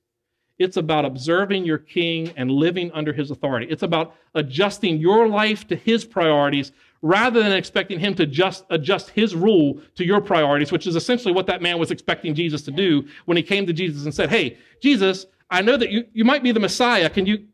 It's 0.59 0.77
about 0.77 1.05
observing 1.05 1.65
your 1.65 1.79
king 1.79 2.33
and 2.37 2.51
living 2.51 2.91
under 2.93 3.13
his 3.13 3.31
authority. 3.31 3.67
It's 3.69 3.83
about 3.83 4.15
adjusting 4.35 4.99
your 4.99 5.29
life 5.29 5.67
to 5.69 5.77
his 5.77 6.05
priorities 6.05 6.73
rather 7.03 7.43
than 7.43 7.53
expecting 7.53 7.99
him 7.99 8.15
to 8.15 8.27
just 8.27 8.65
adjust 8.71 9.11
his 9.11 9.35
rule 9.35 9.81
to 9.97 10.05
your 10.05 10.21
priorities, 10.21 10.73
which 10.73 10.87
is 10.87 10.97
essentially 10.97 11.35
what 11.35 11.47
that 11.47 11.61
man 11.61 11.79
was 11.79 11.91
expecting 11.91 12.35
Jesus 12.35 12.63
to 12.63 12.71
do 12.71 13.07
when 13.27 13.37
he 13.37 13.43
came 13.43 13.67
to 13.67 13.73
Jesus 13.73 14.05
and 14.05 14.15
said, 14.15 14.31
Hey, 14.31 14.57
Jesus, 14.83 15.27
I 15.51 15.61
know 15.63 15.77
that 15.77 15.91
you, 15.91 16.05
you 16.13 16.25
might 16.25 16.43
be 16.43 16.53
the 16.53 16.61
Messiah. 16.61 17.11
Can 17.11 17.27
you, 17.27 17.47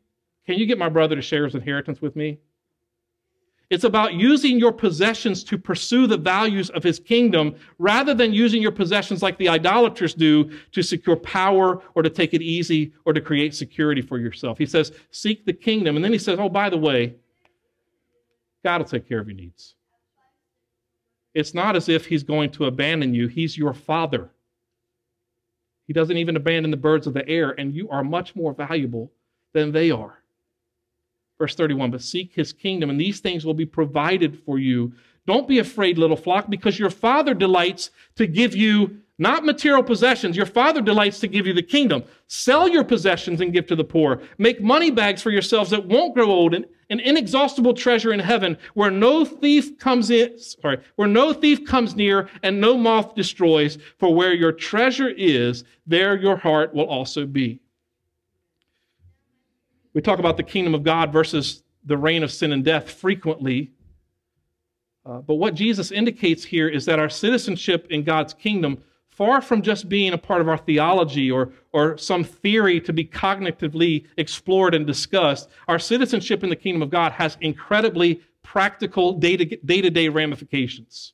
can 0.46 0.58
you 0.58 0.66
get 0.66 0.78
my 0.78 0.88
brother 0.88 1.16
to 1.16 1.22
share 1.22 1.44
his 1.44 1.54
inheritance 1.54 2.00
with 2.00 2.14
me? 2.14 2.38
It's 3.72 3.84
about 3.84 4.12
using 4.12 4.58
your 4.58 4.70
possessions 4.70 5.42
to 5.44 5.56
pursue 5.56 6.06
the 6.06 6.18
values 6.18 6.68
of 6.68 6.82
his 6.82 6.98
kingdom 6.98 7.54
rather 7.78 8.12
than 8.12 8.34
using 8.34 8.60
your 8.60 8.70
possessions 8.70 9.22
like 9.22 9.38
the 9.38 9.48
idolaters 9.48 10.12
do 10.12 10.50
to 10.72 10.82
secure 10.82 11.16
power 11.16 11.82
or 11.94 12.02
to 12.02 12.10
take 12.10 12.34
it 12.34 12.42
easy 12.42 12.92
or 13.06 13.14
to 13.14 13.20
create 13.22 13.54
security 13.54 14.02
for 14.02 14.18
yourself. 14.18 14.58
He 14.58 14.66
says, 14.66 14.92
Seek 15.10 15.46
the 15.46 15.54
kingdom. 15.54 15.96
And 15.96 16.04
then 16.04 16.12
he 16.12 16.18
says, 16.18 16.38
Oh, 16.38 16.50
by 16.50 16.68
the 16.68 16.76
way, 16.76 17.14
God 18.62 18.82
will 18.82 18.88
take 18.88 19.08
care 19.08 19.20
of 19.20 19.26
your 19.26 19.36
needs. 19.36 19.74
It's 21.32 21.54
not 21.54 21.74
as 21.74 21.88
if 21.88 22.04
he's 22.04 22.24
going 22.24 22.50
to 22.50 22.66
abandon 22.66 23.14
you, 23.14 23.26
he's 23.26 23.56
your 23.56 23.72
father. 23.72 24.28
He 25.86 25.94
doesn't 25.94 26.18
even 26.18 26.36
abandon 26.36 26.70
the 26.70 26.76
birds 26.76 27.06
of 27.06 27.14
the 27.14 27.26
air, 27.26 27.58
and 27.58 27.74
you 27.74 27.88
are 27.88 28.04
much 28.04 28.36
more 28.36 28.52
valuable 28.52 29.10
than 29.54 29.72
they 29.72 29.90
are. 29.90 30.21
Verse 31.38 31.54
31 31.54 31.90
But 31.90 32.02
seek 32.02 32.32
his 32.34 32.52
kingdom, 32.52 32.90
and 32.90 33.00
these 33.00 33.20
things 33.20 33.44
will 33.44 33.54
be 33.54 33.66
provided 33.66 34.38
for 34.44 34.58
you. 34.58 34.92
Don't 35.26 35.46
be 35.46 35.58
afraid, 35.58 35.98
little 35.98 36.16
flock, 36.16 36.50
because 36.50 36.78
your 36.78 36.90
father 36.90 37.34
delights 37.34 37.90
to 38.16 38.26
give 38.26 38.56
you 38.56 39.02
not 39.18 39.44
material 39.44 39.84
possessions. 39.84 40.36
Your 40.36 40.46
father 40.46 40.80
delights 40.80 41.20
to 41.20 41.28
give 41.28 41.46
you 41.46 41.52
the 41.52 41.62
kingdom. 41.62 42.02
Sell 42.26 42.68
your 42.68 42.82
possessions 42.82 43.40
and 43.40 43.52
give 43.52 43.66
to 43.66 43.76
the 43.76 43.84
poor. 43.84 44.20
Make 44.38 44.60
money 44.60 44.90
bags 44.90 45.22
for 45.22 45.30
yourselves 45.30 45.70
that 45.70 45.86
won't 45.86 46.14
grow 46.14 46.28
old, 46.28 46.54
and 46.54 46.66
an 46.90 47.00
inexhaustible 47.00 47.72
treasure 47.72 48.12
in 48.12 48.20
heaven 48.20 48.58
where 48.74 48.90
no 48.90 49.24
thief 49.24 49.78
comes 49.78 50.10
in, 50.10 50.38
sorry, 50.38 50.78
where 50.96 51.08
no 51.08 51.32
thief 51.32 51.64
comes 51.64 51.96
near 51.96 52.28
and 52.42 52.60
no 52.60 52.76
moth 52.76 53.14
destroys. 53.14 53.78
For 53.98 54.14
where 54.14 54.34
your 54.34 54.52
treasure 54.52 55.08
is, 55.08 55.64
there 55.86 56.16
your 56.16 56.36
heart 56.36 56.74
will 56.74 56.86
also 56.86 57.24
be. 57.24 57.61
We 59.94 60.00
talk 60.00 60.18
about 60.18 60.36
the 60.36 60.42
kingdom 60.42 60.74
of 60.74 60.82
God 60.82 61.12
versus 61.12 61.62
the 61.84 61.96
reign 61.96 62.22
of 62.22 62.32
sin 62.32 62.52
and 62.52 62.64
death 62.64 62.90
frequently. 62.90 63.72
Uh, 65.04 65.18
but 65.18 65.34
what 65.34 65.54
Jesus 65.54 65.90
indicates 65.90 66.44
here 66.44 66.68
is 66.68 66.84
that 66.86 66.98
our 66.98 67.08
citizenship 67.08 67.86
in 67.90 68.04
God's 68.04 68.32
kingdom 68.32 68.82
far 69.10 69.42
from 69.42 69.60
just 69.60 69.88
being 69.88 70.12
a 70.12 70.18
part 70.18 70.40
of 70.40 70.48
our 70.48 70.56
theology 70.56 71.30
or, 71.30 71.52
or 71.72 71.98
some 71.98 72.24
theory 72.24 72.80
to 72.80 72.92
be 72.92 73.04
cognitively 73.04 74.06
explored 74.16 74.74
and 74.74 74.86
discussed, 74.86 75.50
our 75.68 75.78
citizenship 75.78 76.42
in 76.42 76.50
the 76.50 76.56
kingdom 76.56 76.82
of 76.82 76.90
God 76.90 77.12
has 77.12 77.36
incredibly 77.40 78.22
practical 78.42 79.12
day 79.12 79.36
to 79.36 79.90
day 79.90 80.08
ramifications. 80.08 81.12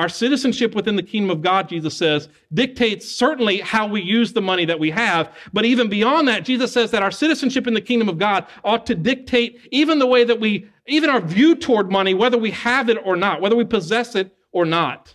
Our 0.00 0.08
citizenship 0.08 0.74
within 0.74 0.96
the 0.96 1.02
kingdom 1.02 1.28
of 1.28 1.42
God, 1.42 1.68
Jesus 1.68 1.94
says, 1.94 2.30
dictates 2.54 3.06
certainly 3.06 3.60
how 3.60 3.86
we 3.86 4.00
use 4.00 4.32
the 4.32 4.40
money 4.40 4.64
that 4.64 4.80
we 4.80 4.90
have. 4.92 5.36
But 5.52 5.66
even 5.66 5.90
beyond 5.90 6.26
that, 6.26 6.42
Jesus 6.46 6.72
says 6.72 6.90
that 6.92 7.02
our 7.02 7.10
citizenship 7.10 7.66
in 7.66 7.74
the 7.74 7.82
kingdom 7.82 8.08
of 8.08 8.16
God 8.16 8.46
ought 8.64 8.86
to 8.86 8.94
dictate 8.94 9.60
even 9.70 9.98
the 9.98 10.06
way 10.06 10.24
that 10.24 10.40
we, 10.40 10.70
even 10.86 11.10
our 11.10 11.20
view 11.20 11.54
toward 11.54 11.92
money, 11.92 12.14
whether 12.14 12.38
we 12.38 12.50
have 12.52 12.88
it 12.88 12.96
or 13.04 13.14
not, 13.14 13.42
whether 13.42 13.54
we 13.54 13.66
possess 13.66 14.14
it 14.14 14.34
or 14.52 14.64
not. 14.64 15.14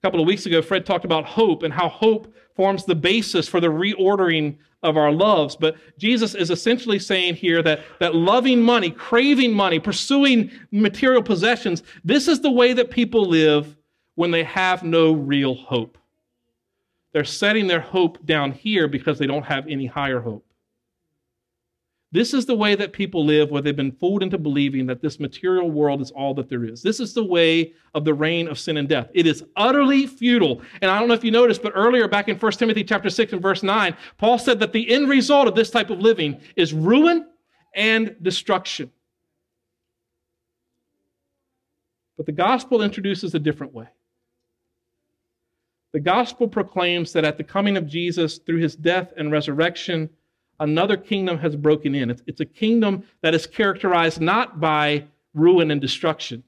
A 0.00 0.06
couple 0.06 0.20
of 0.20 0.28
weeks 0.28 0.46
ago, 0.46 0.62
Fred 0.62 0.86
talked 0.86 1.04
about 1.04 1.24
hope 1.24 1.64
and 1.64 1.74
how 1.74 1.88
hope 1.88 2.32
forms 2.54 2.84
the 2.84 2.94
basis 2.94 3.48
for 3.48 3.58
the 3.58 3.66
reordering 3.66 4.58
of 4.82 4.96
our 4.96 5.12
loves. 5.12 5.56
But 5.56 5.76
Jesus 5.98 6.34
is 6.34 6.50
essentially 6.50 6.98
saying 6.98 7.34
here 7.34 7.62
that, 7.62 7.80
that 7.98 8.14
loving 8.14 8.62
money, 8.62 8.90
craving 8.90 9.52
money, 9.52 9.78
pursuing 9.78 10.50
material 10.70 11.22
possessions, 11.22 11.82
this 12.04 12.28
is 12.28 12.40
the 12.40 12.50
way 12.50 12.72
that 12.72 12.90
people 12.90 13.24
live 13.24 13.76
when 14.14 14.30
they 14.30 14.44
have 14.44 14.82
no 14.82 15.12
real 15.12 15.54
hope. 15.54 15.98
They're 17.12 17.24
setting 17.24 17.66
their 17.66 17.80
hope 17.80 18.24
down 18.24 18.52
here 18.52 18.88
because 18.88 19.18
they 19.18 19.26
don't 19.26 19.44
have 19.44 19.66
any 19.68 19.86
higher 19.86 20.20
hope. 20.20 20.46
This 22.12 22.34
is 22.34 22.44
the 22.44 22.56
way 22.56 22.74
that 22.74 22.92
people 22.92 23.24
live 23.24 23.50
where 23.50 23.62
they've 23.62 23.76
been 23.76 23.92
fooled 23.92 24.24
into 24.24 24.36
believing 24.36 24.86
that 24.86 25.00
this 25.00 25.20
material 25.20 25.70
world 25.70 26.00
is 26.00 26.10
all 26.10 26.34
that 26.34 26.48
there 26.48 26.64
is. 26.64 26.82
This 26.82 26.98
is 26.98 27.14
the 27.14 27.22
way 27.22 27.72
of 27.94 28.04
the 28.04 28.14
reign 28.14 28.48
of 28.48 28.58
sin 28.58 28.78
and 28.78 28.88
death. 28.88 29.08
It 29.14 29.26
is 29.26 29.44
utterly 29.54 30.08
futile. 30.08 30.60
And 30.82 30.90
I 30.90 30.98
don't 30.98 31.06
know 31.06 31.14
if 31.14 31.22
you 31.22 31.30
noticed, 31.30 31.62
but 31.62 31.72
earlier 31.76 32.08
back 32.08 32.28
in 32.28 32.36
1 32.36 32.52
Timothy 32.52 32.82
chapter 32.82 33.10
6 33.10 33.32
and 33.32 33.40
verse 33.40 33.62
9, 33.62 33.96
Paul 34.18 34.38
said 34.38 34.58
that 34.58 34.72
the 34.72 34.90
end 34.92 35.08
result 35.08 35.46
of 35.46 35.54
this 35.54 35.70
type 35.70 35.90
of 35.90 36.00
living 36.00 36.40
is 36.56 36.74
ruin 36.74 37.28
and 37.76 38.16
destruction. 38.20 38.90
But 42.16 42.26
the 42.26 42.32
gospel 42.32 42.82
introduces 42.82 43.36
a 43.36 43.38
different 43.38 43.72
way. 43.72 43.86
The 45.92 46.00
gospel 46.00 46.48
proclaims 46.48 47.12
that 47.12 47.24
at 47.24 47.38
the 47.38 47.44
coming 47.44 47.76
of 47.76 47.86
Jesus, 47.86 48.38
through 48.38 48.58
his 48.58 48.74
death 48.74 49.12
and 49.16 49.30
resurrection, 49.30 50.10
another 50.60 50.96
kingdom 50.96 51.38
has 51.38 51.56
broken 51.56 51.94
in. 51.94 52.10
It's, 52.10 52.22
it's 52.26 52.40
a 52.40 52.46
kingdom 52.46 53.04
that 53.22 53.34
is 53.34 53.46
characterized 53.46 54.20
not 54.20 54.60
by 54.60 55.04
ruin 55.34 55.70
and 55.70 55.80
destruction, 55.80 56.44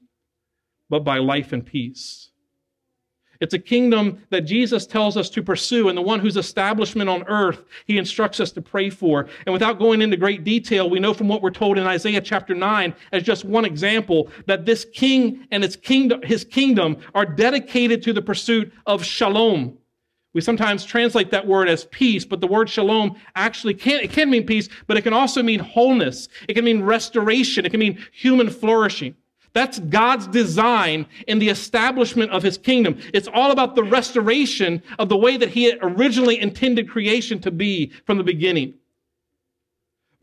but 0.89 1.03
by 1.03 1.17
life 1.17 1.51
and 1.51 1.65
peace. 1.65 2.29
It's 3.39 3.53
a 3.53 3.59
kingdom 3.59 4.23
that 4.29 4.41
Jesus 4.41 4.87
tells 4.87 5.17
us 5.17 5.29
to 5.31 5.43
pursue, 5.43 5.89
and 5.89 5.97
the 5.97 6.01
one 6.01 6.21
whose 6.21 6.37
establishment 6.37 7.09
on 7.09 7.23
earth 7.23 7.65
he 7.85 7.97
instructs 7.97 8.39
us 8.39 8.53
to 8.53 8.61
pray 8.61 8.89
for. 8.89 9.27
And 9.45 9.51
without 9.51 9.79
going 9.79 10.01
into 10.01 10.15
great 10.15 10.45
detail, 10.45 10.89
we 10.89 11.01
know 11.01 11.13
from 11.13 11.27
what 11.27 11.41
we're 11.41 11.51
told 11.51 11.77
in 11.77 11.85
Isaiah 11.85 12.21
chapter 12.21 12.55
9, 12.55 12.95
as 13.11 13.23
just 13.23 13.43
one 13.43 13.65
example, 13.65 14.29
that 14.45 14.65
this 14.65 14.85
king 14.93 15.45
and 15.51 15.61
his 15.61 15.75
kingdom, 15.75 16.21
his 16.21 16.45
kingdom 16.45 16.97
are 17.13 17.25
dedicated 17.25 18.01
to 18.03 18.13
the 18.13 18.21
pursuit 18.21 18.71
of 18.85 19.03
shalom, 19.03 19.77
we 20.33 20.41
sometimes 20.41 20.83
translate 20.83 21.31
that 21.31 21.45
word 21.45 21.69
as 21.69 21.85
peace, 21.85 22.25
but 22.25 22.41
the 22.41 22.47
word 22.47 22.69
shalom 22.69 23.15
actually 23.35 23.75
can, 23.75 24.01
it 24.01 24.11
can 24.11 24.29
mean 24.29 24.45
peace, 24.45 24.67
but 24.87 24.97
it 24.97 25.03
can 25.03 25.13
also 25.13 25.43
mean 25.43 25.59
wholeness. 25.59 26.27
It 26.49 26.55
can 26.55 26.65
mean 26.65 26.81
restoration. 26.83 27.65
It 27.65 27.69
can 27.69 27.79
mean 27.79 28.03
human 28.11 28.49
flourishing. 28.49 29.15
That's 29.53 29.77
God's 29.77 30.25
design 30.27 31.05
in 31.27 31.37
the 31.37 31.49
establishment 31.49 32.31
of 32.31 32.41
his 32.41 32.57
kingdom. 32.57 32.99
It's 33.13 33.27
all 33.31 33.51
about 33.51 33.75
the 33.75 33.83
restoration 33.83 34.81
of 34.97 35.09
the 35.09 35.17
way 35.17 35.37
that 35.37 35.49
he 35.49 35.77
originally 35.81 36.41
intended 36.41 36.89
creation 36.89 37.39
to 37.41 37.51
be 37.51 37.91
from 38.05 38.17
the 38.17 38.23
beginning. 38.23 38.73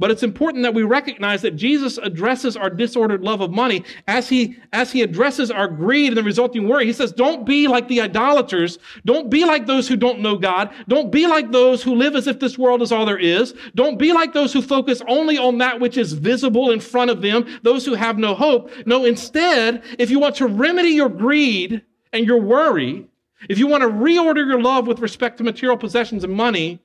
But 0.01 0.11
it's 0.11 0.23
important 0.23 0.63
that 0.63 0.73
we 0.73 0.83
recognize 0.83 1.43
that 1.43 1.57
Jesus 1.57 1.99
addresses 1.99 2.57
our 2.57 2.71
disordered 2.71 3.23
love 3.23 3.43
of 3.43 3.51
money 3.51 3.85
as 4.09 4.31
he, 4.31 4.57
as 4.73 4.91
he 4.91 5.03
addresses 5.03 5.51
our 5.51 5.69
greed 5.69 6.09
and 6.09 6.17
the 6.17 6.23
resulting 6.23 6.67
worry. 6.67 6.87
He 6.87 6.95
says, 6.95 7.13
Don't 7.13 7.45
be 7.45 7.69
like 7.69 7.87
the 7.87 8.01
idolaters. 8.01 8.79
Don't 9.05 9.29
be 9.29 9.45
like 9.45 9.67
those 9.67 9.87
who 9.87 9.97
don't 9.97 10.21
know 10.21 10.39
God. 10.39 10.71
Don't 10.89 11.13
be 11.13 11.27
like 11.27 11.53
those 11.53 11.83
who 11.83 11.95
live 11.95 12.17
as 12.17 12.27
if 12.27 12.41
this 12.41 12.57
world 12.57 12.81
is 12.81 12.93
all 12.93 13.05
there 13.05 13.19
is. 13.19 13.53
Don't 13.75 13.99
be 13.99 14.15
like 14.15 14.33
those 14.33 14.55
who 14.55 14.63
focus 14.63 15.03
only 15.07 15.37
on 15.37 15.59
that 15.59 15.81
which 15.81 15.99
is 15.99 16.15
visible 16.15 16.71
in 16.71 16.81
front 16.81 17.11
of 17.11 17.21
them, 17.21 17.47
those 17.63 17.85
who 17.85 17.93
have 17.93 18.17
no 18.17 18.35
hope. 18.35 18.71
No, 18.87 19.05
instead, 19.05 19.83
if 19.99 20.11
you 20.11 20.19
want 20.19 20.35
to 20.37 20.47
remedy 20.47 20.91
your 20.91 21.11
greed 21.11 21.83
and 22.15 22.25
your 22.25 22.41
worry, 22.41 23.07
if 23.51 23.59
you 23.59 23.67
want 23.67 23.83
to 23.83 23.89
reorder 23.89 24.47
your 24.47 24.63
love 24.63 24.87
with 24.87 25.01
respect 25.01 25.37
to 25.39 25.45
material 25.45 25.77
possessions 25.77 26.25
and 26.25 26.33
money, 26.33 26.81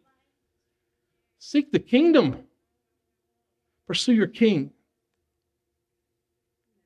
seek 1.40 1.72
the 1.72 1.80
kingdom. 1.80 2.45
Pursue 3.88 4.14
your 4.14 4.28
king. 4.28 4.72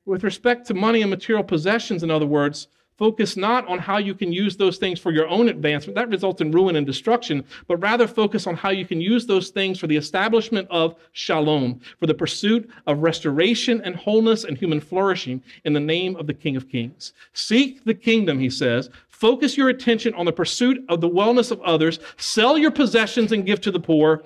With 0.04 0.24
respect 0.24 0.66
to 0.66 0.74
money 0.74 1.02
and 1.02 1.10
material 1.10 1.44
possessions, 1.44 2.02
in 2.02 2.10
other 2.10 2.26
words, 2.26 2.68
focus 2.96 3.34
not 3.34 3.66
on 3.66 3.78
how 3.78 3.96
you 3.96 4.14
can 4.14 4.30
use 4.30 4.56
those 4.56 4.76
things 4.76 5.00
for 5.00 5.10
your 5.10 5.26
own 5.28 5.48
advancement. 5.48 5.94
That 5.94 6.10
results 6.10 6.42
in 6.42 6.50
ruin 6.50 6.76
and 6.76 6.86
destruction, 6.86 7.44
but 7.66 7.78
rather 7.78 8.06
focus 8.06 8.46
on 8.46 8.56
how 8.56 8.70
you 8.70 8.84
can 8.84 9.00
use 9.00 9.26
those 9.26 9.48
things 9.48 9.78
for 9.78 9.86
the 9.86 9.96
establishment 9.96 10.68
of 10.70 10.96
shalom, 11.12 11.80
for 11.98 12.06
the 12.06 12.14
pursuit 12.14 12.68
of 12.86 12.98
restoration 12.98 13.80
and 13.82 13.96
wholeness 13.96 14.44
and 14.44 14.58
human 14.58 14.80
flourishing 14.80 15.42
in 15.64 15.72
the 15.72 15.80
name 15.80 16.14
of 16.16 16.26
the 16.26 16.34
King 16.34 16.56
of 16.56 16.68
Kings. 16.68 17.14
Seek 17.32 17.84
the 17.84 17.94
kingdom, 17.94 18.38
he 18.38 18.50
says. 18.50 18.90
Focus 19.08 19.56
your 19.56 19.68
attention 19.70 20.12
on 20.14 20.26
the 20.26 20.32
pursuit 20.32 20.84
of 20.88 21.00
the 21.00 21.08
wellness 21.08 21.50
of 21.50 21.60
others. 21.62 22.00
Sell 22.18 22.58
your 22.58 22.70
possessions 22.70 23.32
and 23.32 23.46
give 23.46 23.60
to 23.62 23.70
the 23.70 23.80
poor. 23.80 24.22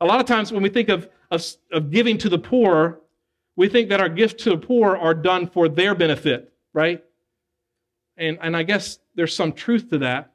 A 0.00 0.06
lot 0.06 0.20
of 0.20 0.26
times 0.26 0.52
when 0.52 0.62
we 0.62 0.68
think 0.68 0.88
of 0.88 1.08
of, 1.30 1.44
of 1.72 1.90
giving 1.90 2.18
to 2.18 2.28
the 2.28 2.38
poor, 2.38 3.00
we 3.56 3.68
think 3.68 3.88
that 3.88 4.00
our 4.00 4.08
gifts 4.08 4.44
to 4.44 4.50
the 4.50 4.58
poor 4.58 4.96
are 4.96 5.14
done 5.14 5.46
for 5.48 5.68
their 5.68 5.94
benefit, 5.94 6.52
right? 6.72 7.02
And, 8.16 8.38
and 8.40 8.56
I 8.56 8.62
guess 8.62 8.98
there's 9.14 9.34
some 9.34 9.52
truth 9.52 9.90
to 9.90 9.98
that. 9.98 10.32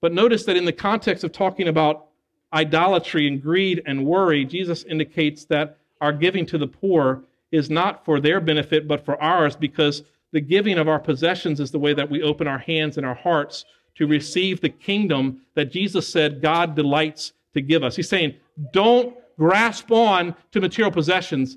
But 0.00 0.12
notice 0.12 0.44
that 0.44 0.56
in 0.56 0.64
the 0.64 0.72
context 0.72 1.24
of 1.24 1.32
talking 1.32 1.68
about 1.68 2.06
idolatry 2.52 3.28
and 3.28 3.40
greed 3.40 3.82
and 3.86 4.04
worry, 4.04 4.44
Jesus 4.44 4.84
indicates 4.84 5.44
that 5.46 5.78
our 6.00 6.12
giving 6.12 6.46
to 6.46 6.58
the 6.58 6.66
poor 6.66 7.22
is 7.52 7.70
not 7.70 8.04
for 8.04 8.20
their 8.20 8.40
benefit, 8.40 8.88
but 8.88 9.04
for 9.04 9.20
ours, 9.22 9.56
because 9.56 10.02
the 10.32 10.40
giving 10.40 10.78
of 10.78 10.88
our 10.88 10.98
possessions 10.98 11.60
is 11.60 11.70
the 11.70 11.78
way 11.78 11.92
that 11.92 12.08
we 12.08 12.22
open 12.22 12.46
our 12.46 12.58
hands 12.58 12.96
and 12.96 13.04
our 13.04 13.14
hearts 13.14 13.64
to 13.96 14.06
receive 14.06 14.60
the 14.60 14.68
kingdom 14.68 15.42
that 15.54 15.72
Jesus 15.72 16.08
said 16.08 16.40
God 16.40 16.74
delights 16.74 17.32
to 17.54 17.60
give 17.60 17.82
us. 17.82 17.96
He's 17.96 18.08
saying, 18.08 18.34
don't 18.72 19.16
grasp 19.38 19.90
on 19.90 20.34
to 20.52 20.60
material 20.60 20.92
possessions, 20.92 21.56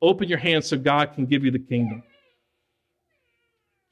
open 0.00 0.28
your 0.28 0.38
hands 0.38 0.66
so 0.66 0.76
God 0.76 1.14
can 1.14 1.26
give 1.26 1.44
you 1.44 1.50
the 1.50 1.58
kingdom. 1.58 2.02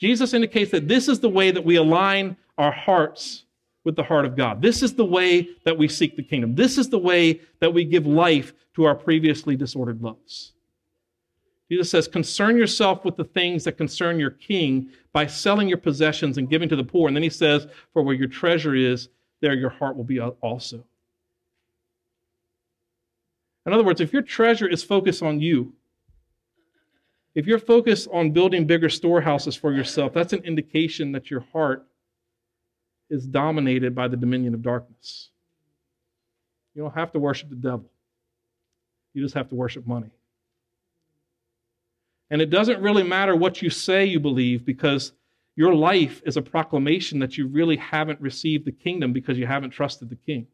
Jesus 0.01 0.35
indicates 0.35 0.71
that 0.73 0.89
this 0.89 1.09
is 1.09 1.21
the 1.21 1.29
way 1.29 1.51
that 1.51 1.65
we 1.65 1.77
align 1.77 2.37
our 2.59 2.73
hearts 2.73 3.45
with 3.85 3.97
the 3.97 4.03
heart 4.03 4.25
of 4.25 4.37
God. 4.37 4.63
This 4.63 4.83
is 4.83 4.95
the 4.95 5.05
way 5.05 5.49
that 5.65 5.77
we 5.77 5.89
seek 5.89 6.17
the 6.17 6.23
kingdom. 6.23 6.55
This 6.55 6.79
is 6.79 6.89
the 6.89 6.99
way 6.99 7.41
that 7.61 7.73
we 7.73 7.85
give 7.85 8.07
life 8.07 8.53
to 8.75 8.85
our 8.85 8.95
previously 8.95 9.57
disordered 9.57 10.03
loves. 10.03 10.53
Jesus 11.71 11.91
says, 11.91 12.07
concern 12.07 12.57
yourself 12.57 13.05
with 13.05 13.17
the 13.17 13.25
things 13.25 13.65
that 13.65 13.79
concern 13.79 14.21
your 14.21 14.31
king 14.31 14.91
by 15.13 15.27
selling 15.27 15.69
your 15.69 15.79
possessions 15.79 16.37
and 16.37 16.51
giving 16.51 16.69
to 16.69 16.77
the 16.77 16.85
poor. 16.85 17.09
And 17.09 17.17
then 17.17 17.23
he 17.23 17.31
says, 17.31 17.67
for 17.93 18.03
where 18.03 18.15
your 18.15 18.29
treasure 18.29 18.75
is, 18.75 19.09
there 19.41 19.55
your 19.55 19.71
heart 19.71 19.97
will 19.97 20.05
be 20.05 20.21
also. 20.21 20.85
In 23.67 23.73
other 23.73 23.85
words, 23.85 24.01
if 24.01 24.13
your 24.13 24.23
treasure 24.23 24.67
is 24.67 24.83
focused 24.83 25.23
on 25.23 25.41
you, 25.41 25.73
if 27.35 27.47
you're 27.47 27.59
focused 27.59 28.09
on 28.13 28.33
building 28.33 28.67
bigger 28.67 28.89
storehouses 28.89 29.57
for 29.57 29.73
yourself, 29.73 30.13
that's 30.13 30.33
an 30.33 30.45
indication 30.45 31.13
that 31.13 31.31
your 31.31 31.41
heart 31.53 31.87
is 33.09 33.27
dominated 33.27 33.95
by 33.95 34.09
the 34.09 34.17
dominion 34.17 34.55
of 34.55 34.63
darkness. 34.63 35.31
You 36.75 36.83
don't 36.83 36.95
have 36.95 37.13
to 37.13 37.19
worship 37.19 37.51
the 37.51 37.57
devil, 37.57 37.91
you 39.15 39.23
just 39.23 39.35
have 39.35 39.49
to 39.51 39.55
worship 39.55 39.87
money. 39.87 40.11
And 42.31 42.41
it 42.41 42.49
doesn't 42.49 42.81
really 42.81 43.03
matter 43.03 43.37
what 43.37 43.61
you 43.61 43.69
say 43.69 44.07
you 44.07 44.19
believe 44.19 44.65
because 44.65 45.13
your 45.55 45.75
life 45.75 46.23
is 46.25 46.39
a 46.39 46.43
proclamation 46.43 47.19
that 47.19 47.37
you 47.37 47.47
really 47.47 47.77
haven't 47.77 48.21
received 48.23 48.65
the 48.65 48.73
kingdom 48.73 49.13
because 49.13 49.37
you 49.37 49.47
haven't 49.47 49.71
trusted 49.71 50.09
the 50.09 50.17
king. 50.17 50.47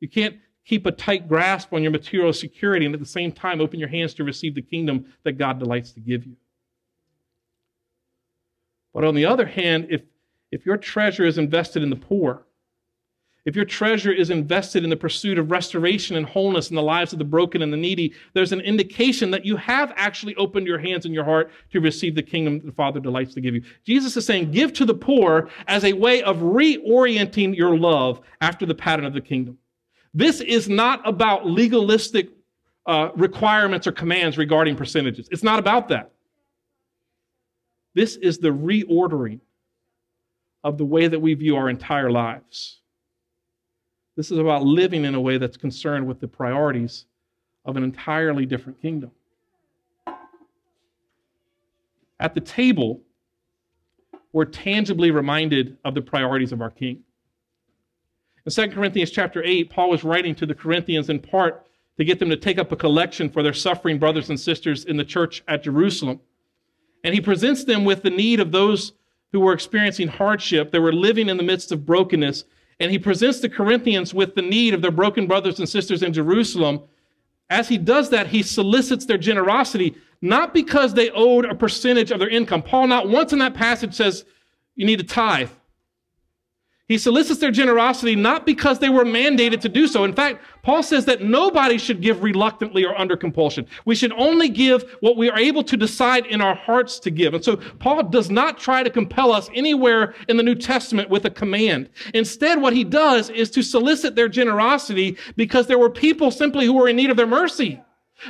You 0.00 0.08
can't 0.08 0.36
keep 0.64 0.86
a 0.86 0.92
tight 0.92 1.28
grasp 1.28 1.72
on 1.72 1.82
your 1.82 1.92
material 1.92 2.32
security 2.32 2.86
and 2.86 2.94
at 2.94 3.00
the 3.00 3.06
same 3.06 3.32
time 3.32 3.60
open 3.60 3.80
your 3.80 3.88
hands 3.88 4.14
to 4.14 4.24
receive 4.24 4.54
the 4.54 4.62
kingdom 4.62 5.06
that 5.24 5.32
God 5.32 5.58
delights 5.58 5.92
to 5.92 6.00
give 6.00 6.24
you. 6.24 6.36
But 8.94 9.04
on 9.04 9.14
the 9.14 9.26
other 9.26 9.46
hand, 9.46 9.88
if, 9.90 10.02
if 10.50 10.66
your 10.66 10.76
treasure 10.76 11.24
is 11.24 11.38
invested 11.38 11.82
in 11.82 11.90
the 11.90 11.96
poor, 11.96 12.46
if 13.44 13.56
your 13.56 13.64
treasure 13.64 14.12
is 14.12 14.30
invested 14.30 14.84
in 14.84 14.90
the 14.90 14.96
pursuit 14.96 15.36
of 15.36 15.50
restoration 15.50 16.16
and 16.16 16.24
wholeness 16.24 16.70
in 16.70 16.76
the 16.76 16.82
lives 16.82 17.12
of 17.12 17.18
the 17.18 17.24
broken 17.24 17.60
and 17.62 17.72
the 17.72 17.76
needy, 17.76 18.14
there's 18.34 18.52
an 18.52 18.60
indication 18.60 19.32
that 19.32 19.44
you 19.44 19.56
have 19.56 19.92
actually 19.96 20.36
opened 20.36 20.66
your 20.66 20.78
hands 20.78 21.06
and 21.06 21.14
your 21.14 21.24
heart 21.24 21.50
to 21.72 21.80
receive 21.80 22.14
the 22.14 22.22
kingdom 22.22 22.60
the 22.64 22.70
Father 22.70 23.00
delights 23.00 23.34
to 23.34 23.40
give 23.40 23.54
you. 23.54 23.62
Jesus 23.84 24.16
is 24.16 24.24
saying, 24.24 24.52
give 24.52 24.72
to 24.74 24.84
the 24.84 24.94
poor 24.94 25.48
as 25.66 25.84
a 25.84 25.92
way 25.92 26.22
of 26.22 26.36
reorienting 26.36 27.56
your 27.56 27.76
love 27.76 28.20
after 28.40 28.64
the 28.64 28.76
pattern 28.76 29.06
of 29.06 29.12
the 29.12 29.20
kingdom. 29.20 29.58
This 30.14 30.40
is 30.40 30.68
not 30.68 31.06
about 31.08 31.46
legalistic 31.46 32.28
uh, 32.86 33.10
requirements 33.16 33.86
or 33.86 33.92
commands 33.92 34.36
regarding 34.36 34.76
percentages. 34.76 35.28
It's 35.30 35.42
not 35.42 35.58
about 35.58 35.88
that. 35.88 36.12
This 37.94 38.16
is 38.16 38.38
the 38.38 38.48
reordering 38.48 39.40
of 40.64 40.78
the 40.78 40.84
way 40.84 41.08
that 41.08 41.20
we 41.20 41.34
view 41.34 41.56
our 41.56 41.68
entire 41.68 42.10
lives. 42.10 42.80
This 44.16 44.30
is 44.30 44.38
about 44.38 44.64
living 44.64 45.04
in 45.04 45.14
a 45.14 45.20
way 45.20 45.38
that's 45.38 45.56
concerned 45.56 46.06
with 46.06 46.20
the 46.20 46.28
priorities 46.28 47.06
of 47.64 47.76
an 47.76 47.82
entirely 47.82 48.44
different 48.44 48.80
kingdom. 48.80 49.10
At 52.20 52.34
the 52.34 52.40
table, 52.40 53.00
we're 54.32 54.44
tangibly 54.44 55.10
reminded 55.10 55.76
of 55.84 55.94
the 55.94 56.02
priorities 56.02 56.52
of 56.52 56.60
our 56.60 56.70
King. 56.70 57.02
In 58.44 58.50
2 58.50 58.74
Corinthians 58.74 59.10
chapter 59.10 59.42
8, 59.44 59.70
Paul 59.70 59.90
was 59.90 60.02
writing 60.02 60.34
to 60.36 60.46
the 60.46 60.54
Corinthians 60.54 61.08
in 61.08 61.20
part 61.20 61.64
to 61.96 62.04
get 62.04 62.18
them 62.18 62.30
to 62.30 62.36
take 62.36 62.58
up 62.58 62.72
a 62.72 62.76
collection 62.76 63.28
for 63.28 63.42
their 63.42 63.52
suffering 63.52 63.98
brothers 63.98 64.30
and 64.30 64.40
sisters 64.40 64.84
in 64.84 64.96
the 64.96 65.04
church 65.04 65.44
at 65.46 65.62
Jerusalem. 65.62 66.20
And 67.04 67.14
he 67.14 67.20
presents 67.20 67.64
them 67.64 67.84
with 67.84 68.02
the 68.02 68.10
need 68.10 68.40
of 68.40 68.50
those 68.50 68.92
who 69.30 69.40
were 69.40 69.52
experiencing 69.52 70.08
hardship, 70.08 70.70
they 70.70 70.78
were 70.78 70.92
living 70.92 71.28
in 71.28 71.36
the 71.36 71.42
midst 71.42 71.72
of 71.72 71.86
brokenness. 71.86 72.44
And 72.80 72.90
he 72.90 72.98
presents 72.98 73.40
the 73.40 73.48
Corinthians 73.48 74.12
with 74.12 74.34
the 74.34 74.42
need 74.42 74.74
of 74.74 74.82
their 74.82 74.90
broken 74.90 75.26
brothers 75.26 75.58
and 75.58 75.68
sisters 75.68 76.02
in 76.02 76.12
Jerusalem. 76.12 76.82
As 77.48 77.68
he 77.68 77.78
does 77.78 78.10
that, 78.10 78.26
he 78.26 78.42
solicits 78.42 79.06
their 79.06 79.18
generosity, 79.18 79.94
not 80.20 80.52
because 80.52 80.94
they 80.94 81.10
owed 81.10 81.44
a 81.44 81.54
percentage 81.54 82.10
of 82.10 82.18
their 82.18 82.28
income. 82.28 82.62
Paul, 82.62 82.88
not 82.88 83.08
once 83.08 83.32
in 83.32 83.38
that 83.38 83.54
passage, 83.54 83.94
says 83.94 84.24
you 84.74 84.84
need 84.84 84.98
to 84.98 85.04
tithe. 85.04 85.50
He 86.88 86.98
solicits 86.98 87.40
their 87.40 87.52
generosity 87.52 88.16
not 88.16 88.44
because 88.44 88.78
they 88.78 88.88
were 88.88 89.04
mandated 89.04 89.60
to 89.60 89.68
do 89.68 89.86
so. 89.86 90.04
In 90.04 90.12
fact, 90.12 90.44
Paul 90.62 90.82
says 90.82 91.04
that 91.04 91.22
nobody 91.22 91.78
should 91.78 92.02
give 92.02 92.22
reluctantly 92.22 92.84
or 92.84 92.98
under 92.98 93.16
compulsion. 93.16 93.66
We 93.84 93.94
should 93.94 94.12
only 94.12 94.48
give 94.48 94.84
what 95.00 95.16
we 95.16 95.30
are 95.30 95.38
able 95.38 95.62
to 95.64 95.76
decide 95.76 96.26
in 96.26 96.40
our 96.40 96.54
hearts 96.54 96.98
to 97.00 97.10
give. 97.10 97.34
And 97.34 97.44
so 97.44 97.56
Paul 97.78 98.02
does 98.04 98.30
not 98.30 98.58
try 98.58 98.82
to 98.82 98.90
compel 98.90 99.32
us 99.32 99.48
anywhere 99.54 100.14
in 100.28 100.36
the 100.36 100.42
New 100.42 100.56
Testament 100.56 101.08
with 101.08 101.24
a 101.24 101.30
command. 101.30 101.88
Instead, 102.14 102.60
what 102.60 102.72
he 102.72 102.84
does 102.84 103.30
is 103.30 103.50
to 103.52 103.62
solicit 103.62 104.14
their 104.16 104.28
generosity 104.28 105.16
because 105.36 105.68
there 105.68 105.78
were 105.78 105.90
people 105.90 106.30
simply 106.30 106.66
who 106.66 106.74
were 106.74 106.88
in 106.88 106.96
need 106.96 107.10
of 107.10 107.16
their 107.16 107.26
mercy. 107.26 107.80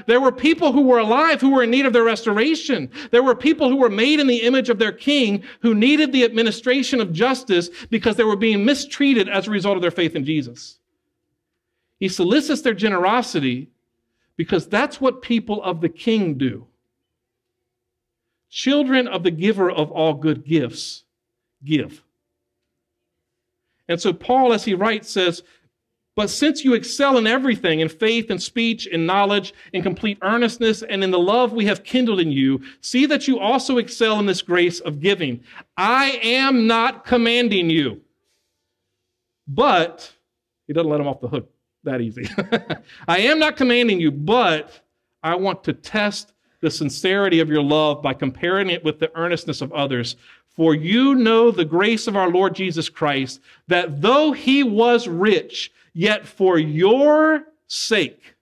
There 0.07 0.21
were 0.21 0.33
people 0.33 0.73
who 0.73 0.83
were 0.83 0.99
alive 0.99 1.41
who 1.41 1.51
were 1.51 1.63
in 1.63 1.71
need 1.71 1.87
of 1.87 1.93
their 1.93 2.05
restoration. 2.05 2.91
There 3.11 3.23
were 3.23 3.35
people 3.35 3.69
who 3.69 3.77
were 3.77 3.91
made 3.91 4.21
in 4.21 4.27
the 4.27 4.43
image 4.43 4.69
of 4.69 4.79
their 4.79 4.93
king 4.93 5.43
who 5.61 5.75
needed 5.75 6.13
the 6.13 6.25
administration 6.25 7.01
of 7.01 7.13
justice 7.13 7.69
because 7.91 8.17
they 8.17 8.25
were 8.25 8.37
being 8.37 8.65
mistreated 8.65 9.29
as 9.29 9.47
a 9.47 9.51
result 9.51 9.77
of 9.77 9.83
their 9.83 9.91
faith 9.91 10.17
in 10.17 10.25
Jesus. 10.25 10.79
He 11.99 12.09
solicits 12.09 12.63
their 12.63 12.75
generosity 12.75 13.69
because 14.37 14.67
that's 14.67 15.01
what 15.01 15.23
people 15.23 15.63
of 15.63 15.81
the 15.81 15.89
king 15.89 16.39
do. 16.39 16.67
Children 18.51 19.09
of 19.09 19.23
the 19.23 19.31
giver 19.31 19.71
of 19.71 19.91
all 19.91 20.15
good 20.15 20.45
gifts 20.45 21.05
give. 21.65 22.03
And 23.89 24.01
so 24.01 24.13
Paul, 24.13 24.53
as 24.53 24.65
he 24.65 24.75
writes, 24.75 25.11
says, 25.11 25.43
but 26.15 26.29
since 26.29 26.65
you 26.65 26.75
excel 26.75 27.17
in 27.17 27.27
everything, 27.27 27.81
in 27.81 27.89
faith 27.89 28.31
and 28.31 28.43
speech, 28.43 28.87
in 28.87 29.07
knowledge, 29.07 29.55
in 29.73 29.83
complete 29.83 30.19
earnestness, 30.23 30.83
and 30.83 31.03
in 31.03 31.11
the 31.11 31.19
love 31.19 31.53
we 31.53 31.65
have 31.67 31.85
kindled 31.85 32.21
in 32.21 32.31
you, 32.31 32.61
see 32.83 33.07
that 33.07 33.27
you 33.27 33.39
also 33.39 33.79
excel 33.79 34.19
in 34.19 34.27
this 34.27 34.43
grace 34.43 34.81
of 34.81 35.01
giving. 35.01 35.43
I 35.77 36.21
am 36.23 36.67
not 36.67 37.07
commanding 37.07 37.71
you, 37.71 38.03
but 39.49 40.13
he 40.67 40.75
doesn't 40.75 40.91
let 40.91 41.01
him 41.01 41.09
off 41.09 41.21
the 41.21 41.29
hook 41.29 41.51
that 41.85 42.01
easy. 42.01 42.29
I 43.09 43.21
am 43.21 43.39
not 43.39 43.57
commanding 43.57 43.99
you, 43.99 44.11
but 44.11 44.81
I 45.23 45.35
want 45.35 45.65
to 45.65 45.73
test 45.73 46.35
the 46.61 46.71
sincerity 46.71 47.41
of 47.41 47.49
your 47.49 47.63
love 47.63 48.03
by 48.03 48.15
comparing 48.15 48.71
it 48.71 48.85
with 48.85 48.99
the 48.99 49.15
earnestness 49.17 49.63
of 49.63 49.73
others. 49.73 50.17
For 50.51 50.75
you 50.75 51.15
know 51.15 51.51
the 51.51 51.65
grace 51.65 52.07
of 52.07 52.17
our 52.17 52.29
Lord 52.29 52.55
Jesus 52.55 52.89
Christ, 52.89 53.41
that 53.69 54.03
though 54.03 54.33
he 54.33 54.63
was 54.63 55.09
rich, 55.09 55.73
Yet 55.95 56.27
for 56.27 56.59
your 56.59 57.45
sake, 57.67 58.35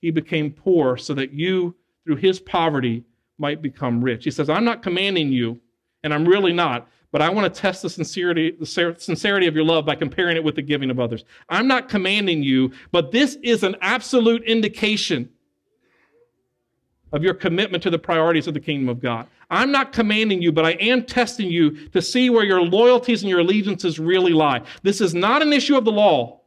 he 0.00 0.10
became 0.10 0.50
poor 0.50 0.96
so 0.96 1.14
that 1.14 1.32
you, 1.32 1.76
through 2.04 2.16
his 2.16 2.40
poverty, 2.40 3.04
might 3.38 3.62
become 3.62 4.02
rich. 4.02 4.24
He 4.24 4.30
says, 4.30 4.50
I'm 4.50 4.64
not 4.64 4.82
commanding 4.82 5.32
you, 5.32 5.60
and 6.02 6.12
I'm 6.12 6.26
really 6.26 6.52
not, 6.52 6.88
but 7.12 7.22
I 7.22 7.30
want 7.30 7.52
to 7.52 7.60
test 7.60 7.82
the 7.82 7.90
sincerity, 7.90 8.52
the 8.58 8.66
sincerity 8.66 9.46
of 9.46 9.54
your 9.54 9.64
love 9.64 9.84
by 9.84 9.94
comparing 9.94 10.36
it 10.36 10.44
with 10.44 10.54
the 10.54 10.62
giving 10.62 10.90
of 10.90 11.00
others. 11.00 11.24
I'm 11.48 11.66
not 11.66 11.88
commanding 11.88 12.42
you, 12.42 12.72
but 12.92 13.12
this 13.12 13.36
is 13.42 13.62
an 13.62 13.76
absolute 13.80 14.42
indication 14.44 15.28
of 17.12 17.24
your 17.24 17.34
commitment 17.34 17.82
to 17.82 17.90
the 17.90 17.98
priorities 17.98 18.46
of 18.46 18.54
the 18.54 18.60
kingdom 18.60 18.88
of 18.88 19.00
God. 19.00 19.26
I'm 19.50 19.72
not 19.72 19.92
commanding 19.92 20.40
you, 20.40 20.52
but 20.52 20.64
I 20.64 20.72
am 20.72 21.04
testing 21.04 21.48
you 21.48 21.88
to 21.88 22.00
see 22.00 22.30
where 22.30 22.44
your 22.44 22.62
loyalties 22.62 23.22
and 23.22 23.30
your 23.30 23.40
allegiances 23.40 23.98
really 23.98 24.32
lie. 24.32 24.62
This 24.82 25.00
is 25.00 25.12
not 25.12 25.42
an 25.42 25.52
issue 25.52 25.76
of 25.76 25.84
the 25.84 25.92
law. 25.92 26.39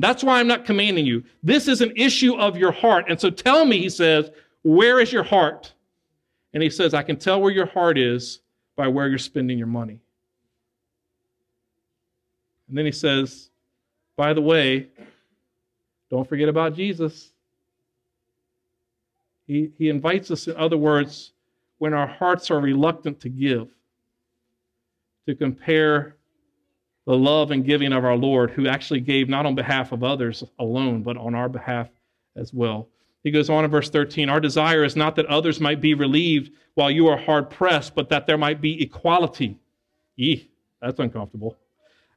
That's 0.00 0.24
why 0.24 0.40
I'm 0.40 0.46
not 0.46 0.64
commanding 0.64 1.04
you. 1.04 1.24
This 1.42 1.68
is 1.68 1.82
an 1.82 1.92
issue 1.94 2.34
of 2.34 2.56
your 2.56 2.72
heart. 2.72 3.04
And 3.08 3.20
so 3.20 3.28
tell 3.28 3.66
me, 3.66 3.80
he 3.80 3.90
says, 3.90 4.30
where 4.62 4.98
is 4.98 5.12
your 5.12 5.22
heart? 5.22 5.74
And 6.54 6.62
he 6.62 6.70
says, 6.70 6.94
I 6.94 7.02
can 7.02 7.16
tell 7.16 7.40
where 7.40 7.52
your 7.52 7.66
heart 7.66 7.98
is 7.98 8.40
by 8.76 8.88
where 8.88 9.08
you're 9.08 9.18
spending 9.18 9.58
your 9.58 9.66
money. 9.66 10.00
And 12.68 12.78
then 12.78 12.86
he 12.86 12.92
says, 12.92 13.50
by 14.16 14.32
the 14.32 14.40
way, 14.40 14.88
don't 16.10 16.26
forget 16.28 16.48
about 16.48 16.74
Jesus. 16.74 17.32
He, 19.46 19.70
he 19.76 19.90
invites 19.90 20.30
us, 20.30 20.46
in 20.46 20.56
other 20.56 20.78
words, 20.78 21.32
when 21.78 21.92
our 21.92 22.06
hearts 22.06 22.50
are 22.50 22.60
reluctant 22.60 23.20
to 23.20 23.28
give, 23.28 23.68
to 25.26 25.34
compare 25.34 26.16
the 27.10 27.18
love 27.18 27.50
and 27.50 27.64
giving 27.64 27.92
of 27.92 28.04
our 28.04 28.14
Lord, 28.14 28.52
who 28.52 28.68
actually 28.68 29.00
gave 29.00 29.28
not 29.28 29.44
on 29.44 29.56
behalf 29.56 29.90
of 29.90 30.04
others 30.04 30.44
alone, 30.60 31.02
but 31.02 31.16
on 31.16 31.34
our 31.34 31.48
behalf 31.48 31.88
as 32.36 32.54
well. 32.54 32.88
He 33.24 33.32
goes 33.32 33.50
on 33.50 33.64
in 33.64 33.70
verse 33.72 33.90
13 33.90 34.28
Our 34.28 34.38
desire 34.38 34.84
is 34.84 34.94
not 34.94 35.16
that 35.16 35.26
others 35.26 35.58
might 35.58 35.80
be 35.80 35.94
relieved 35.94 36.52
while 36.74 36.88
you 36.88 37.08
are 37.08 37.16
hard 37.16 37.50
pressed, 37.50 37.96
but 37.96 38.10
that 38.10 38.28
there 38.28 38.38
might 38.38 38.60
be 38.60 38.80
equality. 38.80 39.58
Yee, 40.14 40.52
that's 40.80 41.00
uncomfortable. 41.00 41.56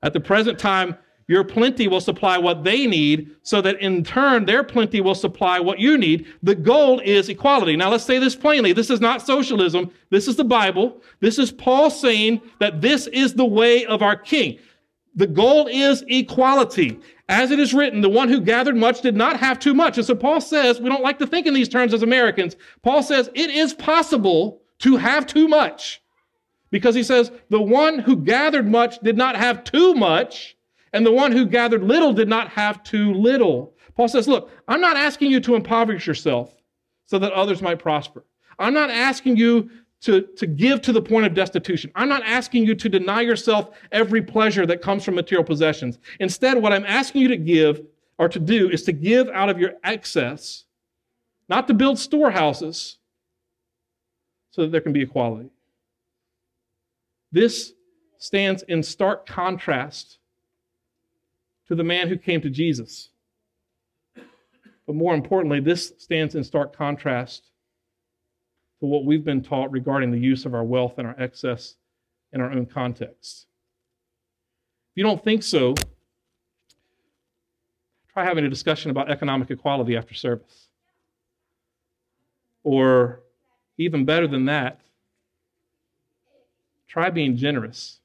At 0.03 0.13
the 0.13 0.19
present 0.19 0.59
time, 0.59 0.95
your 1.25 1.43
plenty 1.43 1.87
will 1.87 1.99
supply 1.99 2.37
what 2.37 2.63
they 2.63 2.85
need, 2.85 3.31
so 3.41 3.61
that 3.61 3.79
in 3.81 4.03
turn, 4.03 4.45
their 4.45 4.63
plenty 4.63 5.01
will 5.01 5.15
supply 5.15 5.59
what 5.59 5.79
you 5.79 5.97
need. 5.97 6.27
The 6.43 6.53
goal 6.53 6.99
is 6.99 7.29
equality. 7.29 7.75
Now, 7.75 7.89
let's 7.89 8.05
say 8.05 8.19
this 8.19 8.35
plainly. 8.35 8.73
This 8.73 8.91
is 8.91 9.01
not 9.01 9.23
socialism. 9.23 9.89
This 10.11 10.27
is 10.27 10.35
the 10.35 10.43
Bible. 10.43 11.01
This 11.19 11.39
is 11.39 11.51
Paul 11.51 11.89
saying 11.89 12.41
that 12.59 12.79
this 12.79 13.07
is 13.07 13.33
the 13.33 13.43
way 13.43 13.87
of 13.87 14.03
our 14.03 14.15
king 14.15 14.59
The 15.15 15.27
goal 15.27 15.67
is 15.67 16.03
equality. 16.07 16.99
As 17.29 17.51
it 17.51 17.59
is 17.59 17.73
written, 17.73 18.01
the 18.01 18.09
one 18.09 18.29
who 18.29 18.41
gathered 18.41 18.75
much 18.75 19.01
did 19.01 19.15
not 19.15 19.39
have 19.39 19.59
too 19.59 19.73
much. 19.73 19.97
And 19.97 20.05
so 20.05 20.15
Paul 20.15 20.41
says, 20.41 20.81
we 20.81 20.89
don't 20.89 21.03
like 21.03 21.19
to 21.19 21.27
think 21.27 21.45
in 21.45 21.53
these 21.53 21.69
terms 21.69 21.93
as 21.93 22.03
Americans. 22.03 22.55
Paul 22.81 23.03
says 23.03 23.29
it 23.33 23.49
is 23.49 23.73
possible 23.73 24.61
to 24.79 24.97
have 24.97 25.25
too 25.27 25.47
much. 25.47 26.01
Because 26.71 26.95
he 26.95 27.03
says, 27.03 27.31
the 27.49 27.61
one 27.61 27.99
who 27.99 28.15
gathered 28.15 28.67
much 28.67 28.99
did 28.99 29.15
not 29.15 29.35
have 29.35 29.63
too 29.63 29.93
much, 29.93 30.57
and 30.91 31.05
the 31.05 31.11
one 31.11 31.31
who 31.31 31.45
gathered 31.45 31.83
little 31.83 32.13
did 32.13 32.27
not 32.27 32.49
have 32.49 32.83
too 32.83 33.13
little. 33.13 33.75
Paul 33.95 34.07
says, 34.07 34.27
look, 34.27 34.49
I'm 34.67 34.81
not 34.81 34.97
asking 34.97 35.31
you 35.31 35.39
to 35.41 35.55
impoverish 35.55 36.07
yourself 36.07 36.55
so 37.05 37.19
that 37.19 37.31
others 37.33 37.61
might 37.61 37.77
prosper. 37.77 38.25
I'm 38.57 38.73
not 38.73 38.89
asking 38.89 39.37
you 39.37 39.69
to, 40.03 40.21
to 40.21 40.45
give 40.45 40.81
to 40.81 40.91
the 40.91 41.01
point 41.01 41.25
of 41.25 41.33
destitution. 41.33 41.89
I'm 41.95 42.09
not 42.09 42.23
asking 42.25 42.65
you 42.65 42.75
to 42.75 42.89
deny 42.89 43.21
yourself 43.21 43.69
every 43.91 44.21
pleasure 44.21 44.65
that 44.65 44.81
comes 44.81 45.05
from 45.05 45.15
material 45.15 45.45
possessions. 45.45 45.97
Instead, 46.19 46.61
what 46.61 46.73
I'm 46.73 46.85
asking 46.85 47.21
you 47.21 47.29
to 47.29 47.37
give 47.37 47.81
or 48.17 48.27
to 48.27 48.39
do 48.39 48.69
is 48.69 48.83
to 48.83 48.91
give 48.91 49.29
out 49.29 49.49
of 49.49 49.59
your 49.59 49.73
excess, 49.85 50.65
not 51.47 51.67
to 51.69 51.73
build 51.73 51.97
storehouses, 51.97 52.97
so 54.51 54.63
that 54.63 54.71
there 54.71 54.81
can 54.81 54.91
be 54.91 55.01
equality. 55.01 55.49
This 57.31 57.73
stands 58.17 58.63
in 58.63 58.83
stark 58.83 59.25
contrast 59.25 60.17
to 61.69 61.75
the 61.75 61.83
man 61.83 62.09
who 62.09 62.17
came 62.17 62.41
to 62.41 62.49
Jesus. 62.49 63.09
But 64.85 64.95
more 64.95 65.15
importantly, 65.15 65.61
this 65.61 65.93
stands 65.97 66.35
in 66.35 66.43
stark 66.43 66.75
contrast 66.75 67.51
what 68.87 69.05
we've 69.05 69.23
been 69.23 69.41
taught 69.41 69.71
regarding 69.71 70.11
the 70.11 70.19
use 70.19 70.45
of 70.45 70.53
our 70.53 70.63
wealth 70.63 70.95
and 70.97 71.07
our 71.07 71.15
excess 71.19 71.75
in 72.31 72.41
our 72.41 72.51
own 72.51 72.65
context. 72.65 73.45
If 74.91 74.97
you 74.97 75.03
don't 75.03 75.23
think 75.23 75.43
so, 75.43 75.73
try 78.11 78.25
having 78.25 78.45
a 78.45 78.49
discussion 78.49 78.91
about 78.91 79.11
economic 79.11 79.49
equality 79.51 79.95
after 79.95 80.13
service. 80.13 80.69
Or 82.63 83.21
even 83.77 84.05
better 84.05 84.27
than 84.27 84.45
that, 84.45 84.81
try 86.87 87.09
being 87.09 87.35
generous. 87.37 87.99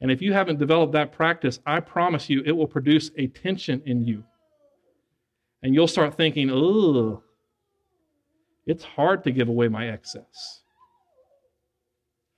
And 0.00 0.10
if 0.10 0.20
you 0.20 0.32
haven't 0.32 0.58
developed 0.58 0.92
that 0.92 1.12
practice, 1.12 1.60
I 1.64 1.80
promise 1.80 2.28
you 2.28 2.42
it 2.44 2.52
will 2.52 2.66
produce 2.66 3.10
a 3.16 3.28
tension 3.28 3.82
in 3.86 4.04
you. 4.04 4.24
And 5.62 5.74
you'll 5.74 5.88
start 5.88 6.14
thinking, 6.14 6.50
oh, 6.50 7.23
it's 8.66 8.84
hard 8.84 9.24
to 9.24 9.30
give 9.30 9.48
away 9.48 9.68
my 9.68 9.88
excess. 9.88 10.62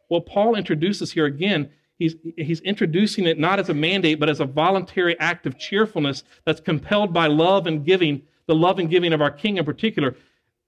Well, 0.09 0.21
Paul 0.21 0.55
introduces 0.55 1.13
here 1.13 1.27
again, 1.27 1.71
he's, 1.99 2.15
he's 2.37 2.61
introducing 2.61 3.27
it 3.27 3.39
not 3.39 3.59
as 3.59 3.69
a 3.69 3.75
mandate, 3.75 4.21
but 4.21 4.29
as 4.29 4.41
a 4.41 4.45
voluntary 4.45 5.19
act 5.19 5.47
of 5.47 5.59
cheerfulness 5.59 6.23
that's 6.45 6.61
compelled 6.61 7.13
by 7.13 7.27
love 7.27 7.67
and 7.67 7.85
giving, 7.85 8.23
the 8.47 8.55
love 8.55 8.79
and 8.79 8.89
giving 8.89 9.13
of 9.13 9.21
our 9.21 9.31
King 9.31 9.57
in 9.57 9.65
particular. 9.65 10.15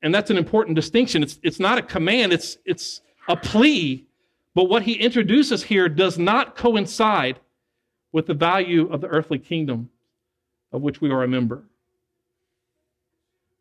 And 0.02 0.14
that's 0.14 0.30
an 0.30 0.38
important 0.38 0.74
distinction. 0.76 1.22
It's, 1.22 1.38
it's 1.42 1.60
not 1.60 1.78
a 1.78 1.82
command, 1.82 2.32
it's, 2.32 2.58
it's 2.64 3.00
a 3.28 3.36
plea. 3.36 4.06
But 4.54 4.64
what 4.64 4.82
he 4.82 4.94
introduces 4.94 5.62
here 5.62 5.88
does 5.88 6.18
not 6.18 6.56
coincide 6.56 7.38
with 8.12 8.26
the 8.26 8.34
value 8.34 8.88
of 8.90 9.00
the 9.00 9.08
earthly 9.08 9.38
kingdom 9.38 9.90
of 10.72 10.82
which 10.82 11.00
we 11.00 11.10
are 11.10 11.22
a 11.22 11.28
member 11.28 11.64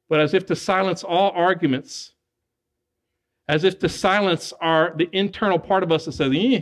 but 0.09 0.19
as 0.19 0.33
if 0.33 0.45
to 0.47 0.55
silence 0.55 1.03
all 1.03 1.31
arguments, 1.31 2.13
as 3.47 3.63
if 3.63 3.79
to 3.79 3.89
silence 3.89 4.53
our 4.61 4.93
the 4.95 5.09
internal 5.11 5.59
part 5.59 5.83
of 5.83 5.91
us 5.91 6.05
that 6.05 6.13
says, 6.13 6.31
eh. 6.35 6.61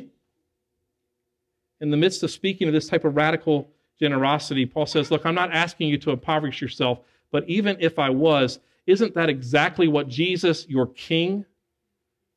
In 1.81 1.91
the 1.91 1.97
midst 1.97 2.23
of 2.23 2.31
speaking 2.31 2.67
of 2.67 2.73
this 2.73 2.87
type 2.87 3.03
of 3.03 3.15
radical 3.15 3.69
generosity, 3.99 4.65
Paul 4.65 4.85
says, 4.85 5.11
Look, 5.11 5.25
I'm 5.25 5.35
not 5.35 5.51
asking 5.51 5.89
you 5.89 5.97
to 5.99 6.11
impoverish 6.11 6.61
yourself, 6.61 6.99
but 7.31 7.47
even 7.49 7.77
if 7.79 7.99
I 7.99 8.09
was, 8.09 8.59
isn't 8.87 9.15
that 9.15 9.29
exactly 9.29 9.87
what 9.87 10.07
Jesus, 10.07 10.67
your 10.69 10.87
King, 10.87 11.45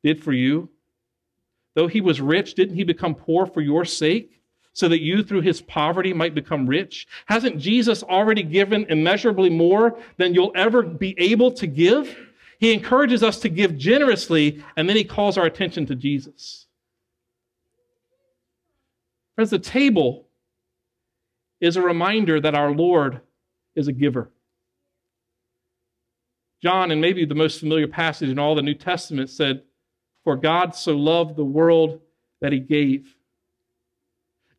did 0.03 0.23
for 0.23 0.33
you? 0.33 0.69
Though 1.75 1.87
he 1.87 2.01
was 2.01 2.19
rich, 2.19 2.55
didn't 2.55 2.75
he 2.75 2.83
become 2.83 3.15
poor 3.15 3.45
for 3.45 3.61
your 3.61 3.85
sake? 3.85 4.38
So 4.73 4.87
that 4.87 5.01
you 5.01 5.23
through 5.23 5.41
his 5.41 5.61
poverty 5.61 6.13
might 6.13 6.35
become 6.35 6.67
rich? 6.67 7.07
Hasn't 7.25 7.59
Jesus 7.59 8.03
already 8.03 8.43
given 8.43 8.85
immeasurably 8.85 9.49
more 9.49 9.99
than 10.17 10.33
you'll 10.33 10.51
ever 10.55 10.83
be 10.83 11.15
able 11.17 11.51
to 11.51 11.67
give? 11.67 12.17
He 12.59 12.73
encourages 12.73 13.23
us 13.23 13.39
to 13.39 13.49
give 13.49 13.77
generously, 13.77 14.63
and 14.75 14.87
then 14.87 14.97
he 14.97 15.03
calls 15.03 15.37
our 15.37 15.45
attention 15.45 15.85
to 15.87 15.95
Jesus. 15.95 16.67
Friends, 19.35 19.51
the 19.51 19.59
table 19.59 20.27
is 21.61 21.77
a 21.77 21.81
reminder 21.81 22.41
that 22.41 22.55
our 22.55 22.71
Lord 22.71 23.21
is 23.75 23.87
a 23.87 23.93
giver. 23.93 24.29
John, 26.61 26.91
and 26.91 26.99
maybe 26.99 27.25
the 27.25 27.35
most 27.35 27.59
familiar 27.59 27.87
passage 27.87 28.29
in 28.29 28.37
all 28.37 28.55
the 28.55 28.61
New 28.61 28.73
Testament, 28.73 29.29
said, 29.29 29.63
For 30.25 30.35
God 30.35 30.75
so 30.75 30.97
loved 30.97 31.37
the 31.37 31.45
world 31.45 32.01
that 32.41 32.51
he 32.51 32.59
gave. 32.59 33.15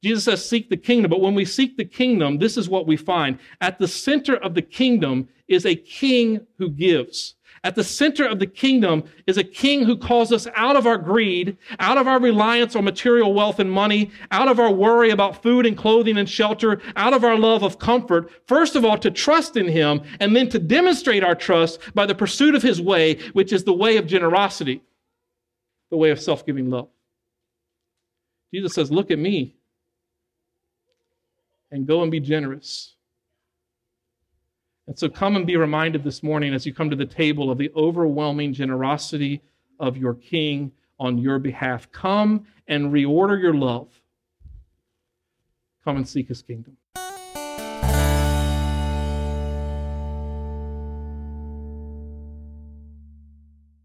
Jesus 0.02 0.24
says, 0.24 0.48
seek 0.48 0.70
the 0.70 0.76
kingdom. 0.76 1.10
But 1.10 1.20
when 1.20 1.34
we 1.34 1.44
seek 1.44 1.76
the 1.76 1.84
kingdom, 1.84 2.38
this 2.38 2.56
is 2.56 2.68
what 2.68 2.86
we 2.86 2.96
find. 2.96 3.38
At 3.60 3.78
the 3.78 3.88
center 3.88 4.36
of 4.36 4.54
the 4.54 4.62
kingdom 4.62 5.28
is 5.46 5.66
a 5.66 5.74
king 5.74 6.46
who 6.56 6.70
gives. 6.70 7.34
At 7.62 7.74
the 7.74 7.84
center 7.84 8.26
of 8.26 8.38
the 8.38 8.46
kingdom 8.46 9.04
is 9.26 9.36
a 9.36 9.44
king 9.44 9.84
who 9.84 9.98
calls 9.98 10.32
us 10.32 10.46
out 10.54 10.76
of 10.76 10.86
our 10.86 10.96
greed, 10.96 11.58
out 11.78 11.98
of 11.98 12.06
our 12.06 12.18
reliance 12.18 12.74
on 12.74 12.84
material 12.84 13.34
wealth 13.34 13.58
and 13.58 13.70
money, 13.70 14.10
out 14.30 14.48
of 14.48 14.58
our 14.58 14.72
worry 14.72 15.10
about 15.10 15.42
food 15.42 15.66
and 15.66 15.76
clothing 15.76 16.16
and 16.16 16.28
shelter, 16.28 16.80
out 16.96 17.12
of 17.12 17.22
our 17.22 17.36
love 17.36 17.62
of 17.62 17.78
comfort, 17.78 18.30
first 18.46 18.76
of 18.76 18.84
all, 18.86 18.96
to 18.96 19.10
trust 19.10 19.58
in 19.58 19.68
him, 19.68 20.00
and 20.20 20.34
then 20.34 20.48
to 20.48 20.58
demonstrate 20.58 21.22
our 21.22 21.34
trust 21.34 21.80
by 21.94 22.06
the 22.06 22.14
pursuit 22.14 22.54
of 22.54 22.62
his 22.62 22.80
way, 22.80 23.18
which 23.34 23.52
is 23.52 23.64
the 23.64 23.74
way 23.74 23.98
of 23.98 24.06
generosity, 24.06 24.80
the 25.90 25.98
way 25.98 26.10
of 26.10 26.20
self 26.20 26.46
giving 26.46 26.70
love. 26.70 26.88
Jesus 28.54 28.72
says, 28.72 28.90
Look 28.90 29.10
at 29.10 29.18
me 29.18 29.59
and 31.70 31.86
go 31.86 32.02
and 32.02 32.10
be 32.10 32.20
generous. 32.20 32.96
And 34.86 34.98
so 34.98 35.08
come 35.08 35.36
and 35.36 35.46
be 35.46 35.56
reminded 35.56 36.02
this 36.02 36.22
morning 36.22 36.52
as 36.52 36.66
you 36.66 36.74
come 36.74 36.90
to 36.90 36.96
the 36.96 37.06
table 37.06 37.50
of 37.50 37.58
the 37.58 37.70
overwhelming 37.76 38.52
generosity 38.52 39.40
of 39.78 39.96
your 39.96 40.14
King 40.14 40.72
on 40.98 41.16
your 41.18 41.38
behalf. 41.38 41.90
Come 41.92 42.44
and 42.66 42.92
reorder 42.92 43.40
your 43.40 43.54
love. 43.54 43.88
Come 45.84 45.96
and 45.96 46.08
seek 46.08 46.28
his 46.28 46.42
kingdom. 46.42 46.76